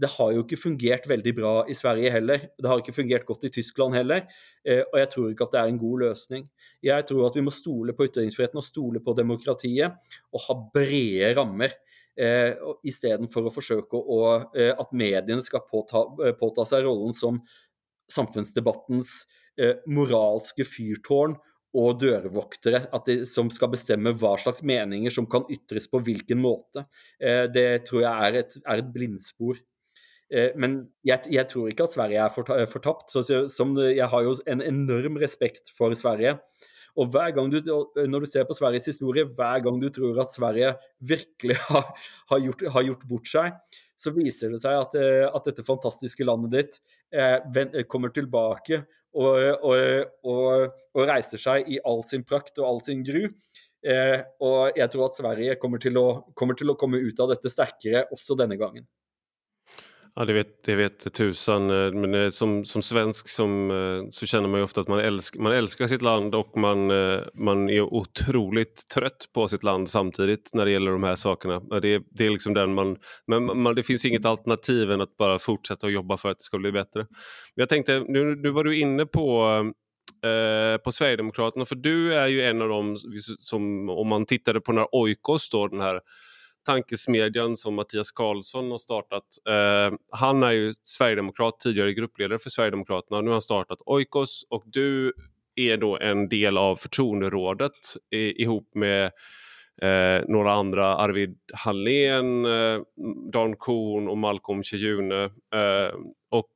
det 0.00 0.08
har 0.14 0.32
jo 0.32 0.44
ikke 0.44 0.58
fungert 0.60 1.06
veldig 1.10 1.32
bra 1.36 1.52
i 1.68 1.76
Sverige 1.76 2.12
heller. 2.14 2.46
Det 2.56 2.68
har 2.70 2.80
ikke 2.80 2.96
fungert 2.96 3.26
godt 3.28 3.44
i 3.44 3.52
Tyskland 3.52 3.96
heller. 3.98 4.24
Eh, 4.64 4.80
og 4.86 4.96
jeg 5.02 5.10
tror 5.12 5.28
ikke 5.30 5.48
at 5.48 5.54
det 5.54 5.60
er 5.60 5.72
en 5.72 5.80
god 5.82 6.04
løsning. 6.06 6.46
Jeg 6.84 7.06
tror 7.08 7.26
at 7.28 7.36
vi 7.36 7.44
må 7.44 7.52
stole 7.54 7.94
på 7.96 8.08
ytringsfriheten 8.08 8.60
og 8.60 8.66
stole 8.66 9.04
på 9.04 9.14
demokratiet 9.18 10.12
og 10.32 10.44
ha 10.46 10.56
brede 10.74 11.34
rammer. 11.36 11.76
Eh, 12.16 12.56
Istedenfor 12.88 13.48
å 13.48 13.54
forsøke 13.54 14.00
å, 14.00 14.22
eh, 14.56 14.72
at 14.72 14.96
mediene 14.96 15.44
skal 15.44 15.66
påta, 15.68 16.04
eh, 16.24 16.32
påta, 16.32 16.64
seg 16.64 16.84
rollen 16.88 17.14
som 17.16 17.40
samfunnsdebattens 18.10 19.26
eh, 19.60 19.76
moralske 19.86 20.64
fyrtårn 20.64 21.36
og 21.76 22.00
dørvoktere 22.02 22.82
de, 23.06 23.20
som 23.30 23.50
skal 23.52 23.70
bestemme 23.70 24.12
hva 24.18 24.34
slags 24.40 24.64
meninger 24.66 25.12
som 25.14 25.28
kan 25.30 25.44
ytres 25.52 25.86
på 25.90 26.00
hvilken 26.02 26.40
måte. 26.42 26.86
Eh, 27.20 27.46
det 27.52 27.84
tror 27.86 28.02
jeg 28.02 28.28
er 28.28 28.38
et, 28.42 28.56
er 28.64 28.82
et 28.82 28.94
blindspor. 28.94 29.60
Eh, 30.30 30.50
men 30.56 30.80
jeg, 31.06 31.26
jeg, 31.32 31.46
tror 31.50 31.70
ikke 31.70 31.86
at 31.88 31.96
Sverige 31.96 32.24
er 32.24 32.66
fortapt. 32.70 33.10
Så, 33.12 33.44
som, 33.52 33.76
jeg 33.82 34.08
har 34.12 34.26
jo 34.26 34.36
en 34.46 34.62
enorm 34.64 35.18
respekt 35.22 35.72
for 35.76 35.94
Sverige. 35.98 36.38
Og 36.98 37.10
hver 37.12 37.34
gang 37.34 37.50
du, 37.52 37.60
når 38.10 38.24
du 38.24 38.28
ser 38.30 38.46
på 38.46 38.56
Sveriges 38.58 38.88
historie, 38.90 39.24
hver 39.24 39.62
gang 39.64 39.78
du 39.82 39.88
tror 39.94 40.18
at 40.24 40.32
Sverige 40.34 40.72
virkelig 40.98 41.58
har, 41.70 41.92
har, 42.32 42.42
gjort, 42.46 42.66
har 42.74 42.86
gjort, 42.88 43.06
bort 43.10 43.30
seg, 43.30 43.76
så 44.00 44.12
viser 44.16 44.54
det 44.54 44.62
seg 44.64 44.78
at, 44.78 44.96
eh, 44.98 45.26
at 45.28 45.46
dette 45.46 45.66
fantastiske 45.66 46.26
landet 46.26 46.56
ditt 46.56 46.80
eh, 47.12 47.84
kommer 47.90 48.12
tilbake 48.14 48.82
og, 49.10 49.36
og, 49.66 49.80
og, 50.24 50.78
og, 50.94 51.02
reiser 51.08 51.42
seg 51.42 51.68
i 51.68 51.80
all 51.86 52.04
sin 52.06 52.24
prakt 52.26 52.60
og 52.62 52.68
all 52.68 52.80
sin 52.84 53.02
gru. 53.06 53.26
Eh, 53.80 54.18
og 54.44 54.76
jeg 54.76 54.92
tror 54.92 55.08
at 55.08 55.18
Sverige 55.18 55.58
kommer 55.60 55.82
til, 55.82 55.98
å, 55.98 56.06
kommer 56.36 56.58
til 56.58 56.72
å 56.72 56.78
komme 56.78 57.00
ut 57.00 57.22
av 57.22 57.32
dette 57.32 57.52
sterkere 57.52 58.06
også 58.14 58.38
denne 58.38 58.58
gangen. 58.60 58.86
Ja, 60.14 60.24
det 60.24 60.32
vet, 60.32 60.64
det 60.64 60.74
vet 60.74 61.14
tusan. 61.14 61.70
Eh, 61.70 61.92
men 61.92 62.14
eh, 62.14 62.30
som, 62.30 62.64
som 62.64 62.82
svensk 62.82 63.28
som, 63.28 63.70
eh, 63.70 64.10
så 64.10 64.26
känner 64.26 64.48
man 64.48 64.60
ju 64.60 64.64
ofta 64.64 64.80
att 64.80 64.88
man, 64.88 65.00
älsk, 65.00 65.36
man 65.36 65.52
älskar 65.52 65.86
sitt 65.86 66.02
land 66.02 66.34
och 66.34 66.56
man, 66.56 66.86
man 67.34 67.70
är 67.70 67.80
otroligt 67.80 68.88
trött 68.94 69.28
på 69.34 69.48
sitt 69.48 69.62
land 69.62 69.90
samtidigt 69.90 70.50
när 70.54 70.64
det 70.64 70.70
gäller 70.70 70.92
de 70.92 71.02
här 71.02 71.16
sakerna. 71.16 71.60
Det, 71.60 72.02
det 72.10 72.26
är 72.26 72.30
liksom 72.30 72.54
den 72.54 72.74
man, 72.74 72.96
men 73.26 73.62
man, 73.62 73.74
det 73.74 73.82
finns 73.82 74.04
inget 74.04 74.24
alternativ 74.24 74.90
än 74.90 75.00
att 75.00 75.16
bara 75.16 75.38
fortsätta 75.38 75.86
och 75.86 75.92
jobba 75.92 76.16
för 76.16 76.28
att 76.28 76.38
det 76.38 76.44
ska 76.44 76.58
bli 76.58 76.72
bättre. 76.72 77.06
Jag 77.54 77.68
tänkte, 77.68 78.04
nu, 78.08 78.36
nu 78.36 78.50
var 78.50 78.64
du 78.64 78.78
inne 78.78 79.06
på 79.06 79.46
eh, 80.24 80.76
på 80.84 80.92
Sverigedemokraterna, 80.92 81.64
för 81.64 81.76
du 81.76 82.14
är 82.14 82.26
ju 82.26 82.42
en 82.42 82.62
av 82.62 82.68
dem 82.68 82.96
som, 83.38 83.90
om 83.90 84.08
man 84.08 84.26
tittade 84.26 84.60
på 84.60 84.72
när 84.72 84.94
Oikos, 84.94 85.50
då, 85.50 85.68
den 85.68 85.80
här 85.80 86.00
tankesmedjan 86.66 87.56
som 87.56 87.74
Mattias 87.74 88.12
Karlsson 88.12 88.70
har 88.70 88.78
startat. 88.78 89.24
Eh, 89.48 89.98
han 90.10 90.42
är 90.42 90.50
ju 90.50 90.74
sverigedemokrat, 90.82 91.60
tidigare 91.60 91.92
gruppledare 91.92 92.38
för 92.38 92.50
Sverigedemokraterna. 92.50 93.20
Nu 93.20 93.26
har 93.26 93.34
han 93.34 93.42
startat 93.42 93.78
Oikos 93.86 94.46
och 94.50 94.62
du 94.66 95.12
är 95.54 95.76
då 95.76 95.98
en 95.98 96.28
del 96.28 96.58
av 96.58 96.76
förtroenderådet 96.76 97.72
i, 98.10 98.42
ihop 98.42 98.74
med 98.74 99.04
eh, 99.82 100.24
några 100.28 100.52
andra, 100.52 100.96
Arvid 100.96 101.38
Hallén, 101.52 102.44
eh, 102.44 102.80
Dan 103.32 103.56
Korn 103.56 104.08
och 104.08 104.18
Malcolm 104.18 104.62
Tjejune. 104.62 105.24
Eh, 105.24 105.94
och 106.30 106.54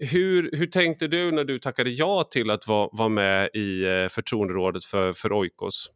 hur, 0.00 0.50
hur 0.52 0.66
tänkte 0.66 1.08
du 1.08 1.32
när 1.32 1.44
du 1.44 1.58
tackade 1.58 1.90
ja 1.90 2.24
till 2.30 2.50
att 2.50 2.66
vara, 2.66 2.88
vara 2.92 3.08
med 3.08 3.50
i 3.54 3.84
eh, 3.84 4.08
förtroenderådet 4.08 4.84
för, 4.84 5.12
för 5.12 5.32
Oikos? 5.32 5.90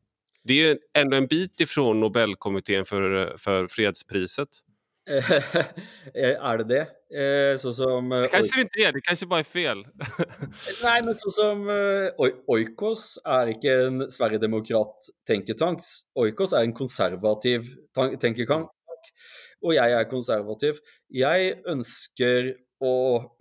Det 0.45 0.71
är 0.71 0.79
ändå 0.99 1.17
en 1.17 1.27
bit 1.27 1.61
ifrån 1.61 2.01
Nobelkommittén 2.01 2.85
för, 2.85 3.37
för 3.39 3.69
fredspriset. 3.69 4.49
är 6.15 6.59
det 6.59 6.65
det? 6.65 6.87
Eh, 7.21 7.59
så 7.59 7.75
som, 7.75 8.09
det 8.09 8.29
kanske 8.29 8.61
inte 8.61 8.79
är, 8.79 8.93
det 8.93 9.01
kanske 9.01 9.27
bara 9.27 9.41
är 9.41 9.45
fel. 9.45 9.87
Nej, 10.83 11.03
men 11.03 11.15
så 11.17 11.31
som 11.31 11.69
Oikos 12.47 13.19
är 13.25 13.47
inte 13.47 13.69
en 13.69 14.11
sverigedemokrat 14.11 14.97
tänketank. 15.27 15.79
Oikos 16.15 16.53
är 16.53 16.61
en 16.63 16.73
konservativ 16.73 17.63
tänketank. 18.21 18.71
Och 19.61 19.75
jag 19.75 19.93
är 19.93 20.11
konservativ. 20.11 20.75
Jag 21.09 21.67
önskar 21.67 22.49
att, 22.49 23.37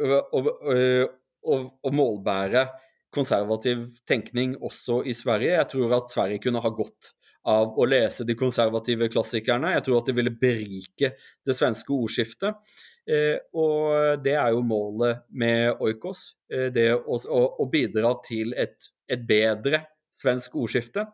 å, 1.44 1.70
å 1.84 1.92
målbære 1.92 2.68
konservativ 3.14 3.88
tänkning 4.08 4.58
också 4.62 5.06
i 5.06 5.14
Sverige. 5.14 5.54
Jag 5.54 5.70
tror 5.70 5.94
att 5.94 6.10
Sverige 6.10 6.38
kunde 6.38 6.60
ha 6.60 6.70
gått 6.70 7.12
av 7.44 7.80
att 7.80 7.90
läsa 7.90 8.24
de 8.24 8.36
konservativa 8.36 9.08
klassikerna. 9.08 9.72
Jag 9.72 9.84
tror 9.84 9.98
att 9.98 10.06
det 10.06 10.14
ville 10.14 10.32
berika 10.32 11.12
det 11.46 11.54
svenska 11.54 11.94
ordskiftet. 11.94 12.56
Eh, 13.12 13.60
och 13.62 14.24
det 14.24 14.32
är 14.32 14.52
ju 14.52 14.62
målet 14.62 15.26
med 15.30 15.72
Oikos. 15.80 16.32
Eh, 16.54 16.66
det 16.66 16.92
att 17.60 17.72
bidra 17.72 18.14
till 18.14 18.54
ett, 18.54 18.78
ett 19.12 19.28
bättre 19.28 19.82
svensk 20.12 20.56
ordskifte. 20.56 21.08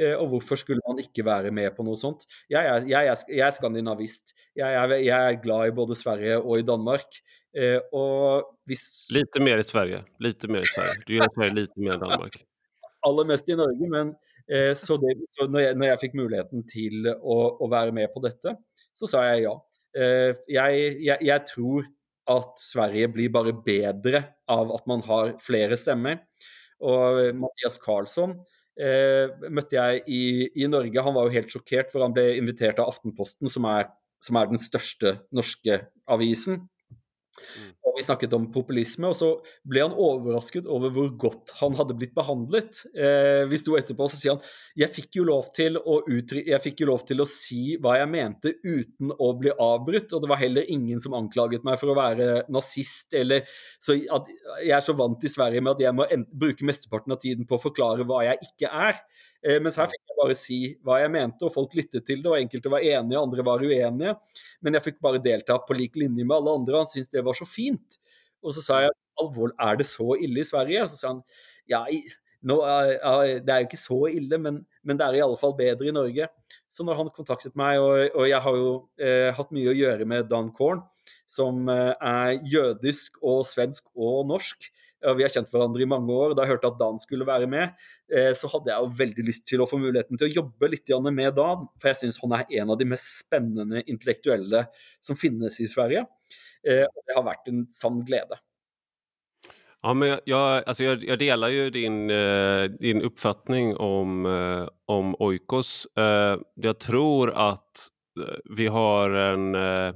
Eh, 0.00 0.12
och 0.12 0.30
varför 0.30 0.56
skulle 0.56 0.80
man 0.88 0.98
inte 0.98 1.22
vara 1.22 1.50
med 1.50 1.76
på 1.76 1.82
något 1.82 1.98
sånt? 1.98 2.26
Jag 2.48 2.64
är, 2.64 2.82
jag 2.86 3.06
är, 3.06 3.16
jag 3.26 3.48
är 3.48 3.50
skandinavist. 3.50 4.34
Jag 4.54 4.74
är, 4.74 4.88
jag 4.88 5.28
är 5.28 5.42
glad 5.42 5.68
i 5.68 5.72
både 5.72 5.96
Sverige 5.96 6.36
och 6.36 6.58
i 6.58 6.62
Danmark. 6.62 7.08
Eh, 7.56 7.78
og 7.96 8.52
hvis 8.68 9.08
Lite 9.14 9.40
mer 9.40 9.62
i 9.62 9.66
Sverige. 9.66 10.02
Lite 10.20 10.50
mer 10.52 10.66
i 10.66 10.68
Sverige. 10.68 11.00
Du 11.06 11.14
gjør 11.16 11.32
Sverige 11.34 11.58
lite 11.62 11.80
mer 11.80 11.96
i 11.96 12.02
Danmark. 12.02 12.38
Aller 13.06 13.28
mest 13.28 13.48
i 13.48 13.56
Norge, 13.56 13.88
men 13.92 14.12
eh, 14.50 14.72
så, 14.76 14.98
det, 15.00 15.14
så 15.36 15.46
når, 15.48 15.62
jeg, 15.62 15.78
når, 15.78 15.88
jeg, 15.90 16.02
fikk 16.04 16.18
muligheten 16.18 16.66
til 16.68 17.08
å, 17.14 17.38
å, 17.62 17.70
være 17.70 17.94
med 17.96 18.10
på 18.12 18.22
dette, 18.24 18.56
så 18.96 19.08
sa 19.08 19.22
jeg 19.30 19.46
ja. 19.46 19.54
jeg 19.96 21.40
tror 21.48 21.86
at 22.26 22.58
Sverige 22.58 23.08
blir 23.14 23.30
bare 23.32 23.54
bedre 23.54 24.22
av 24.50 24.72
at 24.74 24.86
man 24.90 25.04
har 25.06 25.36
flere 25.40 25.78
stemmer. 25.78 26.20
Og 26.84 27.20
Mathias 27.38 27.78
Karlsson 27.80 28.34
eh, 28.76 29.32
møtte 29.48 29.78
jeg 29.78 30.02
i, 30.06 30.22
i, 30.50 30.66
Norge. 30.70 31.04
Han 31.06 31.16
var 31.16 31.28
jo 31.28 31.36
helt 31.38 31.52
sjokkert, 31.52 31.92
for 31.92 32.04
han 32.04 32.14
ble 32.16 32.32
invitert 32.36 32.80
av 32.82 32.90
Aftenposten, 32.92 33.48
som 33.52 33.68
er, 33.70 33.88
som 34.24 34.38
er 34.40 34.50
den 34.50 34.60
største 34.60 35.16
norske 35.34 35.80
avisen. 36.12 36.66
Mm. 37.36 37.70
Og 37.86 37.96
vi 37.96 38.04
snakket 38.04 38.34
om 38.36 38.48
populisme, 38.52 39.10
og 39.10 39.16
så 39.18 39.30
ble 39.68 39.84
han 39.84 39.94
overrasket 39.94 40.68
over 40.70 40.92
hvor 40.94 41.10
godt 41.26 41.52
han 41.60 41.76
hadde 41.78 41.96
blitt 41.98 42.14
behandlet. 42.16 42.82
Eh, 42.96 43.44
vi 43.50 43.60
sto 43.60 43.76
etterpå, 43.78 44.06
og 44.06 44.12
så 44.12 44.20
sier 44.20 44.36
han 44.36 44.42
jeg 44.76 44.92
fikk, 44.92 45.10
jo 45.20 45.26
lov 45.30 45.50
til 45.56 45.78
å 45.80 46.00
jeg 46.06 46.62
fikk 46.64 46.82
jo 46.82 46.90
lov 46.90 47.04
til 47.08 47.22
å 47.22 47.28
si 47.28 47.76
hva 47.82 47.96
jeg 48.00 48.10
mente 48.12 48.54
uten 48.64 49.12
å 49.12 49.30
bli 49.40 49.52
avbrutt, 49.52 50.12
og 50.12 50.24
det 50.24 50.32
var 50.32 50.42
heller 50.42 50.72
ingen 50.72 51.02
som 51.02 51.16
anklaget 51.16 51.64
meg 51.66 51.80
for 51.80 51.92
å 51.92 51.98
være 51.98 52.30
nazist, 52.52 53.14
eller 53.16 53.46
så 53.80 53.96
at 53.96 54.28
Jeg 54.62 54.74
er 54.76 54.84
så 54.84 54.94
vant 54.96 55.22
i 55.24 55.30
Sverige 55.30 55.62
med 55.62 55.76
at 55.76 55.84
jeg 55.86 55.96
må 55.96 56.06
bruke 56.32 56.66
mesteparten 56.66 57.14
av 57.14 57.20
tiden 57.22 57.46
på 57.48 57.56
å 57.56 57.62
forklare 57.62 58.06
hva 58.06 58.22
jeg 58.26 58.50
ikke 58.50 58.70
er. 58.70 59.00
Eh, 59.46 59.60
mens 59.62 59.78
her 59.78 59.86
fikk 59.90 60.02
jeg 60.02 60.18
bare 60.18 60.36
si 60.38 60.58
hva 60.82 60.98
jeg 60.98 61.12
mente, 61.14 61.46
og 61.46 61.54
folk 61.54 61.76
lyttet 61.78 62.06
til 62.08 62.22
det. 62.24 62.30
og 62.32 62.38
Enkelte 62.40 62.72
var 62.72 62.82
enige, 62.82 63.22
andre 63.22 63.46
var 63.46 63.62
uenige. 63.62 64.16
Men 64.64 64.78
jeg 64.78 64.88
fikk 64.88 65.00
bare 65.04 65.22
delta 65.22 65.60
på 65.62 65.76
lik 65.78 65.98
linje 66.00 66.26
med 66.26 66.36
alle 66.40 66.58
andre, 66.60 66.82
han 66.82 66.90
syntes 66.90 67.12
det 67.12 67.24
var 67.26 67.38
så 67.38 67.46
fint. 67.48 67.98
Og 68.42 68.54
så 68.56 68.64
sa 68.64 68.84
jeg 68.84 68.94
alvor, 69.22 69.54
er 69.62 69.78
det 69.78 69.88
så 69.88 70.16
ille 70.18 70.42
i 70.42 70.46
Sverige? 70.46 70.86
Så 70.90 70.98
sa 70.98 71.12
han 71.14 71.22
ja, 71.70 71.82
nå, 72.46 72.56
det 73.42 73.52
er 73.52 73.62
jo 73.62 73.68
ikke 73.68 73.80
så 73.80 74.00
ille, 74.10 74.38
men, 74.38 74.60
men, 74.86 74.98
det 74.98 75.06
er 75.06 75.18
i 75.18 75.24
alle 75.24 75.38
fall 75.40 75.56
bedre 75.58 75.88
i 75.90 75.94
Norge. 75.94 76.28
Så 76.70 76.86
når 76.86 77.00
han 77.00 77.12
kontaktet 77.14 77.56
meg, 77.58 77.80
og, 77.82 78.02
og 78.14 78.28
jeg 78.28 78.42
har 78.44 78.58
jo 78.58 78.70
eh, 79.00 79.30
hatt 79.34 79.54
mye 79.54 79.72
å 79.72 79.76
gjøre 79.76 80.06
med 80.08 80.28
Dan 80.30 80.52
Korn, 80.54 80.82
som 81.26 81.66
eh, 81.72 81.94
er 81.94 82.36
jødisk 82.46 83.18
og 83.22 83.42
svensk 83.48 83.88
og 83.94 84.26
norsk, 84.30 84.68
vi 85.16 85.22
har 85.22 85.32
kjent 85.32 85.50
hverandre 85.52 85.82
i 85.84 85.88
mange 85.88 86.14
år. 86.14 86.34
Da 86.34 86.44
jeg 86.44 86.54
hørte 86.54 86.70
at 86.70 86.78
Dan 86.80 86.98
skulle 87.02 87.26
være 87.28 87.48
med, 87.50 87.76
eh, 88.12 88.32
så 88.36 88.48
hadde 88.52 88.72
jeg 88.72 88.82
jo 88.82 88.96
veldig 89.02 89.26
lyst 89.26 89.46
til 89.46 89.62
å 89.62 89.68
få 89.68 89.78
muligheten 89.80 90.18
til 90.18 90.28
å 90.28 90.34
jobbe 90.42 90.70
litt 90.72 90.94
med 91.10 91.34
Dan. 91.36 91.68
For 91.80 91.92
jeg 91.92 92.00
syns 92.02 92.20
han 92.22 92.32
er 92.38 92.46
en 92.62 92.70
av 92.70 92.78
de 92.78 92.88
mest 92.88 93.26
spennende 93.26 93.82
intellektuelle 93.86 94.66
som 95.00 95.16
finnes 95.16 95.60
i 95.60 95.66
Sverige. 95.66 96.06
Eh, 96.68 96.84
och 96.84 97.02
det 97.06 97.14
har 97.14 97.24
vært 97.24 97.48
en 97.48 97.66
sann 97.70 98.00
glede. 98.04 98.38
Ja, 99.82 99.94
men 99.94 100.08
jag, 100.08 100.20
jag, 100.24 100.64
alltså 100.66 100.84
jag, 100.84 101.04
jag 101.04 101.18
delar 101.18 101.48
ju 101.48 101.70
din, 101.70 102.10
eh, 102.10 102.64
din 102.64 103.02
uppfattning 103.02 103.76
om, 103.76 104.26
eh, 104.26 104.68
om 104.86 105.14
Oikos. 105.18 105.86
Eh, 105.96 106.38
jag 106.54 106.78
tror 106.78 107.30
att 107.30 107.88
eh, 108.20 108.36
vi 108.56 108.66
har 108.66 109.10
en, 109.10 109.54
eh, 109.54 109.94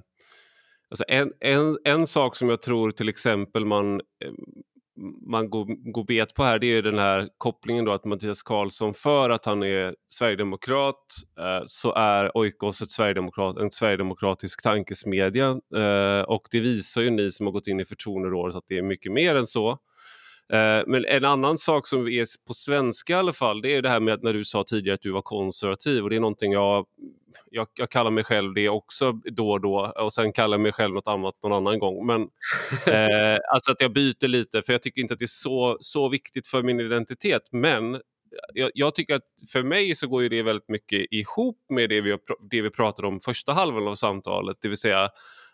alltså 0.90 1.05
en, 1.09 1.32
en, 1.40 1.78
en 1.84 2.07
sak 2.07 2.36
som 2.36 2.48
jag 2.48 2.62
tror 2.62 2.90
till 2.90 3.09
exempel 3.09 3.64
man 3.64 4.01
man 5.26 5.51
går, 5.51 5.92
går 5.92 6.05
bet 6.05 6.34
på 6.34 6.42
här 6.44 6.59
det 6.59 6.66
är 6.66 6.82
den 6.82 6.98
här 6.98 7.28
kopplingen 7.38 7.84
då 7.84 7.92
att 7.92 8.05
Mattias 8.05 8.42
Karlsson 8.42 8.94
för 8.94 9.30
att 9.30 9.44
han 9.44 9.62
är 9.62 9.94
sverigedemokrat 10.09 11.07
eh, 11.38 11.62
så 11.66 11.94
är 11.94 12.36
Oikos 12.36 12.82
ett 12.82 12.90
sverigedemokrat, 12.90 13.57
en 13.59 13.70
sverigedemokratisk 13.70 14.62
tankesmedja 14.62 15.61
eh, 15.76 16.22
och 16.28 16.48
det 16.51 16.61
visar 16.61 17.03
ju 17.03 17.11
ni 17.11 17.30
som 17.30 17.46
har 17.46 17.53
gått 17.53 17.66
in 17.66 17.80
i 17.80 17.84
förtroenderådet 17.84 18.57
att 18.57 18.64
det 18.68 18.78
är 18.78 18.82
mycket 18.82 19.12
mer 19.12 19.34
än 19.34 19.46
så. 19.46 19.78
Eh, 20.53 20.82
men 20.86 21.05
en 21.05 21.24
annan 21.24 21.59
sak 21.59 21.86
som 21.86 22.09
är 22.09 22.46
på 22.46 22.55
svenska 22.55 23.12
i 23.12 23.16
alla 23.16 23.32
fall, 23.32 23.62
det 23.62 23.74
är 23.74 23.82
det 23.82 23.88
här 23.88 24.01
med 24.01 24.14
att 24.14 24.22
när 24.22 24.32
du 24.32 24.44
sa 24.44 24.64
tidigare 24.64 24.94
att 24.94 25.03
du 25.03 25.11
var 25.11 25.22
konservativ 25.22 26.05
och 26.05 26.11
det 26.11 26.16
är 26.16 26.20
någonting 26.20 26.53
jag, 26.53 26.86
jag, 27.51 27.66
jag 27.74 27.90
kallar 27.90 28.11
mig 28.11 28.24
själv 28.24 28.55
det 28.55 28.68
också 28.68 29.12
då 29.12 29.51
och 29.51 29.61
då 29.61 29.92
och 29.96 30.12
sen 30.12 30.32
kallar 30.32 30.57
jag 30.57 30.62
mig 30.62 30.72
själv 30.72 30.94
något 30.94 31.09
annat 31.09 31.34
någon 31.42 31.53
annan 31.53 31.78
gång. 31.78 32.07
Men 32.07 32.20
eh, 32.86 33.38
alltså 33.55 33.72
att 33.72 33.80
jag 33.80 33.92
byter 33.92 34.28
lite 34.28 34.62
för 34.62 34.72
jag 34.72 34.82
tycker 34.82 35.01
inte 35.01 35.14
att 35.14 35.18
det 35.18 35.24
är 35.24 35.26
så, 35.26 35.76
så 35.80 36.09
viktigt 36.09 36.46
för 36.46 36.62
min 36.62 36.80
identitet. 36.80 37.42
Men 37.53 38.01
jag, 38.55 38.70
jag, 38.74 38.94
tycker 38.94 39.14
att 39.14 39.22
för 39.53 39.62
mig 39.62 39.96
så 39.96 40.09
går 40.09 40.22
ju 40.22 40.28
det 40.28 40.42
väldigt 40.42 40.68
mycket 40.68 41.07
ihop 41.11 41.59
med 41.68 41.88
det 41.88 42.01
vi, 42.01 42.16
det 42.51 42.62
vi 42.62 42.70
pratade 42.70 43.09
om 43.09 43.20
första 43.20 43.53
halvan 43.53 43.88
av 43.88 43.94
samtalet, 43.94 44.57
det 44.61 44.68
vill 44.68 44.78
säga 44.78 45.09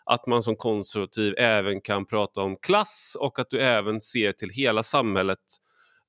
att 0.07 0.27
man 0.27 0.43
som 0.43 0.55
konservativ 0.55 1.33
även 1.37 1.81
kan 1.81 2.05
prata 2.05 2.41
om 2.41 2.57
klass 2.57 3.17
och 3.19 3.39
att 3.39 3.49
du 3.49 3.61
även 3.61 4.01
ser 4.01 4.31
till 4.31 4.49
hela 4.49 4.83
samhället. 4.83 5.39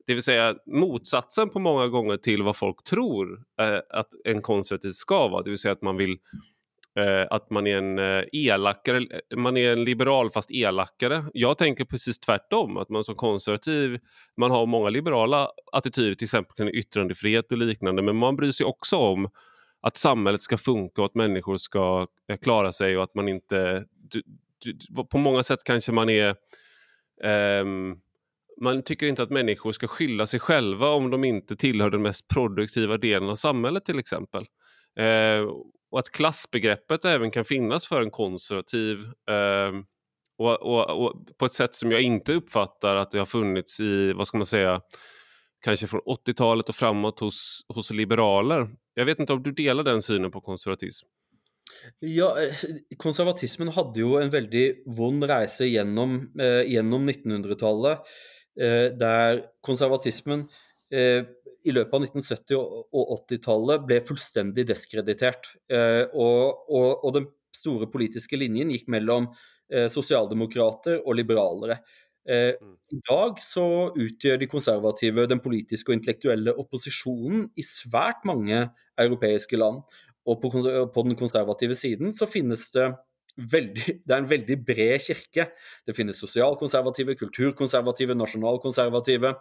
Det 0.06 0.14
vill 0.14 0.22
säga 0.22 0.54
motsatsen 0.66 1.48
på 1.50 1.58
många 1.58 1.88
gånger 1.88 2.16
till 2.16 2.42
vad 2.42 2.56
folk 2.56 2.84
tror 2.84 3.42
eh, 3.60 3.78
att 3.90 4.08
en 4.24 4.42
konservativ 4.42 4.90
ska 4.90 5.28
vara. 5.28 5.42
Det 5.42 5.50
vill 5.50 5.58
säga 5.58 5.72
att 5.72 5.82
man 5.82 5.96
vill 5.96 6.18
eh, 6.98 7.26
att 7.30 7.50
man 7.50 7.66
är 7.66 7.76
en 7.76 7.98
eh, 7.98 8.24
elakare, 8.32 8.96
eh, 8.96 9.38
man 9.38 9.56
är 9.56 9.72
en 9.72 9.84
liberal 9.84 10.30
fast 10.30 10.50
elakare. 10.50 11.24
Jag 11.32 11.58
tänker 11.58 11.84
precis 11.84 12.18
tvärtom, 12.18 12.76
att 12.76 12.88
man 12.88 13.04
som 13.04 13.14
konservativ, 13.14 13.98
man 14.36 14.50
har 14.50 14.66
många 14.66 14.90
liberala 14.90 15.48
attityder, 15.72 16.14
till 16.14 16.24
exempel 16.24 16.56
kring 16.56 16.68
yttrandefrihet 16.68 17.52
och 17.52 17.58
liknande, 17.58 18.02
men 18.02 18.16
man 18.16 18.36
bryr 18.36 18.52
sig 18.52 18.66
också 18.66 18.96
om 18.96 19.28
att 19.80 19.96
samhället 19.96 20.40
ska 20.40 20.58
funka 20.58 21.02
och 21.02 21.06
att 21.06 21.14
människor 21.14 21.56
ska 21.56 22.06
eh, 22.28 22.36
klara 22.36 22.72
sig 22.72 22.96
och 22.96 23.04
att 23.04 23.14
man 23.14 23.28
inte... 23.28 23.84
Du, 24.10 24.22
du, 24.58 25.04
på 25.04 25.18
många 25.18 25.42
sätt 25.42 25.64
kanske 25.64 25.92
man 25.92 26.08
är... 26.08 26.36
Um, 27.60 28.00
man 28.60 28.82
tycker 28.82 29.06
inte 29.06 29.22
att 29.22 29.30
människor 29.30 29.72
ska 29.72 29.88
skylla 29.88 30.26
sig 30.26 30.40
själva 30.40 30.88
om 30.88 31.10
de 31.10 31.24
inte 31.24 31.56
tillhör 31.56 31.90
den 31.90 32.02
mest 32.02 32.28
produktiva 32.28 32.96
delen 32.96 33.28
av 33.28 33.34
samhället 33.34 33.84
till 33.84 33.98
exempel. 33.98 34.46
Uh, 35.00 35.50
och 35.90 35.98
att 35.98 36.10
klassbegreppet 36.10 37.04
även 37.04 37.30
kan 37.30 37.44
finnas 37.44 37.86
för 37.86 38.02
en 38.02 38.10
konservativ 38.10 38.98
uh, 39.30 39.82
och, 40.38 40.62
och, 40.62 41.04
och, 41.04 41.38
på 41.38 41.46
ett 41.46 41.52
sätt 41.52 41.74
som 41.74 41.92
jag 41.92 42.00
inte 42.00 42.32
uppfattar 42.32 42.96
att 42.96 43.10
det 43.10 43.18
har 43.18 43.26
funnits 43.26 43.80
i, 43.80 44.12
vad 44.12 44.26
ska 44.26 44.38
man 44.38 44.46
säga, 44.46 44.80
kanske 45.64 45.86
från 45.86 46.00
80-talet 46.00 46.68
och 46.68 46.74
framåt 46.74 47.20
hos, 47.20 47.66
hos 47.68 47.90
liberaler. 47.90 48.68
Jag 48.98 49.04
vet 49.04 49.20
inte 49.20 49.32
om 49.32 49.42
du 49.42 49.52
delar 49.52 49.84
den 49.84 50.02
synen 50.02 50.30
på 50.30 50.40
konservatism? 50.40 51.06
Ja, 51.98 52.42
eh, 52.42 52.54
konservatismen 52.96 53.68
hade 53.68 54.00
ju 54.00 54.22
en 54.22 54.30
väldigt 54.30 54.82
vond 54.86 55.24
resa 55.24 55.64
genom 55.64 56.32
eh, 56.40 56.62
genom 56.72 57.10
1900-talet 57.10 57.98
eh, 58.60 58.98
där 58.98 59.44
konservatismen 59.60 60.40
eh, 60.90 61.24
i 61.64 61.70
løpet 61.70 61.94
av 61.94 62.04
1970- 62.04 62.54
och 62.92 63.30
80-tallet 63.30 63.86
blev 63.86 64.00
fullständigt 64.00 64.66
deskreditert. 64.66 65.40
Eh, 65.72 66.02
och, 66.02 67.04
och 67.04 67.12
den 67.12 67.26
stora 67.56 67.86
politiska 67.86 68.36
linjen 68.36 68.70
gick 68.70 68.88
mellan 68.88 69.26
eh, 69.74 69.88
och 71.06 71.14
liberaler. 71.14 71.78
Eh, 72.28 72.54
mm. 72.60 72.74
I 72.92 73.00
dag 73.08 73.40
så 73.40 73.64
utgjør 73.96 74.40
de 74.40 74.50
konservative 74.50 75.26
den 75.30 75.40
politiske 75.44 75.92
og 75.92 75.98
intellektuelle 75.98 76.54
opposisjonen 76.60 77.46
i 77.56 77.64
svært 77.64 78.24
mange 78.28 78.66
europeiske 79.00 79.60
land. 79.60 79.80
Og 80.28 80.42
på, 80.42 80.50
på 80.92 81.04
den 81.06 81.16
konservative 81.16 81.76
siden 81.78 82.12
så 82.16 82.28
finnes 82.28 82.66
det 82.74 82.90
veldig, 83.38 83.86
det 84.04 84.14
er 84.14 84.20
en 84.20 84.30
veldig 84.30 84.58
bred 84.66 84.98
kirke. 85.06 85.48
Det 85.86 85.96
finnes 85.96 86.20
sosialkonservative, 86.20 87.16
kulturkonservative, 87.20 88.16
nasjonalkonservative. 88.18 89.32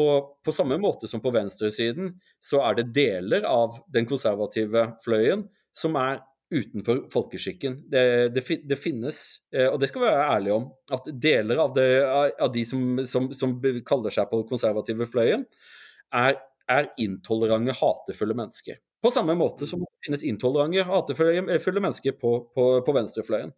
Og 0.00 0.34
på 0.46 0.54
samme 0.54 0.78
måte 0.82 1.10
som 1.10 1.22
på 1.22 1.32
venstresiden, 1.34 2.14
så 2.42 2.62
er 2.66 2.78
det 2.78 2.90
deler 2.94 3.46
av 3.46 3.80
den 3.92 4.06
konservative 4.08 4.92
fløyen 5.04 5.46
som 5.74 5.98
er 5.98 6.22
utenfor 6.50 7.04
folkeskikken. 7.12 7.78
Det, 7.90 8.02
det, 8.34 8.42
det, 8.66 8.78
finnes, 8.78 9.20
eh, 9.54 9.68
og 9.70 9.78
det 9.80 9.90
skal 9.90 10.02
vi 10.02 10.08
være 10.08 10.28
ærlige 10.34 10.56
om, 10.58 10.68
at 10.96 11.10
deler 11.22 11.62
av, 11.62 11.74
det, 11.76 11.88
eh, 12.02 12.30
av 12.42 12.52
de 12.54 12.64
som, 12.66 13.02
som, 13.06 13.30
som, 13.36 13.56
kaller 13.86 14.14
seg 14.14 14.30
på 14.30 14.42
konservative 14.50 15.06
fløyen, 15.10 15.46
er, 16.20 16.40
er 16.70 16.90
intolerante, 17.02 17.76
hatefulle 17.78 18.36
mennesker. 18.38 18.80
På 19.02 19.10
samme 19.10 19.32
måte 19.34 19.64
som 19.66 19.80
det 19.80 19.88
finnes 20.04 20.22
intolerante, 20.28 20.82
hatefulle 20.84 21.80
mennesker 21.80 22.12
på, 22.20 22.32
på, 22.52 22.64
på, 22.84 22.92
venstrefløyen. 22.92 23.52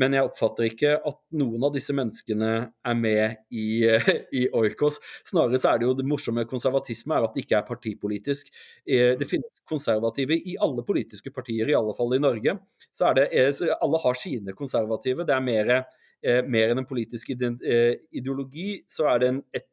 Men 0.00 0.16
jeg 0.16 0.26
oppfatter 0.26 0.66
ikke 0.66 0.96
at 1.06 1.18
noen 1.38 1.66
av 1.68 1.74
disse 1.76 1.94
menneskene 1.94 2.50
er 2.66 2.96
med 2.98 3.36
i, 3.54 3.86
i 4.40 4.48
Oikos. 4.58 4.98
Snarere 5.28 5.60
så 5.62 5.70
er 5.70 5.78
det 5.78 5.86
jo 5.86 5.94
det 6.00 6.06
morsomme 6.08 6.42
med 6.42 6.50
konservatisme 6.50 7.14
er 7.14 7.28
at 7.28 7.36
det 7.36 7.44
ikke 7.46 7.60
er 7.60 7.68
partipolitisk. 7.68 8.50
Eh, 8.82 9.12
det 9.20 9.28
finnes 9.30 9.62
konservative 9.70 10.34
i 10.34 10.56
alle 10.66 10.82
politiske 10.86 11.30
partier, 11.34 11.70
i 11.70 11.78
alle 11.78 11.94
fall 11.94 12.16
i 12.18 12.22
Norge. 12.22 12.58
Så 12.90 13.06
er 13.10 13.20
det, 13.20 13.28
eh, 13.38 13.74
Alle 13.78 14.02
har 14.02 14.18
sine 14.18 14.52
konservative. 14.52 15.24
Det 15.24 15.34
er 15.34 15.46
mer, 15.46 15.72
eh, 16.22 16.42
mer 16.42 16.70
enn 16.70 16.82
en 16.82 16.90
politisk 16.90 17.30
ideologi, 17.30 18.82
så 18.88 19.14
er 19.14 19.18
det, 19.18 19.28
en, 19.28 19.42
et, 19.54 19.68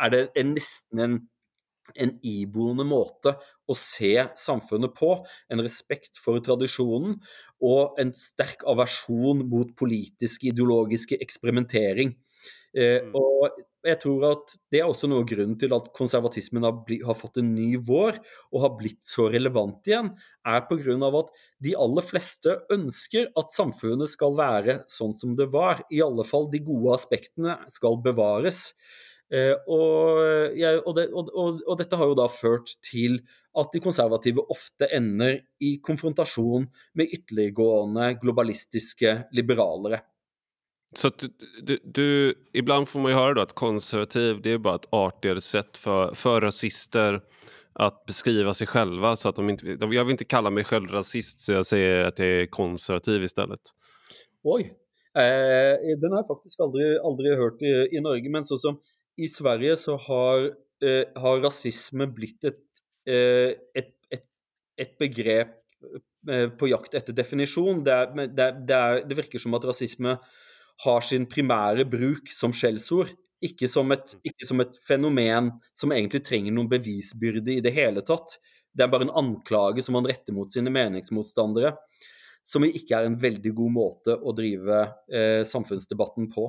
er 0.00 0.10
det 0.10 0.28
en, 0.34 0.54
nesten 0.56 0.98
en 0.98 1.20
en 1.94 2.14
iboende 2.26 2.86
måte 2.86 3.34
å 3.68 3.76
se 3.78 4.14
samfunnet 4.38 4.94
på. 4.96 5.14
En 5.52 5.62
respekt 5.64 6.20
for 6.22 6.42
tradisjonen 6.44 7.18
og 7.62 8.00
en 8.02 8.12
sterk 8.16 8.64
aversjon 8.68 9.44
mot 9.48 9.74
politisk 9.78 10.46
ideologiske 10.50 11.18
eksperimentering. 11.22 12.16
Eh, 12.72 13.02
mm. 13.04 13.12
og 13.18 13.62
jeg 13.82 13.98
tror 14.00 14.24
at 14.30 14.52
Det 14.70 14.78
er 14.80 14.88
også 14.88 15.08
noe 15.10 15.24
av 15.24 15.28
grunnen 15.28 15.56
til 15.60 15.74
at 15.74 15.90
konservatismen 15.96 16.64
har, 16.64 16.76
bli, 16.86 17.00
har, 17.04 17.16
fått 17.18 17.40
en 17.42 17.50
ny 17.52 17.74
vår 17.82 18.16
og 18.52 18.62
har 18.64 18.74
blitt 18.78 19.02
så 19.04 19.26
relevant 19.32 19.90
igjen, 19.90 20.12
er 20.46 20.64
pga. 20.68 20.96
at 21.18 21.32
de 21.66 21.74
aller 21.76 22.06
fleste 22.06 22.54
ønsker 22.72 23.30
at 23.38 23.54
samfunnet 23.54 24.10
skal 24.12 24.36
være 24.38 24.78
sånn 24.90 25.14
som 25.18 25.34
det 25.36 25.50
var. 25.52 25.82
I 25.90 26.02
alle 26.04 26.24
fall 26.24 26.48
de 26.52 26.62
gode 26.62 26.94
aspektene 26.94 27.58
skal 27.74 27.98
bevares. 28.04 28.70
Eh, 29.32 29.54
og, 29.66 30.18
jeg, 30.58 30.82
og, 30.84 30.94
det, 30.98 31.06
og, 31.16 31.30
og, 31.64 31.76
dette 31.80 31.96
har 31.96 32.10
jo 32.10 32.16
da 32.18 32.28
ført 32.28 32.74
til 32.84 33.22
at 33.56 33.72
de 33.72 33.80
konservative 33.84 34.44
ofte 34.52 34.88
ender 34.92 35.38
i 35.60 35.76
konfrontasjon 35.84 36.66
med 36.98 37.14
ytterliggående 37.16 38.14
globalistiske 38.20 39.22
liberalere. 39.32 40.02
Så 40.94 41.08
du, 41.08 41.28
du, 41.62 41.78
du, 41.84 42.34
ibland 42.52 42.88
får 42.88 43.00
man 43.00 43.10
ju 43.10 43.16
höra 43.16 43.42
att 43.42 43.52
konservativ 43.52 44.42
det 44.42 44.50
är 44.50 44.58
bara 44.58 44.74
ett 44.74 44.92
artigare 44.92 45.40
sätt 45.40 45.76
för, 45.76 46.14
för 46.14 46.40
rasister 46.40 47.20
att 47.72 48.06
beskriva 48.06 48.54
sig 48.54 48.66
själva. 48.66 49.16
Så 49.16 49.28
att 49.28 49.36
de 49.36 49.50
inte, 49.50 49.66
jag 49.66 50.04
vill 50.04 50.10
inte 50.10 50.24
kalla 50.24 50.50
mig 50.50 50.64
själv 50.64 50.88
rasist 50.88 51.40
så 51.40 51.52
jag 51.52 51.66
säger 51.66 52.04
att 52.04 52.18
jag 52.18 52.28
är 52.28 52.46
konservativ 52.46 53.24
istället. 53.24 53.60
Oj, 54.42 54.62
eh, 55.18 55.98
den 56.00 56.10
har 56.10 56.18
jag 56.18 56.26
faktiskt 56.26 56.60
aldrig, 56.60 56.96
aldrig 56.96 57.38
hört 57.38 57.62
i, 57.62 57.96
i 57.96 58.00
Norge. 58.00 58.30
Men 58.30 58.44
så 58.44 58.56
som 58.56 58.80
i 59.20 59.28
Sverige 59.28 59.76
så 59.76 59.96
har, 59.96 60.50
eh, 60.84 61.04
har 61.16 61.42
rasisme 61.42 62.06
blitt 62.14 62.44
et, 62.48 62.62
eh, 63.06 63.54
et, 63.74 63.92
et, 64.10 64.24
et 64.78 64.94
begrep 64.98 65.58
eh, 66.28 66.48
på 66.48 66.70
jakt 66.70 66.94
etter 66.94 67.16
definisjon. 67.16 67.82
Det, 67.84 67.92
er, 67.92 68.28
det, 68.28 68.76
er, 68.76 69.02
det, 69.06 69.18
virker 69.18 69.42
som 69.42 69.54
at 69.58 69.66
rasisme 69.68 70.16
har 70.84 71.04
sin 71.06 71.26
primære 71.26 71.84
bruk 71.88 72.32
som 72.34 72.54
skjellsord. 72.56 73.12
Ikke 73.42 73.66
som, 73.66 73.90
et, 73.90 74.14
ikke 74.22 74.46
som 74.46 74.62
et 74.62 74.76
fenomen 74.86 75.50
som 75.74 75.92
egentlig 75.92 76.22
trenger 76.24 76.54
noen 76.54 76.70
bevisbyrde 76.70 77.56
i 77.56 77.62
det 77.64 77.74
hele 77.74 78.04
tatt. 78.06 78.38
Det 78.72 78.84
er 78.84 78.90
bare 78.92 79.08
en 79.08 79.16
anklage 79.18 79.82
som 79.84 79.98
man 79.98 80.06
retter 80.08 80.32
mot 80.32 80.48
sine 80.48 80.70
meningsmotstandere 80.72 81.74
som 82.42 82.64
ikke 82.66 82.98
er 82.98 83.08
en 83.08 83.18
veldig 83.20 83.52
god 83.56 83.74
måte 83.74 84.16
å 84.16 84.34
drive 84.36 84.80
eh, 85.12 85.42
samfunnsdebatten 85.48 86.28
på. 86.32 86.48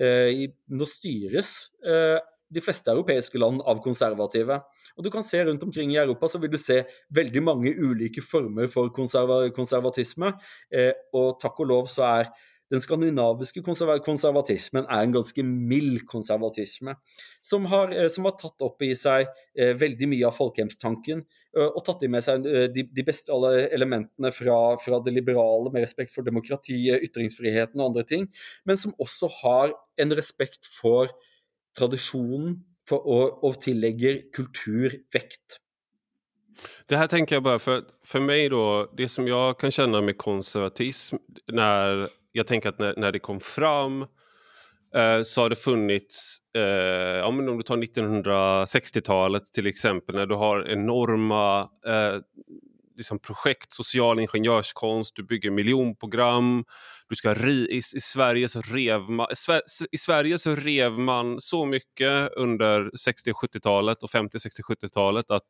Eh, 0.00 0.46
nå 0.68 0.88
styres 0.88 1.54
eh, 1.84 2.18
de 2.50 2.62
fleste 2.62 2.90
europeiske 2.90 3.38
land 3.38 3.62
av 3.68 3.80
konservative. 3.84 4.58
Og 4.98 5.06
du 5.06 5.10
kan 5.12 5.24
se 5.26 5.42
rundt 5.46 5.62
omkring 5.62 5.94
i 5.94 6.00
Europa 6.02 6.28
så 6.32 6.40
vil 6.42 6.52
du 6.52 6.58
se 6.60 6.82
veldig 7.14 7.42
mange 7.46 7.72
ulike 7.78 8.24
former 8.24 8.70
for 8.72 8.90
konserva 8.94 9.42
konservatisme. 9.54 10.34
Eh, 10.74 10.92
og 11.14 11.38
takk 11.42 11.62
og 11.62 11.70
lov 11.70 11.90
så 11.92 12.06
er 12.08 12.32
den 12.70 12.80
skandinaviske 12.80 13.62
konservatismen 14.04 14.84
är 14.84 15.02
en 15.02 15.12
ganska 15.12 15.42
mild 15.42 16.06
konservatism 16.06 16.88
som 17.40 17.66
har, 17.66 18.02
eh, 18.02 18.08
som 18.08 18.24
har 18.24 18.30
tagit 18.30 18.60
upp 18.60 18.82
i 18.82 18.96
sig 18.96 19.26
eh, 19.58 19.76
väldigt 19.76 20.08
mycket 20.08 20.26
av 20.26 20.30
folkhemstanken 20.30 21.24
eh, 21.56 21.66
och 21.66 21.84
tagit 21.84 22.10
med 22.10 22.24
sig 22.24 22.38
de, 22.38 22.82
de, 22.82 23.02
bästa 23.02 23.60
elementen 23.60 24.32
från, 24.32 24.78
från 24.78 25.04
det 25.04 25.10
liberala 25.10 25.70
med 25.70 25.80
respekt 25.80 26.14
för 26.14 26.22
demokrati, 26.22 26.98
yttrandefriheten 27.02 27.80
och 27.80 27.86
andra 27.86 28.02
ting, 28.02 28.28
men 28.64 28.78
som 28.78 28.94
också 28.98 29.28
har 29.42 29.72
en 29.96 30.14
respekt 30.14 30.64
för 30.82 31.08
traditionen 31.78 32.64
för, 32.88 33.06
och, 33.06 33.44
och 33.44 33.60
tillägger 33.60 34.22
kultur. 34.32 35.00
Det 36.86 36.96
här 36.96 37.06
tänker 37.06 37.36
jag 37.36 37.42
bara, 37.42 37.58
för, 37.58 37.84
för 38.04 38.20
mig 38.20 38.48
då, 38.48 38.90
det 38.96 39.08
som 39.08 39.28
jag 39.28 39.58
kan 39.58 39.70
känna 39.70 40.00
med 40.00 40.18
konservatism 40.18 41.16
när 41.52 42.19
jag 42.32 42.46
tänker 42.46 42.68
att 42.68 42.78
när, 42.78 42.94
när 42.96 43.12
det 43.12 43.18
kom 43.18 43.40
fram 43.40 44.02
eh, 44.94 45.22
så 45.22 45.40
har 45.42 45.50
det 45.50 45.56
funnits, 45.56 46.38
eh, 46.56 46.62
ja, 47.18 47.30
men 47.30 47.48
om 47.48 47.56
du 47.56 47.62
tar 47.62 47.76
1960-talet 47.76 49.52
till 49.52 49.66
exempel, 49.66 50.14
när 50.14 50.26
du 50.26 50.34
har 50.34 50.68
enorma 50.68 51.68
eh, 51.86 52.20
liksom 52.96 53.18
projekt, 53.18 53.72
social 53.72 54.20
ingenjörskonst, 54.20 55.16
du 55.16 55.22
bygger 55.22 55.50
miljonprogram. 55.50 56.64
Du 57.08 57.16
ska 57.16 57.34
ri 57.34 57.68
i, 57.70 57.76
i, 57.76 58.00
Sverige 58.00 58.48
så 58.48 58.60
rev 58.60 59.00
man, 59.00 59.26
I 59.92 59.98
Sverige 59.98 60.38
så 60.38 60.54
rev 60.54 60.92
man 60.92 61.40
så 61.40 61.64
mycket 61.64 62.32
under 62.36 62.90
60 62.96 63.32
70-talet 63.32 64.02
och 64.02 64.10
50, 64.10 64.38
60, 64.40 64.62
70-talet 64.62 65.30
att 65.30 65.46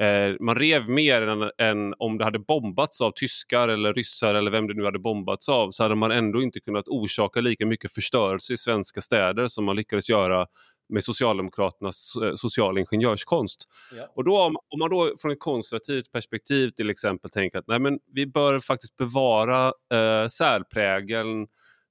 Eh, 0.00 0.36
man 0.40 0.54
rev 0.54 0.88
mer 0.88 1.22
än, 1.22 1.50
än, 1.58 1.94
om 1.98 2.18
det 2.18 2.24
hade 2.24 2.38
bombats 2.38 3.00
av 3.00 3.12
tyskar 3.16 3.68
eller 3.68 3.94
ryssar 3.94 4.34
eller 4.34 4.50
vem 4.50 4.66
det 4.66 4.74
nu 4.74 4.84
hade 4.84 4.98
bombats 4.98 5.48
av 5.48 5.70
så 5.70 5.82
hade 5.82 5.94
man 5.94 6.10
ändå 6.10 6.42
inte 6.42 6.60
kunnat 6.60 6.88
orsaka 6.88 7.40
lika 7.40 7.66
mycket 7.66 7.94
förstörelse 7.94 8.52
i 8.52 8.56
svenska 8.56 9.00
städer 9.00 9.48
som 9.48 9.64
man 9.64 9.76
lyckades 9.76 10.10
göra 10.10 10.46
med 10.88 11.04
Socialdemokraternas 11.04 12.12
eh, 12.24 12.34
social 12.34 12.78
ingenjörskonst. 12.78 13.68
Ja. 13.96 14.12
Och 14.14 14.24
då, 14.24 14.40
om, 14.40 14.78
man 14.78 14.90
då 14.90 15.14
från 15.18 15.30
ett 15.30 15.40
konservativt 15.40 16.12
perspektiv 16.12 16.70
till 16.70 16.90
exempel 16.90 17.30
tänker 17.30 17.58
att 17.58 17.68
nej, 17.68 17.78
men 17.78 17.98
vi 18.12 18.26
bör 18.26 18.60
faktiskt 18.60 18.96
bevara 18.96 19.66
eh, 19.66 20.28
särprägeln 20.28 21.46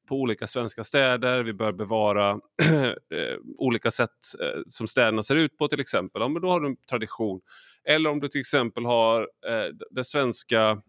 på 0.08 0.16
olika 0.16 0.48
svenska 0.48 0.84
städer. 0.84 1.44
Vi 1.44 1.54
bör 1.54 1.72
bevara 1.72 2.32
eh, 3.14 3.38
olika 3.58 3.92
sätt 3.92 4.10
eh, 4.42 4.62
som 4.68 4.88
städerna 4.88 5.24
ser 5.24 5.36
ut 5.36 5.58
på 5.58 5.68
till 5.68 5.80
exempel. 5.80 6.22
Ja, 6.22 6.28
men 6.28 6.42
då 6.42 6.48
har 6.48 6.60
du 6.60 6.68
en 6.68 6.76
tradition. 6.90 7.42
Eller 7.86 8.10
om 8.10 8.20
du 8.20 8.28
till 8.28 8.42
exempel 8.42 8.86
har 8.86 9.22
eh, 9.22 9.66
de 9.92 10.04
svenska 10.04 10.82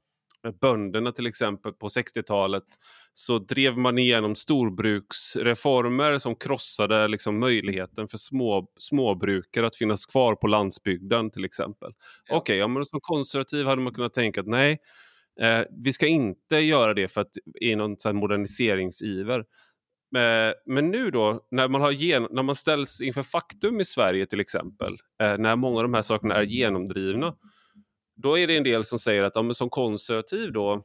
bönderna 0.61 1.13
till 1.13 1.27
exempel 1.27 1.73
på 1.73 1.89
60-talet 1.89 2.65
så 3.13 3.39
drev 3.39 3.79
man 3.79 3.99
igenom 3.99 4.35
storbruksreformer 4.35 6.19
som 6.19 6.37
krossade 6.37 7.09
liksom 7.09 7.39
möjligheten 7.39 8.09
för 8.09 8.19
små, 8.19 8.67
småbrukare 8.79 9.67
att 9.67 9.77
finnas 9.77 10.07
kvar 10.07 10.35
på 10.35 10.47
landsbygden 10.47 11.31
till 11.31 11.45
exempel. 11.45 11.93
Ja. 12.29 12.37
Okej, 12.37 12.65
okay, 12.65 12.77
ja, 12.79 12.85
som 12.85 13.01
konservativ 13.03 13.67
hade 13.67 13.83
man 13.83 13.95
kunnat 13.95 14.15
tänka 14.15 14.41
att 14.41 14.47
nej, 14.47 14.79
eh, 15.41 15.61
vi 15.85 15.93
ska 15.93 16.07
inte 16.07 16.57
göra 16.57 16.95
det 16.95 17.09
för 17.09 17.21
att 17.21 17.33
i 17.61 17.77
någon 17.77 17.97
moderniseringsiver. 18.13 19.45
Eh, 20.17 20.53
men 20.67 20.91
nu 20.91 21.11
då, 21.11 21.41
när 21.51 21.69
man, 21.69 21.81
har 21.81 21.91
gen 21.91 22.27
när 22.31 22.43
man 22.43 22.55
ställs 22.55 23.01
inför 23.01 23.23
faktum 23.23 23.81
i 23.81 23.85
Sverige 23.85 24.27
till 24.27 24.41
exempel, 24.41 24.97
eh, 25.23 25.39
när 25.39 25.57
många 25.57 25.77
av 25.77 25.83
de 25.83 25.95
här 25.95 26.03
sakerna 26.03 26.35
är 26.35 26.43
genomdrivna, 26.43 27.35
då 28.17 28.39
är 28.39 28.47
det 28.47 28.57
en 28.57 28.65
del 28.65 28.85
som 28.85 28.99
säger 28.99 29.23
att 29.23 29.33
ja, 29.35 29.55
som 29.55 29.71
konservativ 29.71 30.53
då, 30.53 30.83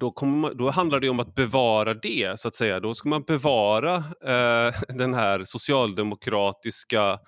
då, 0.00 0.26
man, 0.26 0.56
då, 0.56 0.70
handlar 0.70 1.00
det 1.00 1.08
om 1.08 1.20
att 1.20 1.34
bevara 1.34 1.94
det, 1.94 2.40
så 2.40 2.48
att 2.48 2.56
säga. 2.56 2.80
Då 2.80 2.94
ska 2.94 3.08
man 3.08 3.22
bevara 3.22 3.96
eh, 4.24 4.74
den 4.88 5.14
här 5.14 5.44
socialdemokratiska 5.44 7.18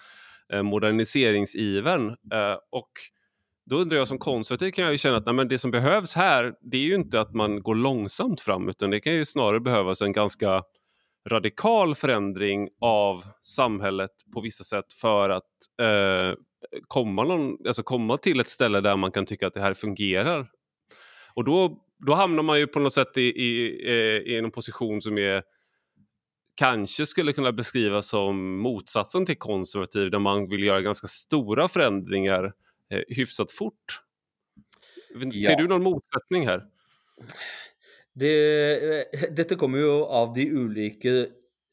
eh, 0.52 0.62
moderniseringsivern. 0.62 2.08
Eh, 2.08 2.56
och 2.70 2.90
då 3.66 3.76
undrar 3.76 3.98
jag 3.98 4.08
som 4.08 4.18
konservativ 4.18 4.70
kan 4.70 4.84
jag 4.84 4.92
ju 4.92 4.98
känna 4.98 5.16
att 5.16 5.26
nej, 5.26 5.34
men 5.34 5.48
det 5.48 5.58
som 5.58 5.70
behövs 5.70 6.14
här 6.14 6.54
det 6.60 6.76
är 6.76 6.82
ju 6.82 6.94
inte 6.94 7.20
att 7.20 7.34
man 7.34 7.62
går 7.62 7.74
långsamt 7.74 8.40
fram 8.40 8.68
utan 8.68 8.90
det 8.90 9.00
kan 9.00 9.14
ju 9.14 9.24
snarare 9.24 9.60
behövas 9.60 10.02
en 10.02 10.12
ganska 10.12 10.62
radikal 11.28 11.94
förändring 11.94 12.68
av 12.80 13.24
samhället 13.42 14.10
på 14.34 14.40
vissa 14.40 14.64
sätt 14.64 14.92
för 14.92 15.30
att 15.30 15.42
eh, 15.80 16.38
komma, 16.88 17.24
någon, 17.24 17.66
alltså 17.66 17.82
komma 17.82 18.16
till 18.16 18.40
ett 18.40 18.48
ställe 18.48 18.80
där 18.80 18.96
man 18.96 19.12
kan 19.12 19.26
tycka 19.26 19.46
att 19.46 19.54
det 19.54 19.60
här 19.60 19.74
fungerar. 19.74 20.46
Och 21.34 21.44
då, 21.44 21.78
då 22.06 22.14
hamnar 22.14 22.42
man 22.42 22.58
ju 22.58 22.66
på 22.66 22.78
något 22.78 22.92
sätt 22.92 23.16
i, 23.16 23.22
i, 23.22 23.82
eh, 23.86 24.32
i 24.32 24.38
en 24.38 24.50
position 24.50 25.02
som 25.02 25.18
är 25.18 25.42
kanske 26.56 27.06
skulle 27.06 27.32
kunna 27.32 27.52
beskrivas 27.52 28.08
som 28.08 28.58
motsatsen 28.58 29.26
till 29.26 29.38
konservativ 29.38 30.10
där 30.10 30.18
man 30.18 30.48
vill 30.48 30.62
göra 30.64 30.80
ganska 30.80 31.06
stora 31.06 31.68
förändringar 31.68 32.44
eh, 32.44 32.50
hyfsat 33.08 33.52
fort. 33.52 34.00
Ja. 35.14 35.50
Ser 35.50 35.56
du 35.56 35.68
någon 35.68 35.82
motsättning 35.82 36.46
här? 36.46 36.64
Det, 38.14 38.34
eh, 39.00 39.30
dette 39.30 39.54
kommer 39.54 39.78
jo 39.78 40.04
av 40.04 40.34
de 40.34 40.46
ulike 40.50 41.26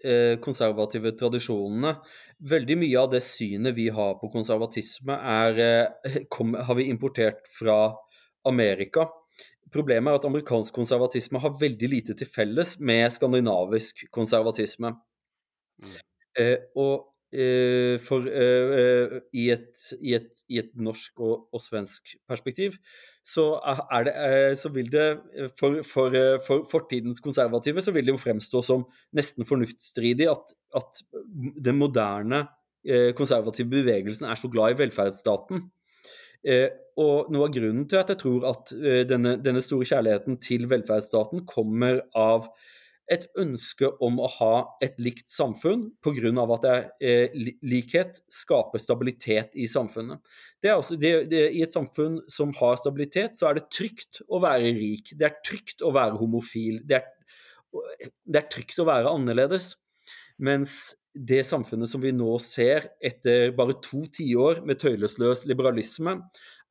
eh, 0.03 0.39
konservative 0.41 1.11
tradisjonene 1.11 1.95
Veldig 2.41 2.77
mye 2.81 2.97
av 2.97 3.11
det 3.11 3.21
synet 3.21 3.75
vi 3.77 3.87
har 3.93 4.15
på 4.17 4.29
konservatisme, 4.33 5.13
er, 5.13 5.59
eh, 5.61 6.21
kom, 6.33 6.55
har 6.57 6.75
vi 6.75 6.87
importert 6.89 7.45
fra 7.59 7.93
Amerika. 8.49 9.05
Problemet 9.71 10.09
er 10.09 10.17
at 10.17 10.25
amerikansk 10.25 10.73
konservatisme 10.73 11.39
har 11.39 11.53
veldig 11.59 11.89
lite 11.89 12.15
til 12.17 12.27
felles 12.27 12.79
med 12.79 13.13
skandinavisk 13.13 14.07
konservatisme. 14.11 14.95
Mm. 15.85 15.93
Eh, 16.41 16.57
og 16.75 17.10
Eh, 17.31 17.95
for 18.03 18.25
eh, 18.27 18.71
eh, 18.75 19.13
i 19.39 19.45
et, 19.53 19.69
i, 20.01 20.17
et, 20.17 20.41
i, 20.51 20.57
et, 20.59 20.71
norsk 20.75 21.21
og, 21.23 21.45
og, 21.55 21.61
svensk 21.63 22.17
perspektiv, 22.27 22.73
så, 23.23 23.45
er 23.87 24.03
det, 24.03 24.13
eh, 24.19 24.55
så 24.59 24.71
vil 24.75 24.89
det 24.91 25.05
eh, 25.37 25.51
for, 25.55 25.77
for, 25.87 26.11
eh, 26.17 26.41
for, 26.43 26.65
fortidens 26.67 27.23
konservative 27.23 27.83
så 27.85 27.93
vil 27.95 28.09
det 28.09 28.11
jo 28.17 28.19
fremstå 28.19 28.63
som 28.67 28.83
nesten 29.15 29.47
fornuftsstridig 29.47 30.27
at, 30.27 30.51
at 30.75 30.99
den 31.63 31.79
moderne 31.79 32.49
konservative 33.13 33.69
bevegelsen 33.69 34.25
er 34.25 34.39
så 34.39 34.49
glad 34.49 34.73
i 34.73 34.77
velferdsstaten. 34.79 35.59
Og 36.97 37.27
noe 37.29 37.45
av 37.45 37.51
grunnen 37.53 37.83
til 37.85 37.99
at 37.99 38.09
jeg 38.09 38.17
tror 38.23 38.47
at 38.49 38.71
denne, 39.05 39.35
denne 39.37 39.61
store 39.61 39.85
kjærligheten 39.85 40.39
til 40.41 40.65
velferdsstaten 40.71 41.43
kommer 41.45 42.01
av 42.17 42.49
et 43.11 43.25
ønske 43.39 43.89
om 44.03 44.19
å 44.23 44.27
ha 44.37 44.53
et 44.83 44.95
likt 45.01 45.29
samfunn 45.29 45.89
pga. 46.03 46.31
at 46.55 46.61
det, 46.61 46.91
eh, 47.01 47.55
likhet 47.61 48.21
skaper 48.29 48.79
stabilitet 48.79 49.55
i 49.55 49.67
samfunnet. 49.67 50.19
Det 50.61 50.71
også, 50.71 50.77
alltså, 50.77 50.95
det, 50.95 51.29
det, 51.29 51.55
I 51.55 51.63
et 51.63 51.73
samfunn 51.73 52.21
som 52.29 52.53
har 52.53 52.75
stabilitet, 52.77 53.35
så 53.35 53.49
er 53.49 53.55
det 53.55 53.69
trygt 53.69 54.21
å 54.29 54.39
være 54.41 54.73
rik. 54.77 55.13
Det 55.17 55.25
er 55.25 55.37
trygt 55.43 55.81
å 55.81 55.91
være 55.91 56.17
homofil. 56.17 56.81
Det 56.85 57.01
er, 57.01 57.05
det 58.25 58.43
er 58.43 58.49
trygt 58.49 58.79
å 58.79 58.87
være 58.87 59.11
annerledes. 59.11 59.75
Mens 60.39 60.95
det 61.13 61.43
samfunnet 61.45 61.89
som 61.89 62.01
vi 62.01 62.11
nå 62.11 62.39
ser 62.39 62.93
etter 63.03 63.51
bare 63.51 63.75
to 63.83 64.05
tiår 64.07 64.63
med 64.65 64.79
tøylesløs 64.79 65.45
liberalisme, 65.45 66.21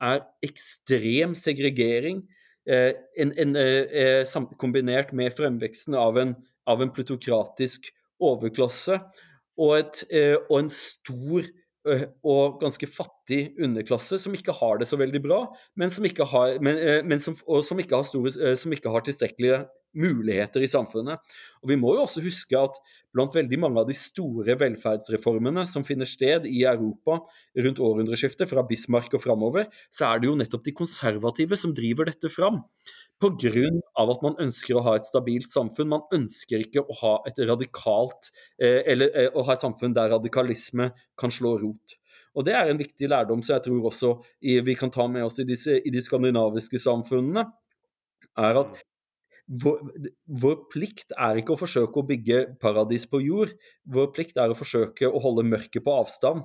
er 0.01 0.23
ekstrem 0.41 1.35
segregering 1.37 2.23
Eh, 2.23 2.40
Eh, 2.71 2.93
en, 3.19 3.33
en, 3.39 3.57
eh, 3.57 4.23
eh 4.23 4.43
kombinert 4.59 5.13
med 5.13 5.33
fremveksten 5.35 5.97
av 5.99 6.19
en, 6.19 6.37
av 6.71 6.83
en 6.83 6.93
plutokratisk 6.95 7.89
overklasse 8.23 9.01
og, 9.59 9.73
et, 9.79 10.05
eh, 10.13 10.37
og 10.47 10.57
en 10.61 10.71
stor 10.71 11.49
eh, 11.89 12.05
og 12.23 12.61
ganske 12.61 12.87
fattig 12.87 13.57
underklasse 13.59 14.21
som 14.23 14.37
ikke 14.37 14.55
har 14.61 14.79
det 14.79 14.87
så 14.87 15.01
veldig 15.01 15.23
bra, 15.25 15.41
men 15.75 15.91
som 15.91 16.07
ikke 16.07 16.29
har, 16.31 16.61
men, 16.63 16.79
men 17.09 17.25
som, 17.25 17.35
som 17.67 17.83
ikke 17.83 17.99
har, 17.99 18.07
store, 18.07 18.55
som 18.61 18.77
ikke 18.77 18.93
har 18.93 19.03
tilstrekkelige 19.09 19.65
muligheter 19.97 20.63
i 20.63 20.71
samfunnet. 20.71 21.19
Og 21.63 21.71
Vi 21.73 21.77
må 21.81 21.95
jo 21.97 22.05
også 22.05 22.23
huske 22.25 22.59
at 22.59 22.79
blant 23.15 23.35
veldig 23.35 23.59
mange 23.59 23.83
av 23.83 23.89
de 23.89 23.97
store 23.97 24.55
velferdsreformene 24.61 25.65
som 25.67 25.85
finner 25.87 26.09
sted 26.09 26.47
i 26.47 26.63
Europa 26.69 27.19
rundt 27.59 27.83
århundreskiftet, 27.83 28.49
fra 28.51 28.63
Bismarck 28.67 29.15
og 29.19 29.25
framover, 29.25 29.67
så 29.91 30.13
er 30.13 30.21
det 30.21 30.31
jo 30.31 30.39
nettopp 30.39 30.65
de 30.65 30.77
konservative 30.77 31.59
som 31.59 31.75
driver 31.75 32.11
dette 32.11 32.31
fram. 32.31 32.63
Pga. 33.21 33.67
at 34.01 34.23
man 34.25 34.39
ønsker 34.41 34.79
å 34.79 34.83
ha 34.87 34.95
et 34.97 35.05
stabilt 35.05 35.51
samfunn. 35.51 35.91
Man 35.93 36.07
ønsker 36.15 36.63
ikke 36.65 36.81
å 36.81 36.95
ha 37.03 37.15
et 37.29 37.37
radikalt, 37.45 38.31
eh, 38.57 38.81
eller 38.87 39.11
eh, 39.13 39.29
å 39.35 39.45
ha 39.45 39.53
et 39.53 39.61
samfunn 39.61 39.93
der 39.93 40.15
radikalisme 40.15 40.91
kan 41.19 41.31
slå 41.31 41.59
rot. 41.61 41.99
Og 42.35 42.47
Det 42.47 42.55
er 42.55 42.71
en 42.71 42.79
viktig 42.79 43.11
lærdom 43.11 43.43
som 43.43 43.57
jeg 43.57 43.67
tror 43.67 43.91
også 43.91 44.15
vi 44.41 44.75
kan 44.79 44.91
ta 44.91 45.07
med 45.07 45.25
oss 45.27 45.39
i, 45.43 45.45
disse, 45.45 45.77
i 45.85 45.91
de 45.91 46.01
skandinaviske 46.01 46.79
samfunnene. 46.79 47.45
er 48.39 48.57
at 48.57 48.71
mm 48.71 48.90
vår, 49.51 49.81
vår, 50.41 50.57
plikt 50.71 51.11
er 51.19 51.41
ikke 51.41 51.57
å 51.57 51.59
forsøke 51.59 51.99
å 51.99 52.07
bygge 52.07 52.39
paradis 52.63 53.07
på 53.11 53.19
jord. 53.25 53.51
Vår 53.91 54.11
plikt 54.15 54.39
er 54.39 54.53
å 54.53 54.57
forsøke 54.57 55.11
å 55.11 55.23
holde 55.23 55.43
mørket 55.49 55.83
på 55.83 55.95
avstand. 55.99 56.45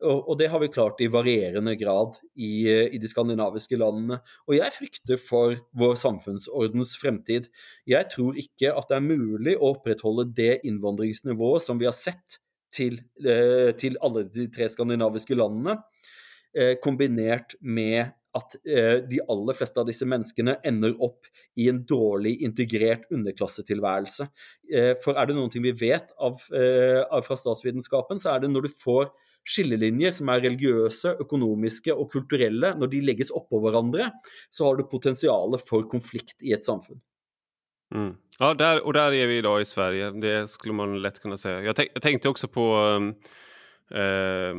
Og, 0.00 0.22
og 0.22 0.38
det 0.40 0.48
har 0.52 0.62
vi 0.62 0.70
klart 0.72 1.02
i 1.04 1.10
varierende 1.12 1.76
grad 1.76 2.16
i, 2.32 2.64
i, 2.68 3.00
de 3.00 3.10
skandinaviske 3.10 3.76
landene. 3.80 4.22
Og 4.48 4.56
jeg 4.56 4.72
frykter 4.72 5.20
for 5.20 5.58
vår 5.76 6.00
samfunnsordens 6.00 6.96
fremtid. 7.00 7.50
Jeg 7.88 8.08
tror 8.14 8.40
ikke 8.40 8.72
at 8.72 8.88
det 8.88 8.98
er 9.02 9.08
mulig 9.10 9.58
å 9.58 9.74
opprettholde 9.74 10.28
det 10.36 10.54
innvandringsnivået 10.64 11.66
som 11.66 11.80
vi 11.80 11.90
har 11.90 11.96
sett 11.96 12.40
til, 12.72 13.02
eh, 13.20 13.72
til 13.76 14.00
alle 14.04 14.24
de 14.32 14.48
tre 14.52 14.68
skandinaviske 14.72 15.36
landene, 15.36 15.78
kombinerat 16.56 16.80
kombinert 16.80 17.54
med 17.60 18.14
at 18.36 18.56
eh, 18.68 19.02
de 19.08 19.20
aller 19.32 19.56
fleste 19.56 19.80
av 19.80 19.88
disse 19.88 20.06
menneskene 20.08 20.58
ender 20.66 20.96
opp 21.02 21.28
i 21.58 21.68
en 21.72 21.82
dårlig 21.88 22.36
integrert 22.46 23.06
underklassetilværelse. 23.14 24.28
Eh, 24.72 24.92
for 25.02 25.16
er 25.16 25.28
det 25.28 25.36
noen 25.38 25.52
ting 25.52 25.64
vi 25.64 25.74
vet 25.76 26.12
av, 26.20 26.40
eh, 26.54 27.02
av 27.04 27.24
fra 27.26 27.38
statsvitenskapen, 27.40 28.20
så 28.22 28.34
er 28.34 28.44
det 28.44 28.52
når 28.52 28.68
du 28.68 28.74
får 28.76 29.10
skillelinjer 29.46 30.14
som 30.14 30.30
er 30.32 30.42
religiøse, 30.42 31.16
økonomiske 31.22 31.94
og 31.94 32.10
kulturelle, 32.12 32.72
når 32.78 32.90
de 32.92 33.02
legges 33.06 33.30
oppå 33.34 33.60
hverandre, 33.62 34.10
så 34.50 34.66
har 34.66 34.78
du 34.78 34.88
potensialet 34.90 35.62
for 35.62 35.86
konflikt 35.90 36.42
i 36.42 36.54
et 36.56 36.66
samfunn. 36.66 37.00
Mm. 37.94 38.16
Ja, 38.38 38.54
där, 38.54 38.86
och 38.86 38.92
där 38.92 39.12
är 39.12 39.26
vi 39.26 39.36
idag 39.36 39.60
i 39.60 39.64
Sverige. 39.64 40.10
Det 40.10 40.50
skulle 40.50 40.74
man 40.74 41.02
lätt 41.02 41.20
kunna 41.20 41.36
säga. 41.36 41.62
Jag, 41.62 41.74
jag 41.94 42.02
tänkte 42.02 42.28
också 42.28 42.48
på... 42.48 42.60
Eh, 42.60 43.98
eh 43.98 44.54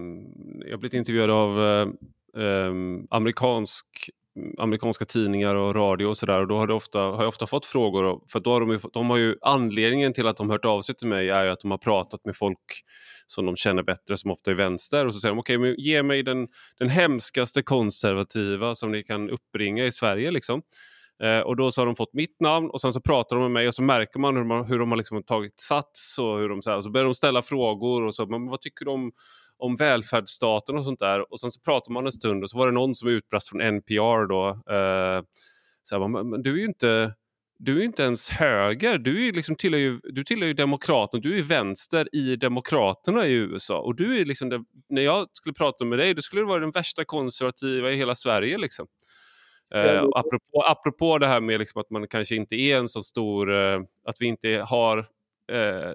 jag 0.65 0.71
har 0.71 0.77
blivit 0.77 0.93
intervjuad 0.93 1.29
av 1.29 1.59
uh, 1.59 1.93
Ehm, 2.37 3.07
amerikansk, 3.09 4.09
amerikanska 4.57 5.05
tidningar 5.05 5.55
och 5.55 5.75
radio 5.75 6.05
och 6.05 6.17
sådär. 6.17 6.41
Och 6.41 6.47
då 6.47 6.57
har, 6.57 6.67
det 6.67 6.73
ofta, 6.73 6.99
har 6.99 7.19
jag 7.21 7.27
ofta 7.27 7.47
fått 7.47 7.65
frågor. 7.65 8.21
För 8.31 8.39
då 8.39 8.53
har 8.53 8.59
de, 8.59 8.69
ju, 8.69 8.79
de 8.93 9.09
har 9.09 9.17
ju, 9.17 9.35
anledningen 9.41 10.13
till 10.13 10.27
att 10.27 10.37
de 10.37 10.49
hört 10.49 10.65
av 10.65 10.81
sig 10.81 10.95
till 10.95 11.07
mig 11.07 11.29
är 11.29 11.47
att 11.47 11.59
de 11.59 11.71
har 11.71 11.77
pratat 11.77 12.25
med 12.25 12.35
folk 12.35 12.83
som 13.27 13.45
de 13.45 13.55
känner 13.55 13.83
bättre, 13.83 14.17
som 14.17 14.31
ofta 14.31 14.51
är 14.51 14.55
vänster. 14.55 15.07
Och 15.07 15.13
så 15.13 15.19
säger 15.19 15.31
de, 15.31 15.39
okej, 15.39 15.57
okay, 15.57 15.75
ge 15.77 16.03
mig 16.03 16.23
den, 16.23 16.47
den 16.79 16.89
hemskaste 16.89 17.61
konservativa 17.61 18.75
som 18.75 18.91
ni 18.91 19.03
kan 19.03 19.29
uppbringa 19.29 19.85
i 19.85 19.91
Sverige. 19.91 20.31
Liksom. 20.31 20.61
Eh, 21.23 21.39
och 21.39 21.55
då 21.55 21.71
så 21.71 21.81
har 21.81 21.85
de 21.85 21.95
fått 21.95 22.13
mitt 22.13 22.41
namn 22.41 22.69
och 22.69 22.81
sen 22.81 22.93
så 22.93 23.01
pratar 23.01 23.35
de 23.35 23.43
med 23.43 23.51
mig 23.51 23.67
och 23.67 23.75
så 23.75 23.81
märker 23.81 24.19
man 24.19 24.35
hur, 24.35 24.43
man, 24.43 24.65
hur 24.65 24.79
de 24.79 24.91
har 24.91 24.97
liksom 24.97 25.23
tagit 25.23 25.59
sats 25.59 26.19
och 26.19 26.37
hur 26.39 26.49
de 26.49 26.61
så, 26.61 26.69
här, 26.69 26.77
och 26.77 26.83
så 26.83 26.89
börjar 26.89 27.05
de 27.05 27.15
ställa 27.15 27.41
frågor 27.41 28.05
och 28.05 28.15
så, 28.15 28.25
men 28.25 28.49
vad 28.49 28.61
tycker 28.61 28.85
de 28.85 29.11
om 29.57 29.75
välfärdsstaten 29.75 30.77
och 30.77 30.85
sånt 30.85 30.99
där. 30.99 31.31
Och 31.31 31.39
sen 31.39 31.51
så 31.51 31.61
pratar 31.61 31.91
man 31.91 32.05
en 32.05 32.11
stund 32.11 32.43
och 32.43 32.49
så 32.49 32.57
var 32.57 32.67
det 32.67 32.73
någon 32.73 32.95
som 32.95 33.09
utbrast 33.09 33.49
från 33.49 33.61
NPR 33.61 34.27
då. 34.27 34.47
Eh, 34.49 35.23
så 35.83 35.99
här, 35.99 36.07
men, 36.07 36.29
men 36.29 36.43
du 36.43 36.53
är 36.53 36.57
ju 36.57 36.65
inte 36.65 37.13
du 37.59 37.79
är 37.79 37.83
inte 37.83 38.03
ens 38.03 38.29
höger, 38.29 38.97
du, 38.97 39.27
är 39.27 39.33
liksom 39.33 39.55
tillhör, 39.55 39.79
ju, 39.79 39.99
du 40.03 40.23
tillhör 40.23 40.47
ju 40.47 40.53
Demokraterna, 40.53 41.21
du 41.21 41.39
är 41.39 41.43
vänster 41.43 42.15
i 42.15 42.35
Demokraterna 42.35 43.25
i 43.25 43.31
USA. 43.31 43.79
Och 43.79 43.95
du 43.95 44.19
är 44.21 44.25
liksom 44.25 44.49
det, 44.49 44.63
när 44.89 45.01
jag 45.01 45.27
skulle 45.33 45.53
prata 45.53 45.85
med 45.85 45.99
dig, 45.99 46.13
då 46.13 46.21
skulle 46.21 46.41
du 46.41 46.45
vara 46.45 46.59
den 46.59 46.71
värsta 46.71 47.05
konservativa 47.05 47.91
i 47.91 47.95
hela 47.95 48.15
Sverige. 48.15 48.57
Liksom. 48.57 48.87
Eh, 49.73 50.03
apropå, 50.03 50.63
apropå 50.67 51.17
det 51.17 51.27
här 51.27 51.41
med 51.41 51.59
liksom 51.59 51.81
att 51.81 51.89
man 51.89 52.07
kanske 52.07 52.35
inte 52.35 52.55
är 52.55 52.77
en 52.77 52.89
så 52.89 53.01
stor, 53.01 53.53
eh, 53.53 53.79
att 54.05 54.15
vi 54.19 54.25
inte 54.25 54.65
har 54.69 55.05
eh, 55.51 55.93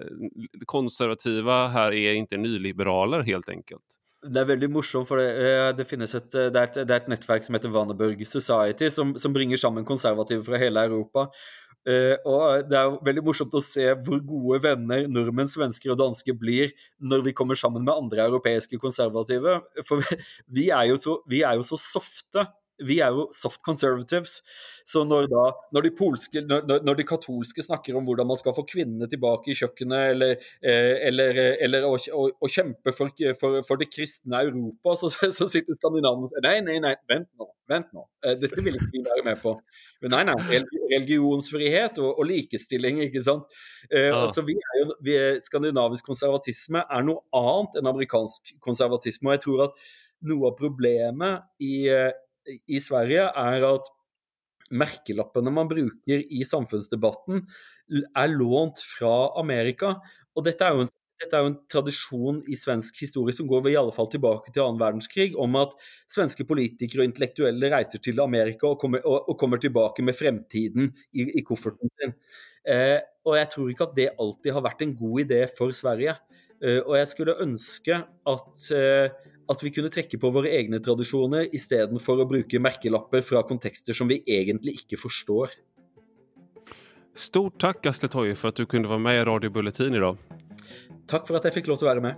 konservativa 0.65 1.67
här 1.67 1.93
är 1.93 2.13
inte 2.13 2.37
nyliberaler 2.37 3.21
helt 3.21 3.49
enkelt. 3.49 3.83
Det 4.27 4.39
är 4.39 4.45
väldigt 4.45 4.71
morsomt, 4.71 5.07
för 5.07 5.17
eh, 5.17 5.23
det, 5.25 5.73
det 5.73 5.85
finnes 5.85 6.15
eh, 6.15 6.21
det 6.51 6.59
är 6.59 6.63
ett, 6.63 6.73
det 6.73 6.93
är 6.93 6.97
ett 6.97 7.07
nätverk 7.07 7.43
som 7.43 7.55
heter 7.55 7.69
Vanneburg 7.69 8.27
Society, 8.27 8.89
som, 8.89 9.15
som, 9.15 9.33
bringer 9.33 9.57
samman 9.57 9.85
konservativa 9.85 10.43
från 10.43 10.59
hela 10.59 10.83
Europa. 10.83 11.29
Uh, 11.89 12.33
och 12.33 12.69
Det 12.69 12.77
är 12.77 13.05
väldigt 13.05 13.23
morsomt 13.23 13.53
att 13.53 13.63
se 13.63 13.87
hur 13.87 14.19
gode 14.19 14.59
vänner 14.59 15.07
norrmän, 15.07 15.49
svenskar 15.49 15.89
och 15.89 15.97
danskar 15.97 16.33
blir 16.33 16.71
när 16.99 17.21
vi 17.21 17.33
kommer 17.33 17.55
samman 17.55 17.83
med 17.83 17.93
andra 17.93 18.25
europeiska 18.25 18.77
konservativa. 18.77 19.61
För 19.87 19.95
vi, 19.95 20.03
vi, 20.47 20.69
är 20.69 20.83
ju 20.83 20.97
så, 20.97 21.23
vi 21.27 21.43
så 21.63 21.77
softa 21.77 22.47
vi 22.87 22.99
er 23.03 23.15
jo 23.15 23.27
soft 23.35 23.63
conservatives. 23.65 24.39
Så 24.85 25.03
når, 25.07 25.29
da, 25.31 25.43
når, 25.75 25.87
de 25.87 25.91
polske, 25.95 26.41
når, 26.43 26.81
når, 26.83 26.97
de 26.99 27.05
katolske 27.07 27.63
snakker 27.63 27.95
om 27.95 28.03
hvordan 28.07 28.27
man 28.27 28.39
skal 28.39 28.55
få 28.55 28.65
kvinnene 28.67 29.07
tilbake 29.11 29.53
i 29.53 29.57
kjøkkenet, 29.57 30.09
eller, 30.13 30.47
eh, 30.59 30.95
eller, 31.07 31.39
eller 31.63 31.87
å, 31.87 31.93
å, 31.95 32.25
å, 32.35 32.51
kjempe 32.51 32.91
for, 32.95 33.13
for, 33.39 33.61
for, 33.63 33.79
det 33.79 33.87
kristne 33.93 34.43
Europa, 34.43 34.97
så, 34.99 35.11
så 35.37 35.47
sitter 35.47 35.79
skandinavene 35.79 36.27
og 36.27 36.33
sier 36.33 36.43
nei, 36.45 36.57
nei, 36.67 36.79
nei, 36.83 36.95
vent 37.09 37.29
nå. 37.39 37.47
Vent 37.71 37.93
nå. 37.95 38.03
Eh, 38.25 38.35
dette 38.41 38.59
vil 38.65 38.75
ikke 38.75 38.91
vi 38.91 39.03
være 39.05 39.23
med 39.29 39.39
på. 39.39 39.55
Men 40.03 40.17
nei, 40.17 40.23
nei. 40.27 40.61
Religionsfrihet 40.91 42.01
og, 42.03 42.09
og 42.19 42.27
likestilling, 42.27 42.99
ikke 43.07 43.23
sant. 43.23 43.55
Eh, 43.87 44.09
ja. 44.09 44.17
altså, 44.25 44.43
vi 44.47 44.57
er 44.59 44.81
jo, 44.81 44.89
vi 45.05 45.15
er, 45.19 45.39
skandinavisk 45.45 46.11
konservatisme 46.11 46.83
er 46.83 47.07
noe 47.07 47.23
annet 47.39 47.79
enn 47.79 47.91
amerikansk 47.93 48.57
konservatisme. 48.63 49.29
Og 49.29 49.37
jeg 49.37 49.45
tror 49.45 49.65
at 49.69 49.87
noe 50.27 50.51
av 50.51 50.59
problemet 50.59 51.47
i 51.63 51.87
i 52.67 52.81
Sverige, 52.81 53.29
är 53.29 53.75
att 53.75 53.85
merkelappene 54.69 55.51
man 55.51 55.67
bruker 55.67 56.41
i 56.41 56.45
samfunnsdebatten, 56.45 57.47
är 58.15 58.27
lånt 58.27 58.79
från 58.79 59.39
Amerika. 59.39 59.95
Och 60.33 60.43
detta 60.43 60.67
är 60.67 60.73
jo 60.73 60.81
en, 60.81 60.87
detta 61.23 61.39
är 61.39 61.45
en 61.45 61.67
tradition 61.67 62.43
i 62.47 62.55
svensk 62.55 63.01
historia 63.01 63.33
som 63.33 63.47
går 63.47 63.69
i 63.69 63.77
alla 63.77 63.91
fall 63.91 64.07
tillbaka 64.07 64.51
till 64.51 64.61
andra 64.61 64.91
världskriget 64.91 65.37
om 65.37 65.55
att 65.55 65.73
svenska 66.07 66.45
politiker 66.45 66.99
och 66.99 67.05
intellektuella 67.05 67.79
reser 67.79 67.99
till 67.99 68.19
Amerika 68.19 68.67
och 68.67 68.77
kommer, 68.77 69.05
och, 69.05 69.29
och 69.29 69.37
kommer 69.37 69.57
tillbaka 69.57 70.03
med 70.03 70.15
framtiden 70.15 70.93
i, 71.13 71.39
i 71.39 71.41
kofferten 71.41 71.89
sin. 72.01 72.13
Eh, 72.73 72.99
och 73.23 73.37
jag 73.37 73.51
tror 73.51 73.69
inte 73.69 73.83
att 73.83 73.95
det 73.95 74.19
alltid 74.19 74.53
har 74.53 74.61
varit 74.61 74.81
en 74.81 74.95
god 74.95 75.21
idé 75.21 75.47
för 75.57 75.71
Sverige. 75.71 76.15
Eh, 76.63 76.77
och 76.77 76.97
jag 76.97 77.07
skulle 77.07 77.35
önska 77.35 77.95
att 78.25 78.71
eh, 78.71 79.11
at 79.51 79.63
vi 79.63 79.71
kunne 79.75 79.91
trekke 79.91 80.19
på 80.19 80.31
våre 80.33 80.51
egne 80.55 80.79
tradisjoner 80.83 81.49
istedenfor 81.55 82.23
å 82.23 82.27
bruke 82.29 82.61
merkelapper 82.61 83.23
fra 83.25 83.43
kontekster 83.47 83.97
som 83.97 84.09
vi 84.11 84.21
egentlig 84.23 84.77
ikke 84.81 84.99
forstår. 85.01 85.51
Stort 87.15 87.59
tack 87.61 87.85
Asle 87.85 88.09
Toje 88.09 88.35
för 88.35 88.49
att 88.49 88.55
du 88.55 88.65
kunde 88.65 88.87
vara 88.87 88.99
med 88.99 89.21
i 89.21 89.25
Radio 89.25 89.49
Bulletin 89.49 89.93
idag. 89.93 90.17
Tack 91.07 91.27
för 91.27 91.35
att 91.35 91.43
jag 91.43 91.53
fick 91.53 91.67
lov 91.67 91.75
att 91.75 91.81
vara 91.81 92.01
med. 92.01 92.15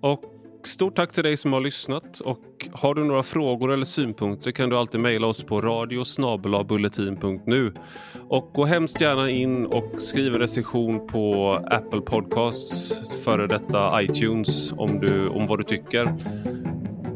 Och 0.00 0.31
stort 0.66 0.96
tack 0.96 1.12
till 1.12 1.24
dig 1.24 1.36
som 1.36 1.52
har 1.52 1.60
lyssnat. 1.60 2.20
Och 2.20 2.38
har 2.72 2.94
du 2.94 3.04
några 3.04 3.22
frågor 3.22 3.72
eller 3.72 3.84
synpunkter 3.84 4.50
kan 4.50 4.68
du 4.68 4.76
alltid 4.76 5.00
mejla 5.00 5.26
oss 5.26 5.44
på 5.44 5.60
radiosnabelabulletin.nu. 5.60 7.74
Och 8.28 8.50
gå 8.54 8.64
hemskt 8.64 9.00
gärna 9.00 9.30
in 9.30 9.66
och 9.66 9.92
skriv 9.96 10.34
en 10.34 10.40
recension 10.40 11.06
på 11.06 11.52
Apple 11.70 12.00
Podcasts, 12.00 12.92
före 13.24 13.46
detta 13.46 14.02
iTunes, 14.02 14.72
om, 14.72 15.00
du, 15.00 15.28
om 15.28 15.46
vad 15.46 15.58
du 15.58 15.64
tycker. 15.64 16.14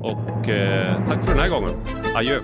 Och 0.01 0.49
eh, 0.49 1.07
tack 1.07 1.25
för 1.25 1.31
den 1.31 1.41
här 1.41 1.49
gången. 1.49 1.75
Adjö! 2.15 2.41